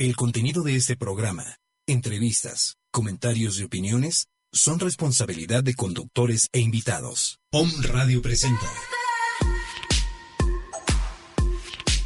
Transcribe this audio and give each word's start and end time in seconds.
El 0.00 0.14
contenido 0.14 0.62
de 0.62 0.76
este 0.76 0.96
programa, 0.96 1.58
entrevistas, 1.84 2.76
comentarios 2.92 3.58
y 3.58 3.64
opiniones 3.64 4.28
son 4.52 4.78
responsabilidad 4.78 5.64
de 5.64 5.74
conductores 5.74 6.46
e 6.52 6.60
invitados. 6.60 7.40
POM 7.50 7.68
Radio 7.82 8.22
presenta 8.22 8.72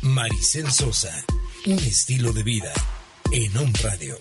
Maricel 0.00 0.72
Sosa, 0.72 1.12
un 1.66 1.78
estilo 1.80 2.32
de 2.32 2.42
vida 2.42 2.72
en 3.30 3.54
OM 3.58 3.70
Radio. 3.82 4.16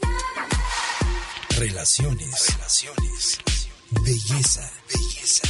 Relaciones, 1.58 2.54
relaciones, 2.54 3.38
belleza, 4.04 4.70
belleza, 4.94 5.48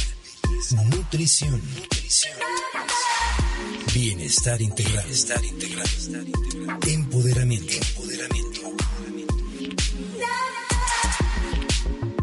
nutrición, 0.84 1.60
nutrición. 1.74 2.38
Bienestar 3.92 4.62
integral. 4.62 5.04
Bienestar 5.04 5.44
integral. 5.44 5.86
Empoderamiento. 6.86 8.01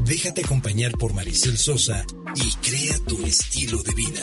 Déjate 0.10 0.42
acompañar 0.44 0.94
por 0.94 1.14
Maricel 1.14 1.56
Sosa 1.56 2.04
y 2.36 2.52
crea 2.68 2.98
tu 3.08 3.24
estilo 3.28 3.84
de 3.84 3.94
vida. 3.94 4.22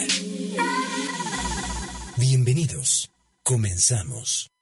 Bienvenidos. 2.17 3.09
Comenzamos. 3.45 4.56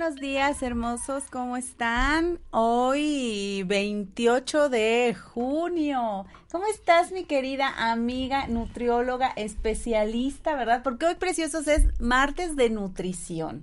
Buenos 0.00 0.18
días, 0.18 0.62
hermosos, 0.62 1.24
¿cómo 1.30 1.58
están? 1.58 2.38
Hoy 2.52 3.64
28 3.66 4.70
de 4.70 5.14
junio. 5.14 6.24
¿Cómo 6.50 6.64
estás, 6.68 7.12
mi 7.12 7.24
querida 7.24 7.68
amiga 7.92 8.46
nutrióloga 8.46 9.28
especialista, 9.36 10.56
verdad? 10.56 10.82
Porque 10.82 11.04
hoy, 11.04 11.16
preciosos, 11.16 11.68
es 11.68 12.00
martes 12.00 12.56
de 12.56 12.70
nutrición. 12.70 13.60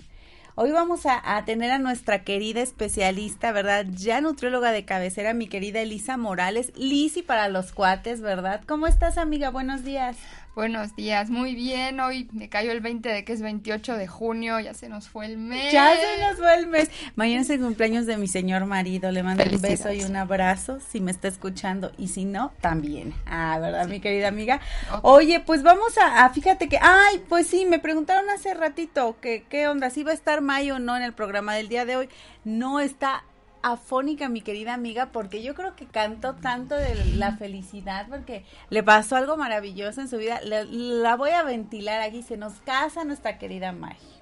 Hoy 0.59 0.71
vamos 0.71 1.05
a, 1.05 1.37
a, 1.37 1.45
tener 1.45 1.69
a 1.69 1.77
nuestra 1.77 2.23
querida 2.23 2.61
especialista, 2.61 3.51
¿verdad? 3.51 3.85
Ya 3.91 4.21
nutrióloga 4.21 4.71
de 4.71 4.85
cabecera, 4.85 5.35
mi 5.35 5.45
querida 5.45 5.81
Elisa 5.81 6.17
Morales. 6.17 6.73
Lisi 6.75 7.21
para 7.21 7.47
los 7.47 7.71
cuates, 7.71 8.21
¿verdad? 8.21 8.61
¿Cómo 8.65 8.87
estás, 8.87 9.19
amiga? 9.19 9.51
Buenos 9.51 9.83
días. 9.83 10.17
Buenos 10.57 10.95
días, 10.95 11.29
muy 11.29 11.53
bien. 11.53 11.99
Hoy 11.99 12.27
me 12.31 12.49
cayó 12.49 12.71
el 12.71 12.81
20 12.81 13.07
de 13.09 13.23
que 13.23 13.31
es 13.31 13.43
28 13.43 13.95
de 13.95 14.07
junio, 14.07 14.59
ya 14.59 14.73
se 14.73 14.89
nos 14.89 15.07
fue 15.07 15.27
el 15.27 15.37
mes. 15.37 15.71
Ya 15.71 15.93
se 15.93 16.19
nos 16.19 16.37
fue 16.37 16.55
el 16.55 16.65
mes. 16.65 16.89
Mañana 17.15 17.41
es 17.41 17.51
el 17.51 17.59
cumpleaños 17.59 18.07
de 18.07 18.17
mi 18.17 18.27
señor 18.27 18.65
marido. 18.65 19.11
Le 19.11 19.21
mando 19.21 19.43
un 19.43 19.61
beso 19.61 19.93
y 19.93 20.01
un 20.01 20.15
abrazo 20.15 20.79
si 20.79 20.99
me 20.99 21.11
está 21.11 21.27
escuchando 21.27 21.91
y 21.99 22.07
si 22.07 22.25
no, 22.25 22.53
también. 22.59 23.13
Ah, 23.27 23.59
¿verdad, 23.61 23.87
mi 23.87 23.99
querida 23.99 24.29
amiga? 24.29 24.59
Okay. 24.87 24.99
Oye, 25.03 25.39
pues 25.41 25.61
vamos 25.61 25.95
a, 25.99 26.25
a, 26.25 26.29
fíjate 26.31 26.67
que, 26.67 26.79
ay, 26.81 27.21
pues 27.29 27.45
sí, 27.45 27.65
me 27.65 27.77
preguntaron 27.77 28.27
hace 28.31 28.55
ratito 28.55 29.15
que 29.21 29.45
qué 29.47 29.67
onda, 29.67 29.91
si 29.91 30.01
va 30.01 30.09
a 30.09 30.15
estar 30.15 30.41
Mayo 30.47 30.75
o 30.75 30.79
no 30.79 30.95
en 30.95 31.03
el 31.03 31.13
programa 31.13 31.53
del 31.53 31.67
día 31.67 31.85
de 31.85 31.97
hoy. 31.97 32.09
No 32.45 32.79
está 32.79 33.23
afónica, 33.61 34.29
mi 34.29 34.41
querida 34.41 34.73
amiga, 34.73 35.07
porque 35.11 35.43
yo 35.43 35.53
creo 35.53 35.75
que 35.75 35.85
cantó 35.85 36.35
tanto 36.35 36.75
de 36.75 36.95
la 37.15 37.35
felicidad, 37.35 38.07
porque 38.09 38.45
le 38.69 38.81
pasó 38.81 39.17
algo 39.17 39.35
maravilloso 39.35 39.99
en 39.99 40.07
su 40.07 40.17
vida. 40.17 40.39
La, 40.43 40.63
la 40.63 41.15
voy 41.17 41.31
a 41.31 41.43
ventilar 41.43 42.01
aquí, 42.01 42.23
se 42.23 42.37
nos 42.37 42.53
casa 42.61 43.03
nuestra 43.03 43.37
querida 43.37 43.73
Maggie. 43.73 44.17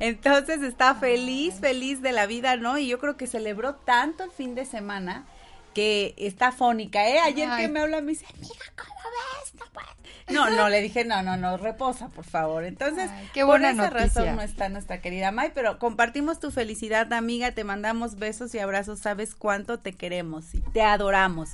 Entonces 0.00 0.62
está 0.62 0.94
feliz, 0.94 1.60
feliz 1.60 2.02
de 2.02 2.12
la 2.12 2.26
vida, 2.26 2.56
¿no? 2.56 2.78
Y 2.78 2.88
yo 2.88 2.98
creo 2.98 3.16
que 3.16 3.26
celebró 3.26 3.74
tanto 3.74 4.24
el 4.24 4.30
fin 4.30 4.54
de 4.54 4.64
semana 4.64 5.26
que 5.74 6.14
está 6.16 6.48
afónica, 6.48 7.08
¿eh? 7.08 7.18
Ayer 7.20 7.48
Ay. 7.50 7.62
que 7.62 7.68
me 7.68 7.80
habla 7.80 8.00
me 8.00 8.12
dice, 8.12 8.26
amiga, 8.34 8.54
¿cómo 8.76 8.94
ves? 8.94 9.60
No, 10.30 10.48
no, 10.48 10.56
no, 10.56 10.68
le 10.68 10.80
dije, 10.80 11.04
no, 11.04 11.22
no, 11.22 11.36
no, 11.36 11.56
reposa, 11.56 12.08
por 12.08 12.24
favor. 12.24 12.64
Entonces, 12.64 13.10
Ay, 13.12 13.28
qué 13.34 13.42
buena 13.42 13.70
por 13.70 13.74
esa 13.74 13.90
noticia. 13.90 14.22
razón 14.22 14.36
no 14.36 14.42
está 14.42 14.68
nuestra 14.68 15.00
querida 15.00 15.32
May, 15.32 15.50
pero 15.54 15.78
compartimos 15.78 16.38
tu 16.38 16.52
felicidad, 16.52 17.12
amiga, 17.12 17.50
te 17.52 17.64
mandamos 17.64 18.16
besos 18.16 18.54
y 18.54 18.60
abrazos, 18.60 19.00
sabes 19.00 19.34
cuánto 19.34 19.80
te 19.80 19.92
queremos 19.92 20.54
y 20.54 20.60
te 20.60 20.82
adoramos. 20.82 21.50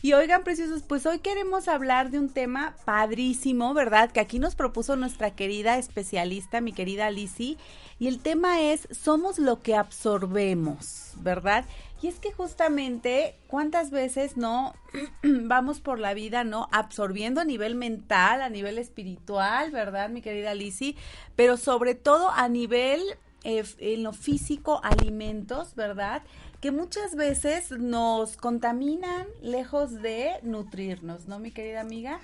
Y 0.00 0.12
oigan, 0.12 0.44
preciosos, 0.44 0.82
pues 0.82 1.06
hoy 1.06 1.18
queremos 1.18 1.66
hablar 1.66 2.10
de 2.10 2.18
un 2.20 2.28
tema 2.28 2.74
padrísimo, 2.84 3.74
¿verdad? 3.74 4.10
Que 4.10 4.20
aquí 4.20 4.38
nos 4.38 4.54
propuso 4.54 4.96
nuestra 4.96 5.32
querida 5.32 5.76
especialista, 5.76 6.60
mi 6.60 6.72
querida 6.72 7.10
Lizzie, 7.10 7.56
y 7.98 8.06
el 8.06 8.20
tema 8.20 8.60
es, 8.60 8.86
somos 8.92 9.38
lo 9.40 9.60
que 9.60 9.74
absorbemos, 9.74 11.12
¿verdad? 11.16 11.64
Y 12.00 12.06
es 12.06 12.20
que 12.20 12.32
justamente, 12.32 13.34
¿cuántas 13.48 13.90
veces 13.90 14.36
no 14.36 14.74
vamos 15.22 15.80
por 15.80 15.98
la 15.98 16.14
vida, 16.14 16.44
no? 16.44 16.68
Absorbiendo 16.70 17.40
a 17.40 17.44
nivel 17.44 17.74
mental, 17.74 18.40
a 18.40 18.48
nivel 18.48 18.78
espiritual, 18.78 19.70
¿verdad, 19.72 20.08
mi 20.08 20.22
querida 20.22 20.54
Lizzie? 20.54 20.96
Pero 21.34 21.56
sobre 21.56 21.96
todo 21.96 22.30
a 22.30 22.48
nivel, 22.48 23.02
eh, 23.42 23.64
en 23.78 24.04
lo 24.04 24.12
físico, 24.12 24.80
alimentos, 24.84 25.74
¿verdad? 25.74 26.22
Que 26.60 26.70
muchas 26.70 27.16
veces 27.16 27.72
nos 27.72 28.36
contaminan 28.36 29.26
lejos 29.42 30.00
de 30.00 30.34
nutrirnos, 30.42 31.26
¿no, 31.26 31.40
mi 31.40 31.50
querida 31.50 31.80
amiga? 31.80 32.20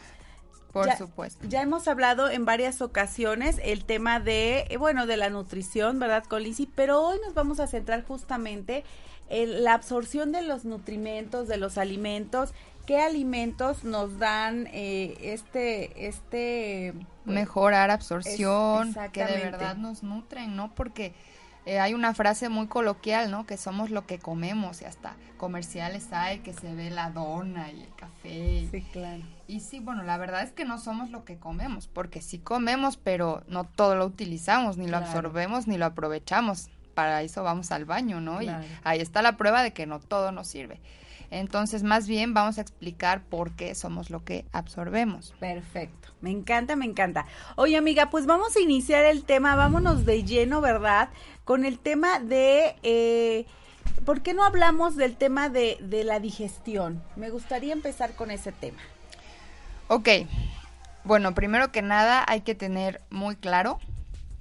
Por 0.72 0.86
ya, 0.86 0.96
supuesto. 0.96 1.46
Ya 1.48 1.62
hemos 1.62 1.86
hablado 1.86 2.28
en 2.28 2.44
varias 2.44 2.82
ocasiones 2.82 3.60
el 3.62 3.84
tema 3.84 4.18
de, 4.18 4.66
eh, 4.70 4.76
bueno, 4.76 5.06
de 5.06 5.16
la 5.16 5.30
nutrición, 5.30 6.00
¿verdad, 6.00 6.24
Colisi? 6.24 6.66
Pero 6.66 7.00
hoy 7.00 7.18
nos 7.24 7.32
vamos 7.32 7.60
a 7.60 7.68
centrar 7.68 8.04
justamente 8.04 8.82
en 9.28 9.64
la 9.64 9.74
absorción 9.74 10.32
de 10.32 10.42
los 10.42 10.64
nutrimentos, 10.64 11.48
de 11.48 11.56
los 11.56 11.78
alimentos, 11.78 12.52
qué 12.86 13.00
alimentos 13.00 13.84
nos 13.84 14.18
dan 14.18 14.68
eh, 14.72 15.16
este, 15.20 16.06
este... 16.06 16.94
Mejorar 17.24 17.90
absorción, 17.90 18.88
es, 18.90 19.10
que 19.10 19.24
de 19.24 19.38
verdad 19.38 19.76
nos 19.76 20.02
nutren, 20.02 20.56
¿no? 20.56 20.74
Porque... 20.74 21.14
Eh, 21.66 21.80
hay 21.80 21.94
una 21.94 22.12
frase 22.12 22.50
muy 22.50 22.66
coloquial, 22.66 23.30
¿no? 23.30 23.46
Que 23.46 23.56
somos 23.56 23.88
lo 23.88 24.06
que 24.06 24.18
comemos 24.18 24.82
y 24.82 24.84
hasta 24.84 25.16
comerciales 25.38 26.12
hay 26.12 26.40
que 26.40 26.52
se 26.52 26.74
ve 26.74 26.90
la 26.90 27.10
dona 27.10 27.70
y 27.70 27.82
el 27.82 27.94
café. 27.94 28.68
Sí, 28.70 28.82
claro. 28.92 29.22
Y 29.46 29.60
sí, 29.60 29.80
bueno, 29.80 30.02
la 30.02 30.16
verdad 30.16 30.42
es 30.42 30.52
que 30.52 30.64
no 30.64 30.78
somos 30.78 31.10
lo 31.10 31.24
que 31.24 31.38
comemos, 31.38 31.86
porque 31.86 32.20
sí 32.20 32.38
comemos, 32.38 32.96
pero 32.96 33.42
no 33.46 33.64
todo 33.64 33.94
lo 33.94 34.06
utilizamos, 34.06 34.76
ni 34.76 34.84
lo 34.84 34.98
claro. 34.98 35.06
absorbemos, 35.06 35.66
ni 35.66 35.78
lo 35.78 35.86
aprovechamos. 35.86 36.68
Para 36.94 37.22
eso 37.22 37.42
vamos 37.42 37.72
al 37.72 37.84
baño, 37.84 38.20
¿no? 38.20 38.38
Claro. 38.38 38.64
Y 38.64 38.66
ahí 38.84 39.00
está 39.00 39.22
la 39.22 39.36
prueba 39.36 39.62
de 39.62 39.72
que 39.72 39.86
no 39.86 40.00
todo 40.00 40.32
nos 40.32 40.46
sirve. 40.46 40.80
Entonces, 41.30 41.82
más 41.82 42.06
bien 42.06 42.34
vamos 42.34 42.58
a 42.58 42.60
explicar 42.60 43.22
por 43.22 43.52
qué 43.52 43.74
somos 43.74 44.10
lo 44.10 44.24
que 44.24 44.44
absorbemos. 44.52 45.34
Perfecto. 45.40 46.08
Me 46.20 46.30
encanta, 46.30 46.76
me 46.76 46.84
encanta. 46.84 47.26
Oye, 47.56 47.76
amiga, 47.76 48.08
pues 48.10 48.26
vamos 48.26 48.56
a 48.56 48.60
iniciar 48.60 49.04
el 49.04 49.24
tema, 49.24 49.56
vámonos 49.56 50.04
de 50.04 50.22
lleno, 50.22 50.60
¿verdad? 50.60 51.08
Con 51.44 51.64
el 51.64 51.78
tema 51.78 52.20
de... 52.20 52.76
Eh, 52.82 53.46
¿Por 54.04 54.22
qué 54.22 54.34
no 54.34 54.44
hablamos 54.44 54.96
del 54.96 55.16
tema 55.16 55.48
de, 55.48 55.76
de 55.80 56.04
la 56.04 56.20
digestión? 56.20 57.02
Me 57.16 57.30
gustaría 57.30 57.72
empezar 57.72 58.14
con 58.14 58.30
ese 58.30 58.52
tema. 58.52 58.80
Ok. 59.88 60.08
Bueno, 61.04 61.34
primero 61.34 61.70
que 61.70 61.82
nada 61.82 62.24
hay 62.26 62.40
que 62.40 62.54
tener 62.54 63.02
muy 63.10 63.36
claro 63.36 63.78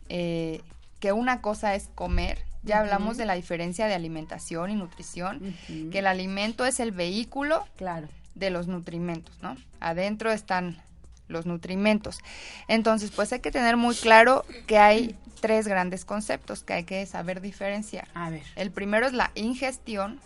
eh, 0.10 0.62
que 1.04 1.12
una 1.12 1.42
cosa 1.42 1.76
es 1.76 1.90
comer 1.96 2.40
ya 2.64 2.76
uh 2.76 2.78
-huh. 2.78 2.82
hablamos 2.84 3.18
de 3.18 3.26
la 3.26 3.34
diferencia 3.34 3.88
de 3.88 3.94
alimentación 3.94 4.70
y 4.70 4.76
nutrición, 4.76 5.36
uh 5.36 5.48
-huh. 5.48 5.92
que 5.92 6.00
el 6.00 6.08
alimento 6.08 6.66
es 6.66 6.80
el 6.80 6.94
vehículo 6.94 7.68
claro. 7.76 8.08
de 8.36 8.50
los 8.52 8.70
nutrimentos, 8.70 9.38
¿no? 9.42 9.58
Adentro 9.82 10.32
están 10.32 10.82
los 11.28 11.46
nutrimentos. 11.46 12.20
Entonces, 12.70 13.12
pues 13.12 13.34
hay 13.34 13.42
que 13.42 13.52
tener 13.52 13.76
muy 13.76 13.96
claro 13.96 14.46
que 14.66 14.78
hay 14.78 15.18
tres 15.42 15.68
grandes 15.68 16.06
conceptos 16.06 16.64
que 16.64 16.72
hay 16.72 16.84
que 16.86 17.06
saber 17.06 17.42
diferenciar. 17.42 18.08
A 18.14 18.30
ver. 18.30 18.44
El 18.56 18.72
primero 18.72 19.06
es 19.06 19.12
la 19.12 19.32
ingestión. 19.36 20.22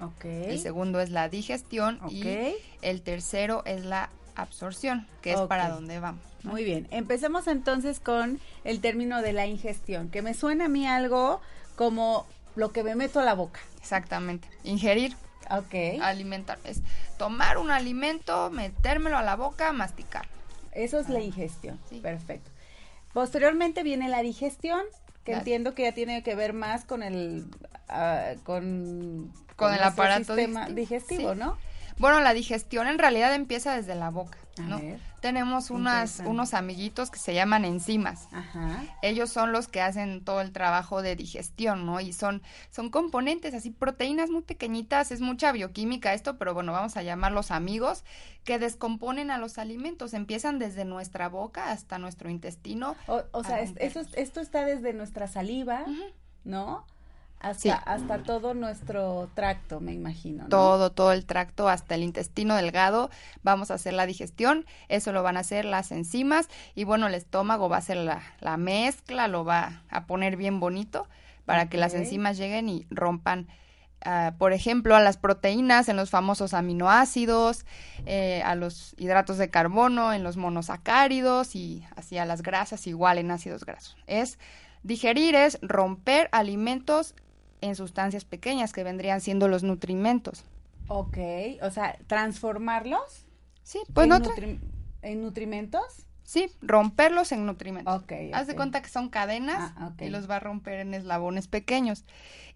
Okay. 0.00 0.44
El 0.48 0.60
segundo 0.60 0.98
es 0.98 1.10
la 1.10 1.28
digestión. 1.28 1.98
Okay. 2.02 2.54
Y 2.54 2.56
el 2.80 3.02
tercero 3.02 3.62
es 3.66 3.84
la 3.84 4.08
absorción, 4.36 5.06
que 5.22 5.30
es 5.32 5.36
okay. 5.36 5.48
para 5.48 5.68
dónde 5.70 5.98
vamos. 5.98 6.22
¿no? 6.42 6.52
Muy 6.52 6.64
bien. 6.64 6.86
Empecemos 6.90 7.46
entonces 7.46 8.00
con 8.00 8.38
el 8.64 8.80
término 8.80 9.22
de 9.22 9.32
la 9.32 9.46
ingestión, 9.46 10.10
que 10.10 10.22
me 10.22 10.34
suena 10.34 10.66
a 10.66 10.68
mí 10.68 10.86
algo 10.86 11.40
como 11.74 12.26
lo 12.54 12.72
que 12.72 12.82
me 12.82 12.94
meto 12.94 13.20
a 13.20 13.24
la 13.24 13.34
boca. 13.34 13.60
Exactamente. 13.78 14.48
Ingerir. 14.64 15.14
Ok. 15.50 16.00
Alimentar. 16.02 16.58
Es 16.64 16.82
tomar 17.18 17.58
un 17.58 17.70
alimento, 17.70 18.50
metérmelo 18.50 19.16
a 19.16 19.22
la 19.22 19.36
boca, 19.36 19.72
masticar. 19.72 20.26
Eso 20.72 20.98
es 20.98 21.06
ah. 21.08 21.12
la 21.12 21.20
ingestión. 21.20 21.78
Sí. 21.88 22.00
Perfecto. 22.00 22.50
Posteriormente 23.12 23.82
viene 23.82 24.08
la 24.08 24.22
digestión, 24.22 24.82
que 25.24 25.32
la... 25.32 25.38
entiendo 25.38 25.74
que 25.74 25.84
ya 25.84 25.92
tiene 25.92 26.22
que 26.22 26.34
ver 26.34 26.52
más 26.52 26.84
con 26.84 27.02
el 27.02 27.46
uh, 27.88 28.38
con, 28.42 29.32
con, 29.56 29.68
con, 29.68 29.74
el 29.74 29.82
aparato 29.82 30.34
sistema 30.34 30.68
digestivo, 30.68 31.32
sí. 31.32 31.38
¿no? 31.38 31.56
Bueno, 31.98 32.20
la 32.20 32.34
digestión 32.34 32.86
en 32.88 32.98
realidad 32.98 33.34
empieza 33.34 33.74
desde 33.74 33.94
la 33.94 34.10
boca. 34.10 34.38
¿no? 34.62 34.80
Tenemos 35.20 35.70
unas, 35.70 36.20
unos 36.24 36.54
amiguitos 36.54 37.10
que 37.10 37.18
se 37.18 37.34
llaman 37.34 37.64
enzimas. 37.64 38.28
Ajá. 38.32 38.84
Ellos 39.02 39.30
son 39.30 39.52
los 39.52 39.68
que 39.68 39.80
hacen 39.80 40.24
todo 40.24 40.40
el 40.40 40.52
trabajo 40.52 41.02
de 41.02 41.16
digestión, 41.16 41.84
¿no? 41.84 42.00
Y 42.00 42.12
son, 42.12 42.42
son 42.70 42.90
componentes, 42.90 43.54
así, 43.54 43.70
proteínas 43.70 44.30
muy 44.30 44.42
pequeñitas, 44.42 45.10
es 45.10 45.20
mucha 45.20 45.52
bioquímica 45.52 46.14
esto, 46.14 46.38
pero 46.38 46.54
bueno, 46.54 46.72
vamos 46.72 46.96
a 46.96 47.02
llamarlos 47.02 47.50
amigos, 47.50 48.04
que 48.44 48.58
descomponen 48.58 49.30
a 49.30 49.38
los 49.38 49.58
alimentos, 49.58 50.14
empiezan 50.14 50.58
desde 50.58 50.84
nuestra 50.84 51.28
boca 51.28 51.70
hasta 51.70 51.98
nuestro 51.98 52.30
intestino. 52.30 52.96
O, 53.06 53.44
sea, 53.44 53.60
eso, 53.60 54.00
esto 54.14 54.40
está 54.40 54.64
desde 54.64 54.92
nuestra 54.92 55.26
saliva, 55.26 55.84
¿no? 56.44 56.86
Hasta, 57.46 57.74
hasta 57.76 58.18
todo 58.24 58.54
nuestro 58.54 59.30
tracto, 59.34 59.78
me 59.78 59.92
imagino. 59.92 60.48
Todo, 60.48 60.90
todo 60.90 61.12
el 61.12 61.26
tracto, 61.26 61.68
hasta 61.68 61.94
el 61.94 62.02
intestino 62.02 62.56
delgado, 62.56 63.08
vamos 63.44 63.70
a 63.70 63.74
hacer 63.74 63.92
la 63.92 64.04
digestión, 64.04 64.66
eso 64.88 65.12
lo 65.12 65.22
van 65.22 65.36
a 65.36 65.40
hacer 65.40 65.64
las 65.64 65.92
enzimas 65.92 66.48
y 66.74 66.82
bueno, 66.82 67.06
el 67.06 67.14
estómago 67.14 67.68
va 67.68 67.76
a 67.76 67.78
hacer 67.78 67.98
la, 67.98 68.20
la 68.40 68.56
mezcla, 68.56 69.28
lo 69.28 69.44
va 69.44 69.82
a 69.90 70.06
poner 70.06 70.36
bien 70.36 70.58
bonito 70.58 71.06
para 71.44 71.68
que 71.68 71.78
las 71.78 71.94
enzimas 71.94 72.36
lleguen 72.36 72.68
y 72.68 72.86
rompan, 72.90 73.46
ah, 74.04 74.34
por 74.38 74.52
ejemplo, 74.52 74.96
a 74.96 75.00
las 75.00 75.16
proteínas 75.16 75.88
en 75.88 75.96
los 75.96 76.10
famosos 76.10 76.52
aminoácidos, 76.52 77.64
eh, 78.06 78.42
a 78.44 78.56
los 78.56 78.94
hidratos 78.98 79.38
de 79.38 79.50
carbono 79.50 80.12
en 80.12 80.24
los 80.24 80.36
monosacáridos 80.36 81.54
y 81.54 81.84
así 81.94 82.18
a 82.18 82.24
las 82.24 82.42
grasas 82.42 82.88
igual 82.88 83.18
en 83.18 83.30
ácidos 83.30 83.64
grasos. 83.64 83.96
Es 84.08 84.40
digerir 84.82 85.36
es 85.36 85.58
romper 85.62 86.28
alimentos 86.32 87.14
en 87.66 87.76
sustancias 87.76 88.24
pequeñas 88.24 88.72
que 88.72 88.84
vendrían 88.84 89.20
siendo 89.20 89.48
los 89.48 89.62
nutrimentos. 89.62 90.44
Ok, 90.88 91.18
o 91.62 91.70
sea, 91.70 91.98
transformarlos. 92.06 93.26
Sí, 93.62 93.80
pues 93.92 94.08
en, 94.38 94.60
en 95.02 95.22
nutrimentos. 95.22 96.06
Sí, 96.26 96.50
romperlos 96.60 97.30
en 97.30 97.46
nutrimentos. 97.46 98.02
Ok. 98.02 98.12
Haz 98.32 98.48
de 98.48 98.56
cuenta 98.56 98.82
que 98.82 98.88
son 98.88 99.08
cadenas 99.08 99.72
ah, 99.76 99.92
y 100.00 100.08
los 100.08 100.28
va 100.28 100.36
a 100.36 100.40
romper 100.40 100.80
en 100.80 100.92
eslabones 100.92 101.46
pequeños. 101.46 102.04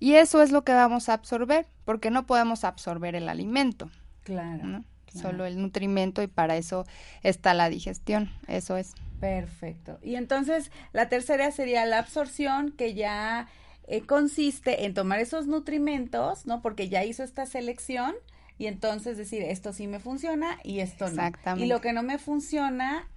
Y 0.00 0.14
eso 0.14 0.42
es 0.42 0.50
lo 0.50 0.64
que 0.64 0.72
vamos 0.72 1.08
a 1.08 1.14
absorber, 1.14 1.68
porque 1.84 2.10
no 2.10 2.26
podemos 2.26 2.64
absorber 2.64 3.14
el 3.14 3.28
alimento. 3.28 3.88
Claro. 4.24 4.84
Solo 5.14 5.44
el 5.44 5.60
nutrimento 5.60 6.20
y 6.22 6.26
para 6.26 6.56
eso 6.56 6.84
está 7.22 7.54
la 7.54 7.68
digestión. 7.68 8.30
Eso 8.48 8.76
es. 8.76 8.94
Perfecto. 9.20 9.98
Y 10.02 10.16
entonces 10.16 10.72
la 10.92 11.08
tercera 11.08 11.52
sería 11.52 11.86
la 11.86 11.98
absorción, 11.98 12.72
que 12.72 12.94
ya 12.94 13.46
eh, 13.90 14.02
consiste 14.02 14.84
en 14.84 14.94
tomar 14.94 15.18
esos 15.18 15.48
nutrimentos, 15.48 16.46
¿no? 16.46 16.62
Porque 16.62 16.88
ya 16.88 17.04
hizo 17.04 17.24
esta 17.24 17.44
selección 17.44 18.14
y 18.56 18.68
entonces 18.68 19.16
decir, 19.16 19.42
esto 19.42 19.72
sí 19.72 19.88
me 19.88 19.98
funciona 19.98 20.60
y 20.62 20.78
esto 20.78 21.06
Exactamente. 21.06 21.60
no. 21.60 21.66
Y 21.66 21.68
lo 21.68 21.80
que 21.80 21.92
no 21.92 22.04
me 22.04 22.18
funciona, 22.18 23.08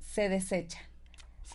se 0.00 0.30
desecha. 0.30 0.78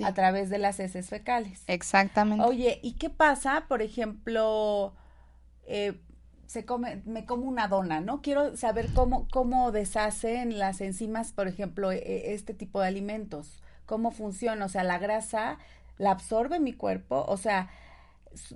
a 0.04 0.14
través 0.14 0.52
de 0.52 0.60
las 0.60 0.80
heces 0.80 1.10
fecales. 1.10 1.64
Exactamente. 1.66 2.46
Oye, 2.46 2.80
¿y 2.84 2.94
qué 2.94 3.10
pasa, 3.10 3.66
por 3.68 3.82
ejemplo, 3.82 4.94
eh, 5.66 6.00
se 6.46 6.66
come, 6.66 7.02
me 7.06 7.26
como 7.26 7.48
una 7.48 7.68
dona, 7.68 8.00
¿no? 8.00 8.22
Quiero 8.22 8.56
saber 8.56 8.94
cómo, 8.94 9.28
cómo 9.32 9.72
deshacen 9.72 10.60
las 10.60 10.82
enzimas, 10.82 11.32
por 11.34 11.48
ejemplo, 11.48 11.92
e, 11.92 11.98
e, 11.98 12.34
este 12.36 12.54
tipo 12.54 12.80
de 12.80 12.90
alimentos, 12.90 13.64
cómo 13.88 14.12
funciona, 14.12 14.66
o 14.66 14.70
sea, 14.70 14.84
la 14.84 15.00
grasa 15.00 15.58
la 15.98 16.12
absorbe 16.12 16.60
mi 16.60 16.74
cuerpo, 16.74 17.26
o 17.28 17.38
sea, 17.38 17.70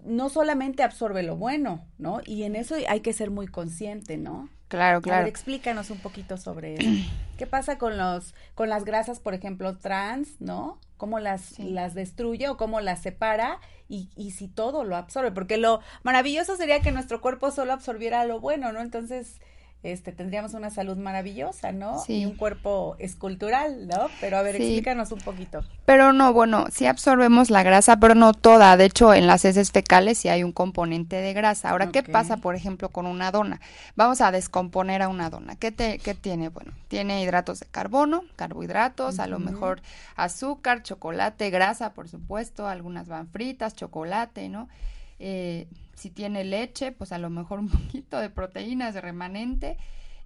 no 0.04 0.30
solamente 0.30 0.84
absorbe 0.84 1.24
lo 1.24 1.36
bueno, 1.36 1.86
¿no? 1.98 2.22
Y 2.26 2.44
en 2.44 2.56
eso 2.56 2.76
hay 2.88 3.00
que 3.02 3.14
ser 3.14 3.32
muy 3.32 3.48
consciente, 3.48 4.18
¿no? 4.18 4.50
Claro, 4.68 5.02
claro. 5.02 5.18
A 5.18 5.20
ver, 5.24 5.30
explícanos 5.30 5.90
un 5.90 6.00
poquito 6.00 6.38
sobre 6.38 6.76
eso. 6.76 6.90
¿Qué 7.38 7.46
pasa 7.46 7.78
con 7.78 7.98
los 7.98 8.34
con 8.56 8.70
las 8.70 8.86
grasas, 8.86 9.20
por 9.20 9.34
ejemplo, 9.34 9.78
trans, 9.78 10.40
¿no? 10.40 10.80
¿Cómo 10.98 11.20
las 11.20 11.60
las 11.60 11.94
destruye 11.94 12.48
o 12.48 12.58
cómo 12.58 12.80
las 12.80 13.02
separa 13.02 13.60
y, 13.90 14.10
y 14.16 14.32
si 14.32 14.48
todo 14.48 14.84
lo 14.84 14.96
absorbe? 14.96 15.32
Porque 15.32 15.58
lo 15.58 15.82
maravilloso 16.04 16.56
sería 16.56 16.82
que 16.82 16.92
nuestro 16.92 17.20
cuerpo 17.20 17.52
solo 17.52 17.74
absorbiera 17.74 18.24
lo 18.26 18.40
bueno, 18.40 18.72
¿no? 18.72 18.80
Entonces, 18.82 19.42
este, 19.84 20.12
tendríamos 20.12 20.54
una 20.54 20.70
salud 20.70 20.96
maravillosa, 20.96 21.72
¿no? 21.72 22.00
Sí. 22.00 22.22
Y 22.22 22.26
un 22.26 22.36
cuerpo 22.36 22.96
escultural, 23.00 23.88
¿no? 23.88 24.10
Pero 24.20 24.38
a 24.38 24.44
ver, 24.44 24.56
explícanos 24.56 25.12
un 25.12 25.20
poquito. 25.20 25.64
Pero 25.86 26.14
no, 26.14 26.34
bueno, 26.34 26.68
sí 26.72 26.86
absorbemos 26.86 27.50
la 27.50 27.64
grasa, 27.64 27.98
pero 27.98 28.14
no 28.14 28.34
toda. 28.34 28.78
De 28.78 28.86
hecho, 28.86 29.14
en 29.14 29.26
las 29.26 29.44
heces 29.44 29.72
fecales 29.72 30.20
sí 30.20 30.30
hay 30.30 30.44
un 30.44 30.52
componente 30.52 31.16
de 31.16 31.34
grasa. 31.34 31.72
Ahora, 31.72 31.92
¿qué 31.92 32.04
pasa, 32.04 32.38
por 32.38 32.56
ejemplo, 32.56 32.90
con 32.90 33.08
una 33.08 33.32
dona? 33.32 33.60
Vamos 33.96 34.22
a 34.22 34.32
descomponer 34.32 35.02
a 35.02 35.08
una 35.08 35.32
dona. 35.32 35.56
¿Qué, 35.56 35.72
te, 35.72 35.98
qué 35.98 36.14
tiene? 36.14 36.50
Bueno, 36.50 36.74
tiene 36.88 37.24
hidratos 37.24 37.62
de 37.62 37.66
carbono, 37.66 38.24
carbohidratos, 38.36 39.20
a 39.20 39.26
lo 39.26 39.40
mejor 39.40 39.82
azúcar, 40.16 40.84
chocolate, 40.84 41.50
grasa, 41.50 41.94
por 41.94 42.08
supuesto. 42.08 42.68
Algunas 42.68 43.08
van 43.08 43.28
fritas, 43.28 43.76
chocolate, 43.76 44.48
¿no? 44.48 44.70
Eh, 45.24 45.68
si 45.94 46.10
tiene 46.10 46.44
leche, 46.44 46.92
pues 46.92 47.12
a 47.12 47.20
lo 47.20 47.30
mejor 47.30 47.60
un 47.60 47.70
poquito 47.70 48.20
de 48.20 48.32
proteínas 48.32 48.96
de 48.96 49.02
remanente. 49.02 49.78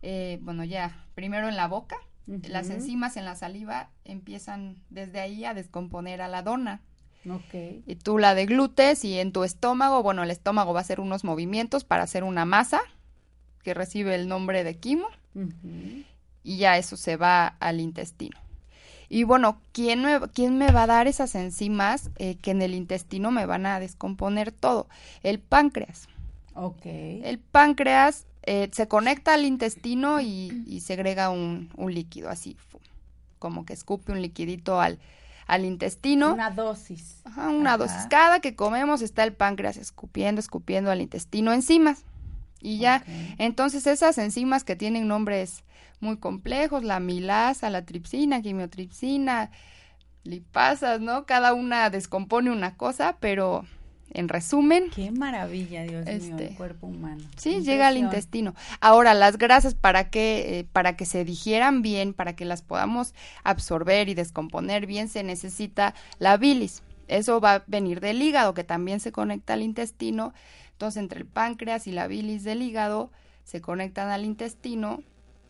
Eh, 0.02 0.40
bueno, 0.42 0.64
ya, 0.64 1.06
primero 1.16 1.50
en 1.50 1.58
la 1.58 1.68
boca, 1.68 1.98
las 2.28 2.72
enzimas 2.72 3.18
en 3.18 3.26
la 3.26 3.36
saliva 3.36 3.92
empiezan 4.04 4.78
desde 4.90 5.20
ahí 5.20 5.46
a 5.46 5.54
descomponer 5.54 6.22
a 6.22 6.28
la 6.28 6.42
dona. 6.42 6.82
Okay. 7.30 7.84
Y 7.86 7.96
tú 7.96 8.18
la 8.18 8.34
deglutes 8.34 9.04
y 9.04 9.20
en 9.20 9.32
tu 9.32 9.44
estómago, 9.44 10.02
bueno, 10.02 10.24
el 10.24 10.32
estómago 10.32 10.74
va 10.74 10.80
a 10.80 10.82
hacer 10.82 11.00
unos 11.00 11.24
movimientos 11.24 11.84
para 11.84 12.04
hacer 12.04 12.24
una 12.24 12.46
masa 12.46 12.82
que 13.64 13.74
recibe 13.74 14.16
el 14.16 14.28
nombre 14.28 14.64
de 14.64 14.76
quimo 14.78 15.08
y 16.44 16.58
ya 16.58 16.78
eso 16.78 16.98
se 16.98 17.18
va 17.18 17.48
al 17.48 17.80
intestino. 17.80 18.45
Y 19.10 19.24
bueno, 19.24 19.60
¿quién 19.72 20.04
me, 20.04 20.20
quién 20.34 20.58
me 20.58 20.72
va 20.72 20.84
a 20.84 20.88
dar 20.88 21.08
esas 21.08 21.36
enzimas 21.36 22.10
eh, 22.18 22.36
que 22.36 22.52
en 22.52 22.62
el 22.62 22.74
intestino 22.74 23.32
me 23.32 23.46
van 23.46 23.66
a 23.66 23.80
descomponer 23.80 24.52
todo? 24.52 24.88
El 25.24 25.40
páncreas. 25.40 26.08
Ok. 26.56 26.86
El 26.86 27.40
páncreas 27.40 28.26
eh, 28.44 28.70
se 28.72 28.88
conecta 28.88 29.34
al 29.34 29.46
intestino 29.46 30.22
y, 30.22 30.82
segrega 30.82 31.30
un, 31.30 31.70
un, 31.76 31.94
líquido, 31.94 32.30
así, 32.30 32.58
como 33.40 33.66
que 33.66 33.74
escupe 33.74 34.12
un 34.12 34.22
liquidito 34.22 34.80
al, 34.80 35.00
al 35.48 35.66
intestino. 35.66 36.34
Una 36.34 36.52
dosis. 36.52 37.22
Ajá, 37.26 37.50
una 37.50 37.78
dosis. 37.78 38.06
Cada 38.10 38.40
que 38.40 38.56
comemos 38.56 39.02
está 39.02 39.24
el 39.24 39.34
páncreas 39.34 39.78
escupiendo, 39.78 40.40
escupiendo 40.40 40.92
al 40.92 41.02
intestino 41.02 41.54
enzimas. 41.54 42.04
Y 42.62 42.80
ya, 42.80 43.04
entonces 43.38 43.86
esas 43.86 44.18
enzimas 44.18 44.64
que 44.64 44.76
tienen 44.76 45.08
nombres 45.08 45.64
muy 46.00 46.18
complejos, 46.18 46.84
la 46.84 47.00
milasa, 47.00 47.70
la 47.70 47.86
tripsina, 47.86 48.42
quimiotripsina, 48.42 49.52
lipasas, 50.24 51.00
¿no? 51.00 51.26
Cada 51.26 51.54
una 51.54 51.90
descompone 51.90 52.52
una 52.52 52.76
cosa, 52.76 53.18
pero 53.20 53.66
en 54.16 54.30
resumen. 54.30 54.90
Qué 54.94 55.12
maravilla, 55.12 55.84
Dios 55.84 56.06
mío, 56.06 56.14
el 56.16 56.22
este, 56.22 56.56
cuerpo 56.56 56.88
humano. 56.88 57.24
Sí, 57.38 57.62
llega 57.62 57.88
al 57.88 57.98
intestino. 57.98 58.56
Ahora, 58.80 59.14
las 59.14 59.38
grasas, 59.38 59.76
para 59.76 60.10
que, 60.10 60.60
eh, 60.60 60.68
para 60.72 60.96
que 60.96 61.06
se 61.06 61.26
digieran 61.26 61.82
bien, 61.82 62.14
para 62.14 62.36
que 62.36 62.46
las 62.46 62.62
podamos 62.62 63.14
absorber 63.44 64.10
y 64.10 64.14
descomponer 64.14 64.88
bien, 64.88 65.10
se 65.10 65.24
necesita 65.24 65.94
la 66.18 66.38
bilis. 66.38 66.82
Eso 67.08 67.40
va 67.40 67.56
a 67.56 67.64
venir 67.68 68.00
del 68.00 68.22
hígado, 68.22 68.54
que 68.54 68.64
también 68.64 69.00
se 69.00 69.12
conecta 69.12 69.54
al 69.54 69.62
intestino 69.62 70.34
entonces, 70.76 71.02
entre 71.02 71.20
el 71.20 71.26
páncreas 71.26 71.88
y 71.88 71.94
la 71.94 72.06
bilis 72.08 72.44
del 72.44 72.62
hígado 72.62 73.10
se 73.46 73.62
conectan 73.62 74.10
al 74.10 74.26
intestino 74.26 75.04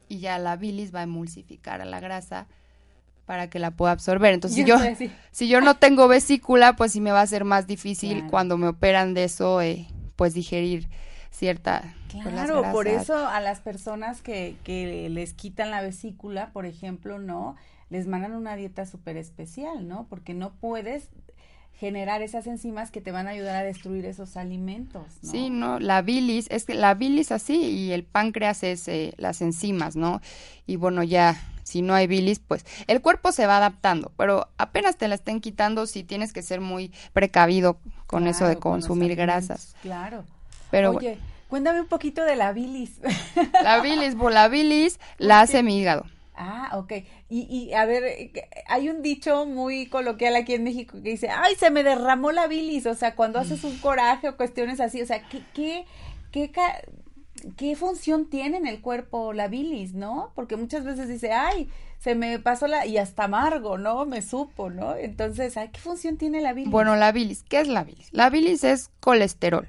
y 0.08 0.20
ya 0.20 0.38
la 0.38 0.56
bilis 0.56 0.94
va 0.94 1.00
a 1.00 1.04
emulsificar 1.04 1.82
a 1.82 1.86
la 1.86 2.00
grasa 2.00 2.46
para 3.26 3.50
que 3.50 3.58
la 3.58 3.72
pueda 3.72 3.92
absorber. 3.92 4.36
Entonces, 4.36 4.58
si 4.58 4.66
yo, 4.66 4.78
si 5.32 5.48
yo 5.48 5.62
no 5.62 5.78
tengo 5.78 6.08
vesícula, 6.08 6.76
pues 6.76 6.92
sí 6.92 7.02
me 7.02 7.12
va 7.12 7.22
a 7.22 7.28
ser 7.28 7.44
más 7.44 7.66
difícil 7.66 8.28
cuando 8.28 8.56
me 8.60 8.68
operan 8.68 9.16
de 9.16 9.24
eso, 9.24 9.62
eh, 9.62 9.88
pues 10.16 10.36
digerir 10.36 10.90
cierta... 11.32 11.96
Pues, 12.12 12.28
claro, 12.28 12.64
por 12.72 12.88
eso 12.88 13.28
a 13.28 13.42
las 13.42 13.62
personas 13.62 14.22
que, 14.22 14.58
que 14.64 15.10
les 15.10 15.34
quitan 15.34 15.72
la 15.72 15.82
vesícula, 15.82 16.52
por 16.54 16.68
ejemplo, 16.68 17.18
¿no? 17.18 17.56
Les 17.90 18.06
mandan 18.06 18.36
una 18.36 18.56
dieta 18.56 18.86
súper 18.86 19.18
especial, 19.18 19.88
¿no? 19.88 20.06
Porque 20.08 20.36
no 20.36 20.54
puedes 20.54 21.10
generar 21.80 22.22
esas 22.22 22.48
enzimas 22.48 22.90
que 22.90 23.02
te 23.02 23.12
van 23.12 23.28
a 23.28 23.32
ayudar 23.32 23.56
a 23.56 23.64
destruir 23.64 24.06
esos 24.06 24.38
alimentos. 24.38 25.04
¿no? 25.22 25.32
Sí, 25.32 25.50
no, 25.50 25.80
la 25.80 26.02
bilis, 26.02 26.48
es 26.50 26.66
que 26.66 26.74
la 26.74 26.94
bilis 26.94 27.32
así 27.32 27.56
y 27.56 27.92
el 27.92 28.04
páncreas 28.04 28.64
es 28.64 28.88
eh, 28.88 29.14
las 29.18 29.42
enzimas, 29.42 29.96
¿no? 29.96 30.22
Y 30.66 30.78
bueno, 30.78 31.04
ya 31.04 31.38
si 31.64 31.82
no 31.82 31.94
hay 31.94 32.08
bilis, 32.08 32.40
pues 32.40 32.66
el 32.88 33.02
cuerpo 33.02 33.32
se 33.32 33.46
va 33.46 33.58
adaptando, 33.58 34.12
pero 34.16 34.48
apenas 34.58 34.98
te 34.98 35.08
la 35.08 35.16
estén 35.16 35.42
quitando, 35.42 35.86
sí 35.88 36.04
tienes 36.04 36.32
que 36.32 36.42
ser 36.44 36.62
muy 36.62 36.94
precavido 37.12 37.80
con 38.08 38.28
eso 38.28 38.48
de 38.48 38.58
consumir 38.58 39.16
grasas. 39.16 39.76
Claro. 39.82 40.24
Pero 40.72 40.92
Oye, 40.92 41.18
cuéntame 41.50 41.82
un 41.82 41.88
poquito 41.88 42.24
de 42.24 42.36
la 42.36 42.54
bilis. 42.54 43.00
La 43.64 43.82
bilis, 43.82 44.16
la 44.16 44.48
bilis 44.48 45.00
la 45.18 45.42
hace 45.42 45.64
mi 45.64 45.80
hígado. 45.80 46.06
Ah, 46.38 46.72
ok. 46.78 46.92
Y, 47.30 47.42
y 47.50 47.74
a 47.74 47.86
ver, 47.86 48.04
eh, 48.04 48.32
hay 48.68 48.90
un 48.90 49.02
dicho 49.02 49.46
muy 49.46 49.88
coloquial 49.88 50.36
aquí 50.36 50.54
en 50.54 50.64
México 50.64 50.98
que 51.02 51.12
dice, 51.12 51.30
ay, 51.30 51.56
se 51.56 51.72
me 51.72 51.84
derramó 51.84 52.32
la 52.32 52.48
bilis, 52.48 52.86
o 52.86 52.94
sea, 52.94 53.16
cuando 53.16 53.40
haces 53.40 53.64
un 53.64 53.78
coraje 53.78 54.28
o 54.30 54.38
cuestiones 54.38 54.80
así, 54.80 55.02
o 55.02 55.06
sea, 55.06 55.28
¿qué, 55.30 55.42
qué, 55.54 55.86
qué, 56.32 56.52
qué 57.56 57.76
función 57.76 58.30
tiene 58.30 58.58
en 58.58 58.68
el 58.68 58.82
cuerpo 58.82 59.34
la 59.34 59.48
bilis, 59.48 59.94
¿no? 59.94 60.32
Porque 60.36 60.58
muchas 60.58 60.84
veces 60.84 61.08
dice, 61.08 61.32
ay, 61.32 61.70
se 62.00 62.16
me 62.16 62.38
pasó 62.40 62.68
la, 62.68 62.86
y 62.86 62.98
hasta 62.98 63.24
amargo, 63.24 63.78
¿no? 63.78 64.06
Me 64.06 64.22
supo, 64.22 64.70
¿no? 64.70 64.96
Entonces, 64.96 65.56
¿qué 65.72 65.80
función 65.80 66.18
tiene 66.18 66.42
la 66.42 66.54
bilis? 66.54 66.72
Bueno, 66.72 66.96
la 66.96 67.12
bilis, 67.12 67.44
¿qué 67.44 67.62
es 67.62 67.68
la 67.68 67.84
bilis? 67.84 68.10
La 68.12 68.30
bilis 68.30 68.64
es 68.64 68.92
colesterol. 69.00 69.68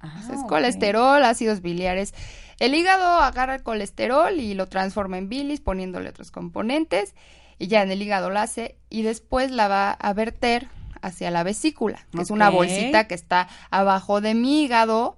Ah, 0.00 0.22
es 0.32 0.42
colesterol, 0.44 1.22
ácidos 1.22 1.60
biliares. 1.60 2.14
El 2.60 2.74
hígado 2.74 3.20
agarra 3.20 3.56
el 3.56 3.62
colesterol 3.62 4.38
y 4.38 4.54
lo 4.54 4.68
transforma 4.68 5.18
en 5.18 5.30
bilis 5.30 5.60
poniéndole 5.60 6.10
otros 6.10 6.30
componentes 6.30 7.14
y 7.58 7.66
ya 7.68 7.82
en 7.82 7.90
el 7.90 8.02
hígado 8.02 8.30
la 8.30 8.42
hace 8.42 8.76
y 8.90 9.02
después 9.02 9.50
la 9.50 9.66
va 9.66 9.90
a 9.90 10.12
verter 10.12 10.68
hacia 11.00 11.30
la 11.30 11.42
vesícula, 11.42 12.06
que 12.12 12.20
es 12.20 12.30
una 12.30 12.50
bolsita 12.50 13.08
que 13.08 13.14
está 13.14 13.48
abajo 13.70 14.20
de 14.20 14.34
mi 14.34 14.62
hígado. 14.62 15.16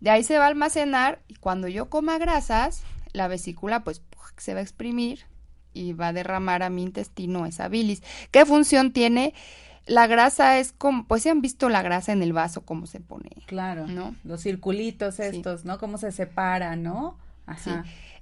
De 0.00 0.10
ahí 0.10 0.24
se 0.24 0.38
va 0.38 0.46
a 0.46 0.48
almacenar 0.48 1.20
y 1.28 1.36
cuando 1.36 1.68
yo 1.68 1.88
coma 1.88 2.18
grasas, 2.18 2.82
la 3.12 3.28
vesícula 3.28 3.84
pues 3.84 4.02
se 4.36 4.52
va 4.52 4.58
a 4.58 4.62
exprimir 4.62 5.26
y 5.72 5.92
va 5.92 6.08
a 6.08 6.12
derramar 6.12 6.64
a 6.64 6.70
mi 6.70 6.82
intestino 6.82 7.46
esa 7.46 7.68
bilis. 7.68 8.02
¿Qué 8.32 8.44
función 8.44 8.92
tiene? 8.92 9.34
La 9.86 10.06
grasa 10.06 10.58
es 10.58 10.72
como, 10.72 11.06
pues 11.06 11.22
se 11.22 11.30
han 11.30 11.40
visto 11.40 11.68
la 11.68 11.82
grasa 11.82 12.12
en 12.12 12.22
el 12.22 12.32
vaso, 12.32 12.62
cómo 12.62 12.86
se 12.86 13.00
pone. 13.00 13.30
Claro, 13.46 13.86
¿no? 13.86 14.14
Los 14.24 14.42
circulitos 14.42 15.20
estos, 15.20 15.64
¿no? 15.64 15.78
Cómo 15.78 15.96
se 15.96 16.10
separa, 16.10 16.74
¿no? 16.76 17.16
Así. 17.46 17.70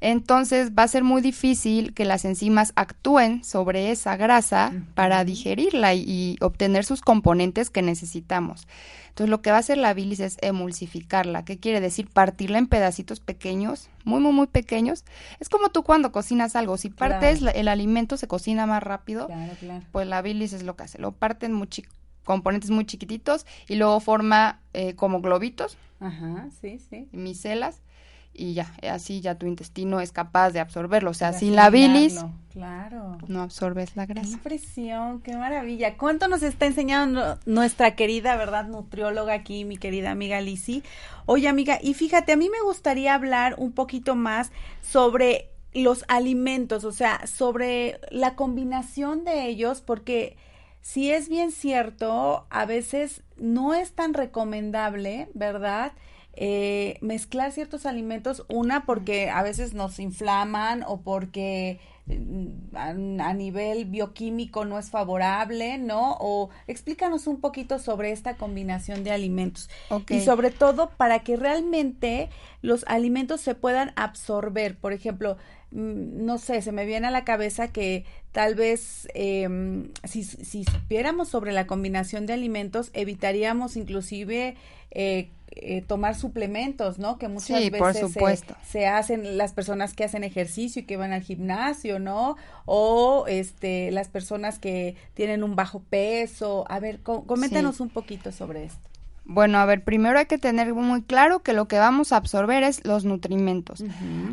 Entonces 0.00 0.72
va 0.78 0.82
a 0.82 0.88
ser 0.88 1.02
muy 1.02 1.22
difícil 1.22 1.94
que 1.94 2.04
las 2.04 2.26
enzimas 2.26 2.74
actúen 2.76 3.42
sobre 3.42 3.90
esa 3.90 4.18
grasa 4.18 4.70
para 4.94 5.24
digerirla 5.24 5.94
y, 5.94 6.36
obtener 6.42 6.84
sus 6.84 7.00
componentes 7.00 7.70
que 7.70 7.80
necesitamos. 7.80 8.68
Entonces 9.14 9.30
lo 9.30 9.42
que 9.42 9.50
va 9.50 9.58
a 9.58 9.60
hacer 9.60 9.78
la 9.78 9.94
bilis 9.94 10.18
es 10.18 10.38
emulsificarla. 10.42 11.44
¿Qué 11.44 11.60
quiere 11.60 11.80
decir? 11.80 12.08
Partirla 12.08 12.58
en 12.58 12.66
pedacitos 12.66 13.20
pequeños, 13.20 13.88
muy, 14.02 14.20
muy, 14.20 14.32
muy 14.32 14.48
pequeños. 14.48 15.04
Es 15.38 15.48
como 15.48 15.68
tú 15.68 15.84
cuando 15.84 16.10
cocinas 16.10 16.56
algo. 16.56 16.76
Si 16.76 16.90
partes 16.90 17.40
el 17.40 17.68
alimento 17.68 18.16
se 18.16 18.26
cocina 18.26 18.66
más 18.66 18.82
rápido, 18.82 19.28
pues 19.92 20.08
la 20.08 20.20
bilis 20.20 20.52
es 20.52 20.64
lo 20.64 20.74
que 20.74 20.82
hace. 20.82 20.98
Lo 20.98 21.12
parten 21.12 21.52
muy 21.52 21.68
componentes 22.24 22.70
muy 22.70 22.86
chiquititos 22.86 23.46
y 23.68 23.76
luego 23.76 24.00
forma 24.00 24.58
eh, 24.72 24.96
como 24.96 25.20
globitos. 25.20 25.78
Ajá, 26.00 26.48
sí, 26.60 26.80
sí. 26.80 27.06
Micelas 27.12 27.82
y 28.34 28.54
ya, 28.54 28.74
así 28.90 29.20
ya 29.20 29.36
tu 29.36 29.46
intestino 29.46 30.00
es 30.00 30.10
capaz 30.10 30.50
de 30.50 30.60
absorberlo. 30.60 31.10
O 31.10 31.14
sea, 31.14 31.32
sin 31.32 31.54
la 31.54 31.70
bilis, 31.70 32.24
claro. 32.52 33.18
no 33.28 33.42
absorbes 33.42 33.94
la 33.94 34.06
grasa. 34.06 34.26
Qué 34.26 34.34
impresión, 34.34 35.20
qué 35.20 35.36
maravilla. 35.36 35.96
¿Cuánto 35.96 36.26
nos 36.26 36.42
está 36.42 36.66
enseñando 36.66 37.38
nuestra 37.46 37.94
querida, 37.94 38.36
verdad, 38.36 38.66
nutrióloga 38.66 39.34
aquí, 39.34 39.64
mi 39.64 39.76
querida 39.76 40.10
amiga 40.10 40.40
Lisi? 40.40 40.82
Oye, 41.26 41.48
amiga, 41.48 41.78
y 41.80 41.94
fíjate, 41.94 42.32
a 42.32 42.36
mí 42.36 42.50
me 42.50 42.60
gustaría 42.62 43.14
hablar 43.14 43.54
un 43.56 43.72
poquito 43.72 44.16
más 44.16 44.50
sobre 44.82 45.50
los 45.72 46.04
alimentos, 46.08 46.84
o 46.84 46.92
sea, 46.92 47.26
sobre 47.26 48.00
la 48.10 48.34
combinación 48.34 49.24
de 49.24 49.46
ellos, 49.46 49.80
porque 49.80 50.36
si 50.80 51.10
es 51.10 51.28
bien 51.28 51.50
cierto, 51.50 52.46
a 52.50 52.66
veces 52.66 53.22
no 53.36 53.74
es 53.74 53.92
tan 53.92 54.12
recomendable, 54.12 55.28
¿verdad? 55.34 55.92
Eh, 56.36 56.98
mezclar 57.00 57.52
ciertos 57.52 57.86
alimentos, 57.86 58.44
una 58.48 58.86
porque 58.86 59.30
a 59.30 59.42
veces 59.44 59.72
nos 59.72 60.00
inflaman 60.00 60.82
o 60.84 61.00
porque 61.00 61.78
mm, 62.06 62.74
a, 63.20 63.34
nivel 63.34 63.84
bioquímico 63.84 64.64
no 64.64 64.78
es 64.78 64.90
favorable, 64.90 65.78
¿no? 65.78 66.16
O 66.18 66.50
explícanos 66.66 67.28
un 67.28 67.40
poquito 67.40 67.78
sobre 67.78 68.10
esta 68.10 68.36
combinación 68.36 69.04
de 69.04 69.12
alimentos. 69.12 69.70
Y 70.08 70.22
sobre 70.22 70.50
todo 70.50 70.90
para 70.96 71.20
que 71.20 71.36
realmente 71.36 72.30
los 72.62 72.84
alimentos 72.88 73.40
se 73.40 73.54
puedan 73.54 73.92
absorber. 73.94 74.76
Por 74.76 74.92
ejemplo, 74.92 75.36
mm, 75.70 76.24
no 76.24 76.38
sé, 76.38 76.62
se 76.62 76.72
me 76.72 76.84
viene 76.84 77.06
a 77.06 77.12
la 77.12 77.24
cabeza 77.24 77.68
que 77.68 78.04
tal 78.32 78.56
vez 78.56 79.06
eh, 79.14 79.88
si, 80.02 80.24
si 80.24 80.64
supiéramos 80.64 81.28
sobre 81.28 81.52
la 81.52 81.68
combinación 81.68 82.26
de 82.26 82.32
alimentos, 82.32 82.90
evitaríamos 82.92 83.76
inclusive 83.76 84.56
eh, 84.90 85.30
eh, 85.56 85.82
tomar 85.82 86.16
suplementos, 86.16 86.98
¿no? 86.98 87.16
Que 87.16 87.28
muchas 87.28 87.70
veces 87.70 88.12
Se, 88.64 88.86
hacen 88.86 89.38
las 89.38 89.52
personas 89.52 89.94
que 89.94 90.02
hacen 90.02 90.24
ejercicio 90.24 90.82
y 90.82 90.84
que 90.84 90.96
van 90.96 91.12
al 91.12 91.22
gimnasio, 91.22 92.00
¿no? 92.00 92.36
O 92.64 93.26
este 93.28 93.90
las 93.92 94.08
personas 94.08 94.58
que 94.58 94.96
tienen 95.14 95.44
un 95.44 95.54
bajo 95.54 95.80
peso. 95.80 96.64
A 96.68 96.80
ver, 96.80 97.00
coméntanos 97.02 97.78
un 97.78 97.88
poquito 97.88 98.32
sobre 98.32 98.64
esto. 98.64 98.88
Bueno, 99.24 99.58
a 99.58 99.64
ver, 99.64 99.84
primero 99.84 100.18
hay 100.18 100.26
que 100.26 100.38
tener 100.38 100.74
muy 100.74 101.02
claro 101.02 101.42
que 101.42 101.52
lo 101.52 101.66
que 101.66 101.78
vamos 101.78 102.12
a 102.12 102.16
absorber 102.16 102.62
es 102.62 102.84
los 102.84 103.04
nutrimentos. 103.04 103.82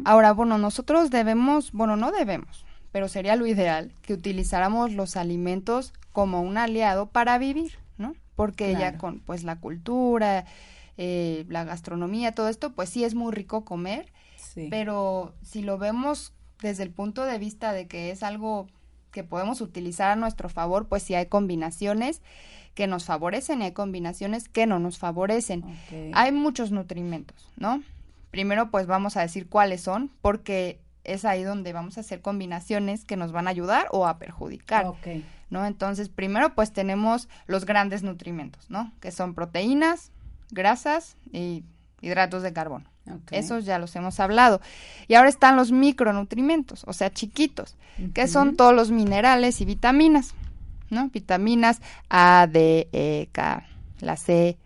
Ahora, 0.04 0.34
bueno, 0.34 0.58
nosotros 0.58 1.12
debemos, 1.12 1.72
bueno, 1.72 1.96
no 1.96 2.12
debemos, 2.12 2.66
pero 2.92 3.08
sería 3.08 3.36
lo 3.36 3.46
ideal 3.46 3.94
que 4.02 4.14
utilizáramos 4.14 4.92
los 4.92 5.16
alimentos 5.16 5.94
como 6.12 6.42
un 6.42 6.58
aliado 6.58 7.06
para 7.06 7.38
vivir, 7.38 7.78
¿no? 7.98 8.16
Porque 8.36 8.74
ya 8.74 8.98
con 8.98 9.20
pues 9.20 9.44
la 9.44 9.60
cultura, 9.60 10.46
eh, 11.04 11.46
la 11.50 11.64
gastronomía, 11.64 12.32
todo 12.34 12.48
esto, 12.48 12.74
pues 12.74 12.88
sí 12.90 13.04
es 13.04 13.16
muy 13.16 13.32
rico 13.32 13.66
comer, 13.66 14.14
pero 14.70 15.34
si 15.42 15.64
lo 15.64 15.80
vemos 15.80 16.32
desde 16.62 16.84
el 16.84 16.92
punto 16.92 17.26
de 17.26 17.40
vista 17.40 17.74
de 17.74 17.88
que 17.88 18.12
es 18.12 18.22
algo 18.22 18.68
que 19.10 19.24
podemos 19.24 19.62
utilizar 19.62 20.12
a 20.12 20.16
nuestro 20.16 20.48
favor, 20.48 20.88
pues 20.88 21.02
sí 21.02 21.16
hay 21.16 21.26
combinaciones 21.26 22.22
que 22.76 22.86
nos 22.86 23.06
favorecen 23.06 23.64
y 23.64 23.66
hay 23.66 23.72
combinaciones 23.72 24.48
que 24.48 24.68
no 24.68 24.78
nos 24.78 25.00
favorecen. 25.00 25.66
Hay 26.14 26.32
muchos 26.32 26.70
nutrimentos, 26.70 27.50
¿no? 27.58 27.82
Primero 28.30 28.70
pues 28.70 28.86
vamos 28.86 29.18
a 29.18 29.22
decir 29.22 29.50
cuáles 29.50 29.82
son, 29.82 30.12
porque 30.22 30.82
es 31.04 31.26
ahí 31.26 31.42
donde 31.42 31.74
vamos 31.74 31.98
a 31.98 32.02
hacer 32.02 32.22
combinaciones 32.22 33.06
que 33.06 33.18
nos 33.18 33.32
van 33.32 33.48
a 33.48 33.50
ayudar 33.50 33.88
o 33.90 34.06
a 34.06 34.20
perjudicar. 34.20 34.86
¿No? 35.50 35.66
Entonces, 35.66 36.10
primero 36.10 36.54
pues 36.54 36.72
tenemos 36.72 37.28
los 37.48 37.66
grandes 37.66 38.04
nutrimentos, 38.04 38.70
¿no? 38.70 38.94
Que 39.02 39.12
son 39.12 39.34
proteínas, 39.34 40.12
grasas 40.52 41.18
y 41.32 41.64
hidratos 42.02 42.44
de 42.44 42.54
carbono. 42.54 42.86
Esos 43.32 43.66
ya 43.66 43.80
los 43.80 43.96
hemos 43.96 44.20
hablado. 44.20 44.62
Y 45.08 45.16
ahora 45.16 45.30
están 45.30 45.56
los 45.56 45.72
micronutrimentos, 45.72 46.84
o 46.88 46.94
sea, 46.94 47.12
chiquitos, 47.12 47.76
que 48.14 48.28
son 48.28 48.56
todos 48.56 48.74
los 48.74 48.92
minerales 48.92 49.60
y 49.62 49.66
vitaminas, 49.66 50.34
¿no? 50.90 51.10
Vitaminas 51.10 51.82
A, 52.10 52.48
D, 52.50 52.88
E, 52.92 53.30
K, 53.32 53.66
la 54.00 54.18
C. 54.18 54.58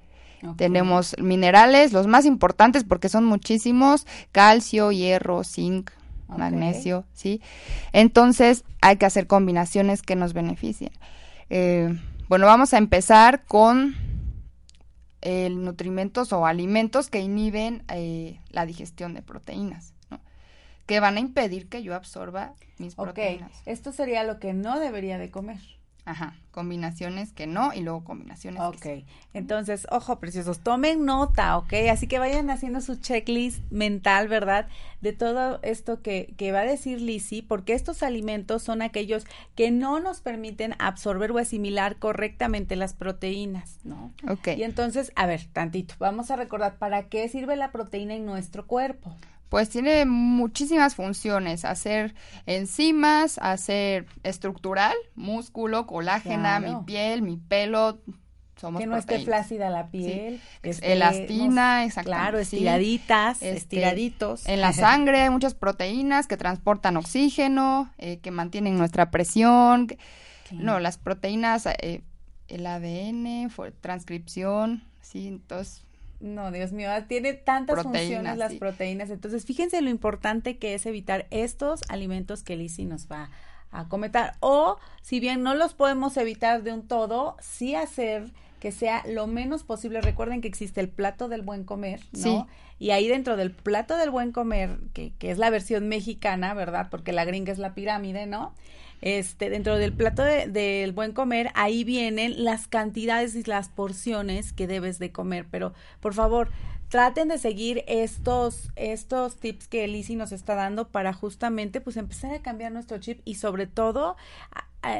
Tenemos 0.58 1.15
minerales, 1.20 1.92
los 1.92 2.06
más 2.06 2.25
importantes 2.25 2.84
porque 2.84 3.10
son 3.10 3.25
muchísimos, 3.25 4.06
calcio, 4.32 4.92
hierro, 4.92 5.44
zinc, 5.44 5.89
magnesio, 6.27 7.06
¿sí? 7.13 7.42
Entonces 7.94 8.63
hay 8.82 8.98
que 8.98 9.08
hacer 9.08 9.25
combinaciones 9.25 10.04
que 10.04 10.15
nos 10.15 10.34
beneficien. 10.34 10.92
Eh, 11.50 11.98
bueno, 12.27 12.46
vamos 12.46 12.74
a 12.75 12.77
empezar 12.77 13.44
con 13.46 13.96
el 15.25 15.63
nutrimentos 15.63 16.32
o 16.32 16.46
alimentos 16.46 17.10
que 17.10 17.20
inhiben 17.20 17.84
eh, 17.89 18.39
la 18.51 18.65
digestión 18.65 19.13
de 19.15 19.24
proteínas, 19.24 19.94
¿no? 20.12 20.22
que 20.86 21.00
van 21.00 21.17
a 21.17 21.20
impedir 21.20 21.67
que 21.67 21.82
yo 21.84 21.96
absorba 21.96 22.53
mis 22.77 22.96
proteínas. 22.96 23.51
Esto 23.65 23.91
sería 23.91 24.24
lo 24.24 24.39
que 24.39 24.53
no 24.53 24.79
debería 24.79 25.17
de 25.17 25.32
comer. 25.32 25.60
Ajá, 26.06 26.36
combinaciones 26.52 27.34
que 27.34 27.48
no 27.48 27.74
y 27.74 27.82
luego 27.82 28.04
combinaciones 28.04 28.62
que 28.80 28.98
sí. 28.98 29.06
entonces, 29.34 29.88
ojo 29.90 30.20
preciosos, 30.20 30.60
tomen 30.60 31.04
nota, 31.04 31.58
¿ok? 31.58 31.74
Así 31.92 32.08
que 32.08 32.20
vayan 32.20 32.52
haciendo 32.52 32.80
su 32.82 32.96
checklist 32.96 33.60
mental, 33.72 34.28
¿verdad? 34.28 34.68
De 35.02 35.14
todo 35.14 35.60
esto 35.64 36.04
que, 36.04 36.36
que 36.38 36.52
va 36.52 36.60
a 36.60 36.66
decir 36.66 37.02
Lizzie, 37.02 37.42
porque 37.42 37.74
estos 37.74 38.04
alimentos 38.04 38.62
son 38.62 38.84
aquellos 38.84 39.26
que 39.56 39.72
no 39.72 40.00
nos 40.00 40.22
permiten 40.22 40.76
absorber 40.78 41.32
o 41.32 41.40
asimilar 41.40 41.98
correctamente 41.98 42.76
las 42.76 42.94
proteínas, 42.94 43.80
¿no? 43.84 44.14
Ok. 44.30 44.50
Y 44.58 44.64
entonces, 44.64 45.12
a 45.16 45.26
ver, 45.26 45.46
tantito, 45.54 45.96
vamos 45.98 46.30
a 46.30 46.36
recordar 46.36 46.78
para 46.78 47.10
qué 47.10 47.28
sirve 47.30 47.56
la 47.56 47.72
proteína 47.72 48.14
en 48.14 48.28
nuestro 48.28 48.68
cuerpo 48.68 49.16
pues 49.50 49.70
tiene 49.70 50.06
muchísimas 50.06 50.96
funciones, 50.96 51.66
hacer 51.66 52.16
enzimas, 52.46 53.38
hacer 53.40 54.06
estructural, 54.24 54.96
músculo, 55.16 55.86
colágena, 55.86 56.60
mi 56.60 56.75
piel, 56.86 57.22
mi 57.22 57.38
pelo, 57.38 58.00
somos 58.58 58.80
que 58.80 58.88
no 58.88 58.96
esté 58.96 59.20
flácida 59.20 59.70
la 59.70 59.90
piel, 59.90 60.42
elastina, 60.64 61.84
exactamente. 61.84 62.22
Claro, 62.22 62.40
estiraditas, 62.40 63.42
este, 63.42 63.58
estiraditos. 63.58 64.48
En 64.48 64.62
la 64.62 64.72
sangre 64.72 65.22
hay 65.22 65.30
muchas 65.30 65.54
proteínas 65.54 66.28
que 66.28 66.38
transportan 66.38 66.96
oxígeno, 66.96 67.92
eh, 67.98 68.20
que 68.20 68.32
mantienen 68.32 68.78
nuestra 68.78 69.12
presión. 69.12 69.88
No, 70.52 70.80
las 70.80 70.98
proteínas, 70.98 71.66
eh, 71.66 72.02
el 72.48 72.66
ADN, 72.66 73.50
transcripción, 73.82 74.84
sí, 75.02 75.28
entonces 75.28 75.85
no, 76.25 76.51
Dios 76.51 76.72
mío, 76.72 76.89
tiene 77.08 77.34
tantas 77.34 77.84
funciones 77.84 78.38
las 78.38 78.55
proteínas. 78.55 79.10
Entonces, 79.10 79.46
fíjense 79.46 79.82
lo 79.82 79.89
importante 79.89 80.58
que 80.58 80.74
es 80.74 80.86
evitar 80.86 81.27
estos 81.29 81.84
alimentos 81.89 82.44
que 82.44 82.55
Lizzie 82.55 82.86
nos 82.86 83.10
va 83.10 83.29
a 83.72 83.88
comentar. 83.88 84.36
O, 84.39 84.77
si 85.01 85.20
bien 85.20 85.44
no 85.44 85.53
los 85.53 85.74
podemos 85.74 86.17
evitar 86.17 86.63
de 86.63 86.74
un 86.74 86.88
todo, 86.88 87.38
sí 87.39 87.75
hacer 87.75 88.32
que 88.60 88.72
sea 88.72 89.03
lo 89.08 89.27
menos 89.27 89.63
posible. 89.63 90.01
Recuerden 90.01 90.41
que 90.41 90.48
existe 90.48 90.82
el 90.82 90.89
plato 90.89 91.27
del 91.27 91.44
buen 91.44 91.63
comer, 91.63 92.00
¿no? 92.13 92.48
Y 92.79 92.89
ahí 92.89 93.08
dentro 93.08 93.38
del 93.38 93.51
plato 93.51 93.96
del 93.96 94.10
buen 94.10 94.32
comer, 94.32 94.79
que, 94.94 95.13
que 95.20 95.29
es 95.32 95.38
la 95.38 95.50
versión 95.50 95.88
mexicana, 95.88 96.53
¿verdad? 96.53 96.88
Porque 96.89 97.12
la 97.12 97.25
gringa 97.25 97.51
es 97.51 97.60
la 97.60 97.75
pirámide, 97.75 98.25
¿no? 98.25 98.53
Este, 99.02 99.50
dentro 99.50 99.78
del 99.78 99.94
plato 99.94 100.24
del 100.24 100.92
buen 100.92 101.12
comer, 101.12 101.52
ahí 101.54 101.84
vienen 101.84 102.44
las 102.44 102.68
cantidades 102.68 103.36
y 103.36 103.44
las 103.44 103.70
porciones 103.70 104.54
que 104.54 104.68
debes 104.68 105.00
de 105.00 105.12
comer. 105.12 105.46
Pero, 105.52 105.74
por 106.00 106.14
favor, 106.14 106.50
traten 106.90 107.28
de 107.28 107.38
seguir 107.38 107.84
estos, 107.88 108.70
estos 108.75 109.38
tips 109.38 109.68
que 109.68 109.88
Lizzie 109.88 110.16
nos 110.16 110.32
está 110.32 110.56
dando 110.56 110.90
para 110.90 111.14
justamente 111.14 111.82
pues 111.82 111.98
empezar 111.98 112.34
a 112.34 112.42
cambiar 112.42 112.72
nuestro 112.72 112.98
chip 113.00 113.22
y 113.25 113.36
sobre 113.36 113.68
todo 113.68 114.16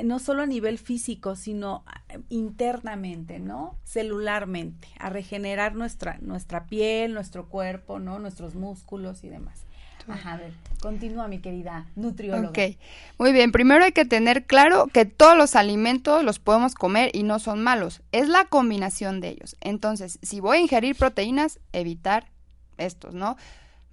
no 0.04 0.20
solo 0.20 0.44
a 0.44 0.48
nivel 0.48 0.78
físico, 0.78 1.36
sino 1.36 1.84
internamente, 2.30 3.40
¿no? 3.40 3.78
Celularmente, 3.84 4.88
a 5.00 5.10
regenerar 5.10 5.76
nuestra, 5.76 6.18
nuestra 6.22 6.66
piel, 6.66 7.14
nuestro 7.14 7.50
cuerpo, 7.50 8.00
¿no? 8.00 8.20
Nuestros 8.20 8.56
músculos 8.56 9.24
y 9.24 9.30
demás. 9.30 9.65
Ajá, 10.08 10.34
a 10.34 10.38
ver, 10.38 10.54
continúa 10.82 11.28
mi 11.28 11.40
querida 11.40 11.88
nutrióloga. 11.96 12.50
Ok, 12.50 12.78
muy 13.18 13.32
bien. 13.32 13.52
Primero 13.52 13.84
hay 13.84 13.92
que 13.92 14.06
tener 14.06 14.46
claro 14.46 14.88
que 14.88 15.06
todos 15.06 15.36
los 15.36 15.56
alimentos 15.56 16.24
los 16.24 16.40
podemos 16.40 16.76
comer 16.76 17.10
y 17.14 17.24
no 17.24 17.40
son 17.40 17.64
malos. 17.64 18.02
Es 18.12 18.30
la 18.30 18.46
combinación 18.46 19.20
de 19.20 19.30
ellos. 19.30 19.56
Entonces, 19.62 20.20
si 20.22 20.40
voy 20.40 20.58
a 20.58 20.62
ingerir 20.62 20.96
proteínas, 20.96 21.60
evitar 21.74 22.28
estos, 22.78 23.14
¿no? 23.14 23.38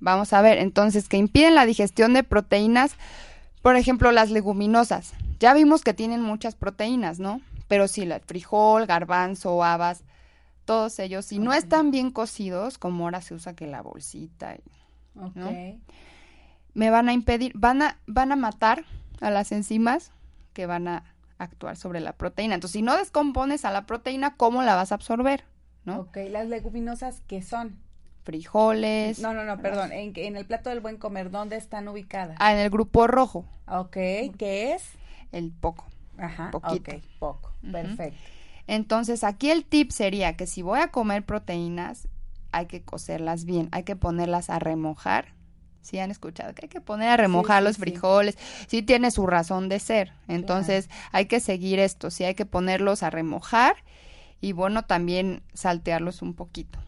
Vamos 0.01 0.33
a 0.33 0.43
ver, 0.43 0.59
entonces, 0.59 1.09
que 1.09 1.17
impiden 1.17 1.55
la 1.55 1.65
digestión 1.65 2.13
de 2.13 2.25
proteínas, 2.25 2.97
por 3.63 3.77
ejemplo, 3.77 4.11
las 4.13 4.31
leguminosas. 4.31 5.13
Ya 5.39 5.55
vimos 5.55 5.83
que 5.83 5.95
tienen 5.95 6.21
muchas 6.21 6.57
proteínas, 6.57 7.21
¿no? 7.21 7.41
Pero 7.69 7.89
si 7.89 8.03
el 8.03 8.21
frijol, 8.21 8.87
garbanzo, 8.87 9.65
habas, 9.65 10.05
todos 10.65 10.99
ellos, 10.99 11.25
si 11.25 11.39
no 11.39 11.53
están 11.53 11.91
bien 11.91 12.11
cocidos, 12.11 12.79
como 12.79 13.05
ahora 13.05 13.21
se 13.21 13.35
usa 13.35 13.55
que 13.55 13.67
la 13.67 13.83
bolsita, 13.83 14.57
me 16.75 16.91
van 16.91 17.09
a 17.09 17.13
impedir, 17.13 17.53
van 17.55 17.83
a, 17.83 17.99
van 18.07 18.33
a 18.33 18.37
matar 18.37 18.85
a 19.21 19.31
las 19.31 19.53
enzimas 19.53 20.11
que 20.53 20.67
van 20.67 20.89
a 20.89 21.05
actuar 21.39 21.77
sobre 21.77 22.01
la 22.01 22.13
proteína. 22.13 22.55
Entonces, 22.55 22.73
si 22.73 22.83
no 22.83 22.97
descompones 22.97 23.65
a 23.65 23.71
la 23.71 23.87
proteína, 23.87 24.37
¿cómo 24.37 24.63
la 24.63 24.75
vas 24.75 24.93
a 24.93 24.95
absorber? 24.95 25.45
¿No? 25.85 26.01
Ok, 26.01 26.19
las 26.31 26.49
leguminosas, 26.49 27.23
¿qué 27.27 27.43
son? 27.43 27.77
Frijoles. 28.25 29.19
No, 29.19 29.35
no, 29.35 29.45
no, 29.45 29.59
perdón. 29.61 29.91
En, 29.93 30.13
en 30.15 30.37
el 30.37 30.47
plato 30.47 30.71
del 30.71 30.81
buen 30.81 30.97
comer, 30.97 31.31
¿dónde 31.31 31.57
están 31.57 31.89
ubicadas? 31.89 32.37
Ah, 32.39 32.53
en 32.53 32.59
el 32.61 32.71
grupo 32.71 33.09
rojo. 33.09 33.45
Ok, 33.67 33.95
¿qué 34.39 34.75
es? 34.75 34.85
El 35.33 35.51
poco. 35.51 35.87
Ajá, 36.19 36.51
Poquito. 36.53 36.93
ok, 36.93 37.03
poco. 37.19 37.53
Perfecto. 37.71 38.19
Entonces, 38.69 39.25
aquí 39.25 39.51
el 39.51 39.65
tip 39.65 39.91
sería 39.91 40.37
que 40.37 40.47
si 40.47 40.63
voy 40.63 40.79
a 40.79 40.89
comer 40.89 41.25
proteínas, 41.25 42.07
hay 42.53 42.67
que 42.67 42.83
cocerlas 42.83 43.45
bien, 43.45 43.69
hay 43.73 43.83
que 43.83 43.97
ponerlas 43.97 44.51
a 44.51 44.59
remojar 44.59 45.35
si 45.83 45.99
han 45.99 46.11
escuchado 46.11 46.55
que 46.55 46.67
hay 46.67 46.69
que 46.69 46.81
poner 46.81 47.09
a 47.09 47.17
remojar 47.17 47.63
los 47.63 47.77
frijoles, 47.77 48.39
sí. 48.69 48.83
tiene 48.83 49.11
su 49.11 49.27
razón 49.27 49.69
de 49.69 49.81
ser. 49.81 50.13
Entonces 50.29 50.89
hay 51.11 51.27
que 51.27 51.41
seguir 51.41 51.81
esto, 51.81 52.11
sí 52.11 52.25
hay 52.25 52.35
que 52.35 52.47
ponerlos 52.47 53.03
a 53.03 53.11
remojar 53.11 53.75
y 54.41 54.53
bueno, 54.53 54.85
también 54.85 55.43
saltearlos 55.53 56.23
un 56.23 56.35
poquito. 56.35 56.79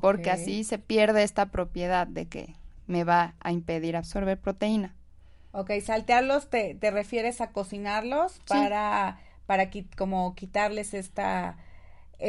Porque 0.00 0.30
así 0.30 0.64
se 0.64 0.78
pierde 0.78 1.24
esta 1.24 1.46
propiedad 1.46 2.06
de 2.06 2.26
que 2.26 2.54
me 2.86 3.04
va 3.04 3.34
a 3.40 3.52
impedir 3.52 3.96
absorber 3.96 4.38
proteína. 4.40 4.94
Ok, 5.52 5.72
saltearlos 5.82 6.48
te, 6.48 6.74
te 6.74 6.90
refieres 6.90 7.40
a 7.42 7.50
cocinarlos 7.50 8.40
para, 8.48 9.18
para 9.46 9.68
como 9.96 10.34
quitarles 10.34 10.94
esta 10.94 11.58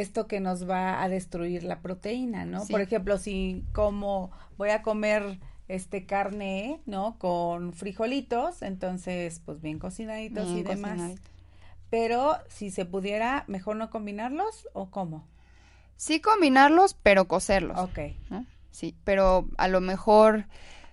esto 0.00 0.26
que 0.26 0.40
nos 0.40 0.68
va 0.68 1.02
a 1.02 1.08
destruir 1.08 1.64
la 1.64 1.80
proteína, 1.80 2.44
¿no? 2.44 2.66
Por 2.66 2.80
ejemplo, 2.80 3.18
si 3.18 3.64
como 3.72 4.30
voy 4.58 4.70
a 4.70 4.82
comer 4.82 5.38
este 5.68 6.06
carne, 6.06 6.80
¿no? 6.86 7.16
Con 7.18 7.72
frijolitos, 7.72 8.62
entonces 8.62 9.40
pues 9.44 9.60
bien 9.60 9.78
cocinaditos 9.78 10.48
y 10.50 10.62
demás. 10.62 11.14
Pero 11.90 12.36
si 12.48 12.70
se 12.70 12.84
pudiera, 12.84 13.44
mejor 13.46 13.76
no 13.76 13.90
combinarlos 13.90 14.68
o 14.72 14.90
cómo? 14.90 15.26
Sí 15.96 16.20
combinarlos, 16.20 16.94
pero 17.02 17.26
cocerlos. 17.26 17.78
Ok. 17.78 17.98
Sí, 18.70 18.94
pero 19.04 19.48
a 19.56 19.68
lo 19.68 19.80
mejor... 19.80 20.46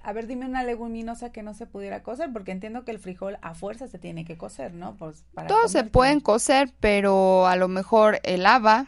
A 0.06 0.12
ver, 0.12 0.28
dime 0.28 0.46
una 0.46 0.64
leguminosa 0.64 1.32
que 1.32 1.44
no 1.44 1.54
se 1.54 1.66
pudiera 1.66 2.04
cocer, 2.04 2.30
porque 2.34 2.52
entiendo 2.52 2.84
que 2.84 2.92
el 2.92 3.00
frijol 3.00 3.38
a 3.42 3.54
fuerza 3.54 3.88
se 3.88 3.98
tiene 3.98 4.26
que 4.26 4.38
cocer, 4.38 4.74
¿no? 4.74 4.96
Pues 4.96 5.24
para 5.34 5.48
Todos 5.48 5.72
se 5.72 5.86
pueden 5.86 6.20
cocer, 6.20 6.72
pero 6.82 7.48
a 7.48 7.56
lo 7.56 7.70
mejor 7.70 8.20
el 8.24 8.46
haba, 8.46 8.88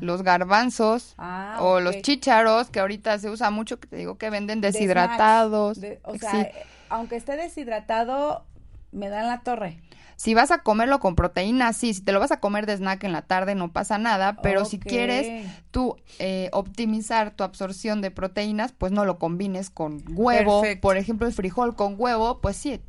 los 0.00 0.22
garbanzos 0.22 1.14
ah, 1.18 1.58
o 1.60 1.80
los 1.80 2.00
chícharos, 2.02 2.70
que 2.70 2.78
ahorita 2.78 3.18
se 3.18 3.30
usa 3.30 3.50
mucho, 3.50 3.80
que 3.80 3.88
te 3.88 3.96
digo 3.96 4.16
que 4.16 4.30
venden 4.30 4.60
deshidratados. 4.60 5.80
o 6.04 6.14
sea, 6.18 6.50
aunque 6.88 7.16
esté 7.16 7.36
deshidratado, 7.36 8.44
me 8.92 9.08
dan 9.08 9.26
la 9.26 9.40
torre. 9.40 9.80
Si 10.16 10.34
vas 10.34 10.50
a 10.50 10.58
comerlo 10.58 11.00
con 11.00 11.16
proteína, 11.16 11.72
sí. 11.72 11.94
Si 11.94 12.02
te 12.02 12.12
lo 12.12 12.20
vas 12.20 12.32
a 12.32 12.40
comer 12.40 12.66
de 12.66 12.76
snack 12.76 13.04
en 13.04 13.12
la 13.12 13.22
tarde, 13.22 13.54
no 13.54 13.72
pasa 13.72 13.98
nada. 13.98 14.36
Pero 14.42 14.64
si 14.64 14.78
quieres 14.78 15.26
tú 15.70 15.96
eh, 16.18 16.50
optimizar 16.52 17.32
tu 17.32 17.44
absorción 17.44 18.00
de 18.00 18.10
proteínas, 18.10 18.72
pues 18.72 18.92
no 18.92 19.04
lo 19.04 19.18
combines 19.18 19.70
con 19.70 20.02
huevo. 20.08 20.62
Por 20.80 20.96
ejemplo, 20.96 21.26
el 21.26 21.32
frijol 21.32 21.74
con 21.74 21.96
huevo, 21.98 22.40
pues 22.40 22.56
sí. 22.56 22.80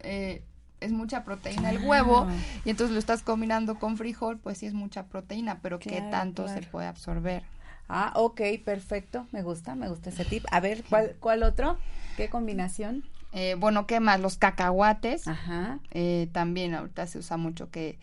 Eh, 0.00 0.42
es 0.80 0.92
mucha 0.92 1.24
proteína 1.24 1.70
el 1.70 1.78
huevo 1.82 2.26
y 2.64 2.70
entonces 2.70 2.92
lo 2.92 2.98
estás 2.98 3.22
combinando 3.22 3.78
con 3.78 3.96
frijol, 3.96 4.38
pues 4.38 4.58
sí 4.58 4.66
es 4.66 4.74
mucha 4.74 5.06
proteína, 5.06 5.60
pero 5.62 5.78
¿qué 5.78 6.02
tanto 6.10 6.46
se 6.46 6.60
puede 6.62 6.86
absorber? 6.86 7.42
Ah, 7.88 8.12
ok, 8.14 8.40
perfecto, 8.64 9.26
me 9.32 9.42
gusta, 9.42 9.74
me 9.74 9.88
gusta 9.88 10.10
ese 10.10 10.24
tip. 10.24 10.44
A 10.50 10.60
ver, 10.60 10.84
¿cuál, 10.84 11.16
cuál 11.20 11.42
otro? 11.42 11.78
¿Qué 12.16 12.28
combinación? 12.28 13.04
Eh, 13.34 13.56
bueno, 13.58 13.86
¿qué 13.86 14.00
más? 14.00 14.20
Los 14.20 14.38
cacahuates. 14.38 15.26
Ajá. 15.28 15.80
Eh, 15.90 16.28
también 16.32 16.74
ahorita 16.74 17.06
se 17.06 17.18
usa 17.18 17.36
mucho 17.36 17.70
que, 17.70 17.98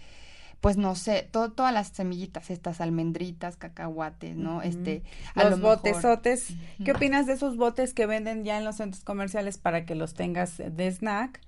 pues 0.60 0.78
no 0.78 0.94
sé, 0.96 1.28
todas 1.32 1.74
las 1.74 1.88
semillitas, 1.88 2.50
estas 2.50 2.82
almendritas, 2.82 3.56
cacahuates, 3.56 4.36
¿no? 4.36 4.62
Este, 4.62 5.04
los 5.36 5.62
botesotes. 5.62 6.54
¿Qué 6.84 6.92
opinas 6.92 7.26
de 7.28 7.34
esos 7.34 7.56
botes 7.56 7.94
que 7.94 8.06
venden 8.06 8.44
ya 8.44 8.58
en 8.58 8.66
los 8.66 8.76
centros 8.76 9.04
comerciales 9.04 9.58
para 9.58 9.86
que 9.86 9.96
los 9.96 10.14
tengas 10.14 10.58
de 10.58 10.92
snack? 10.92 11.40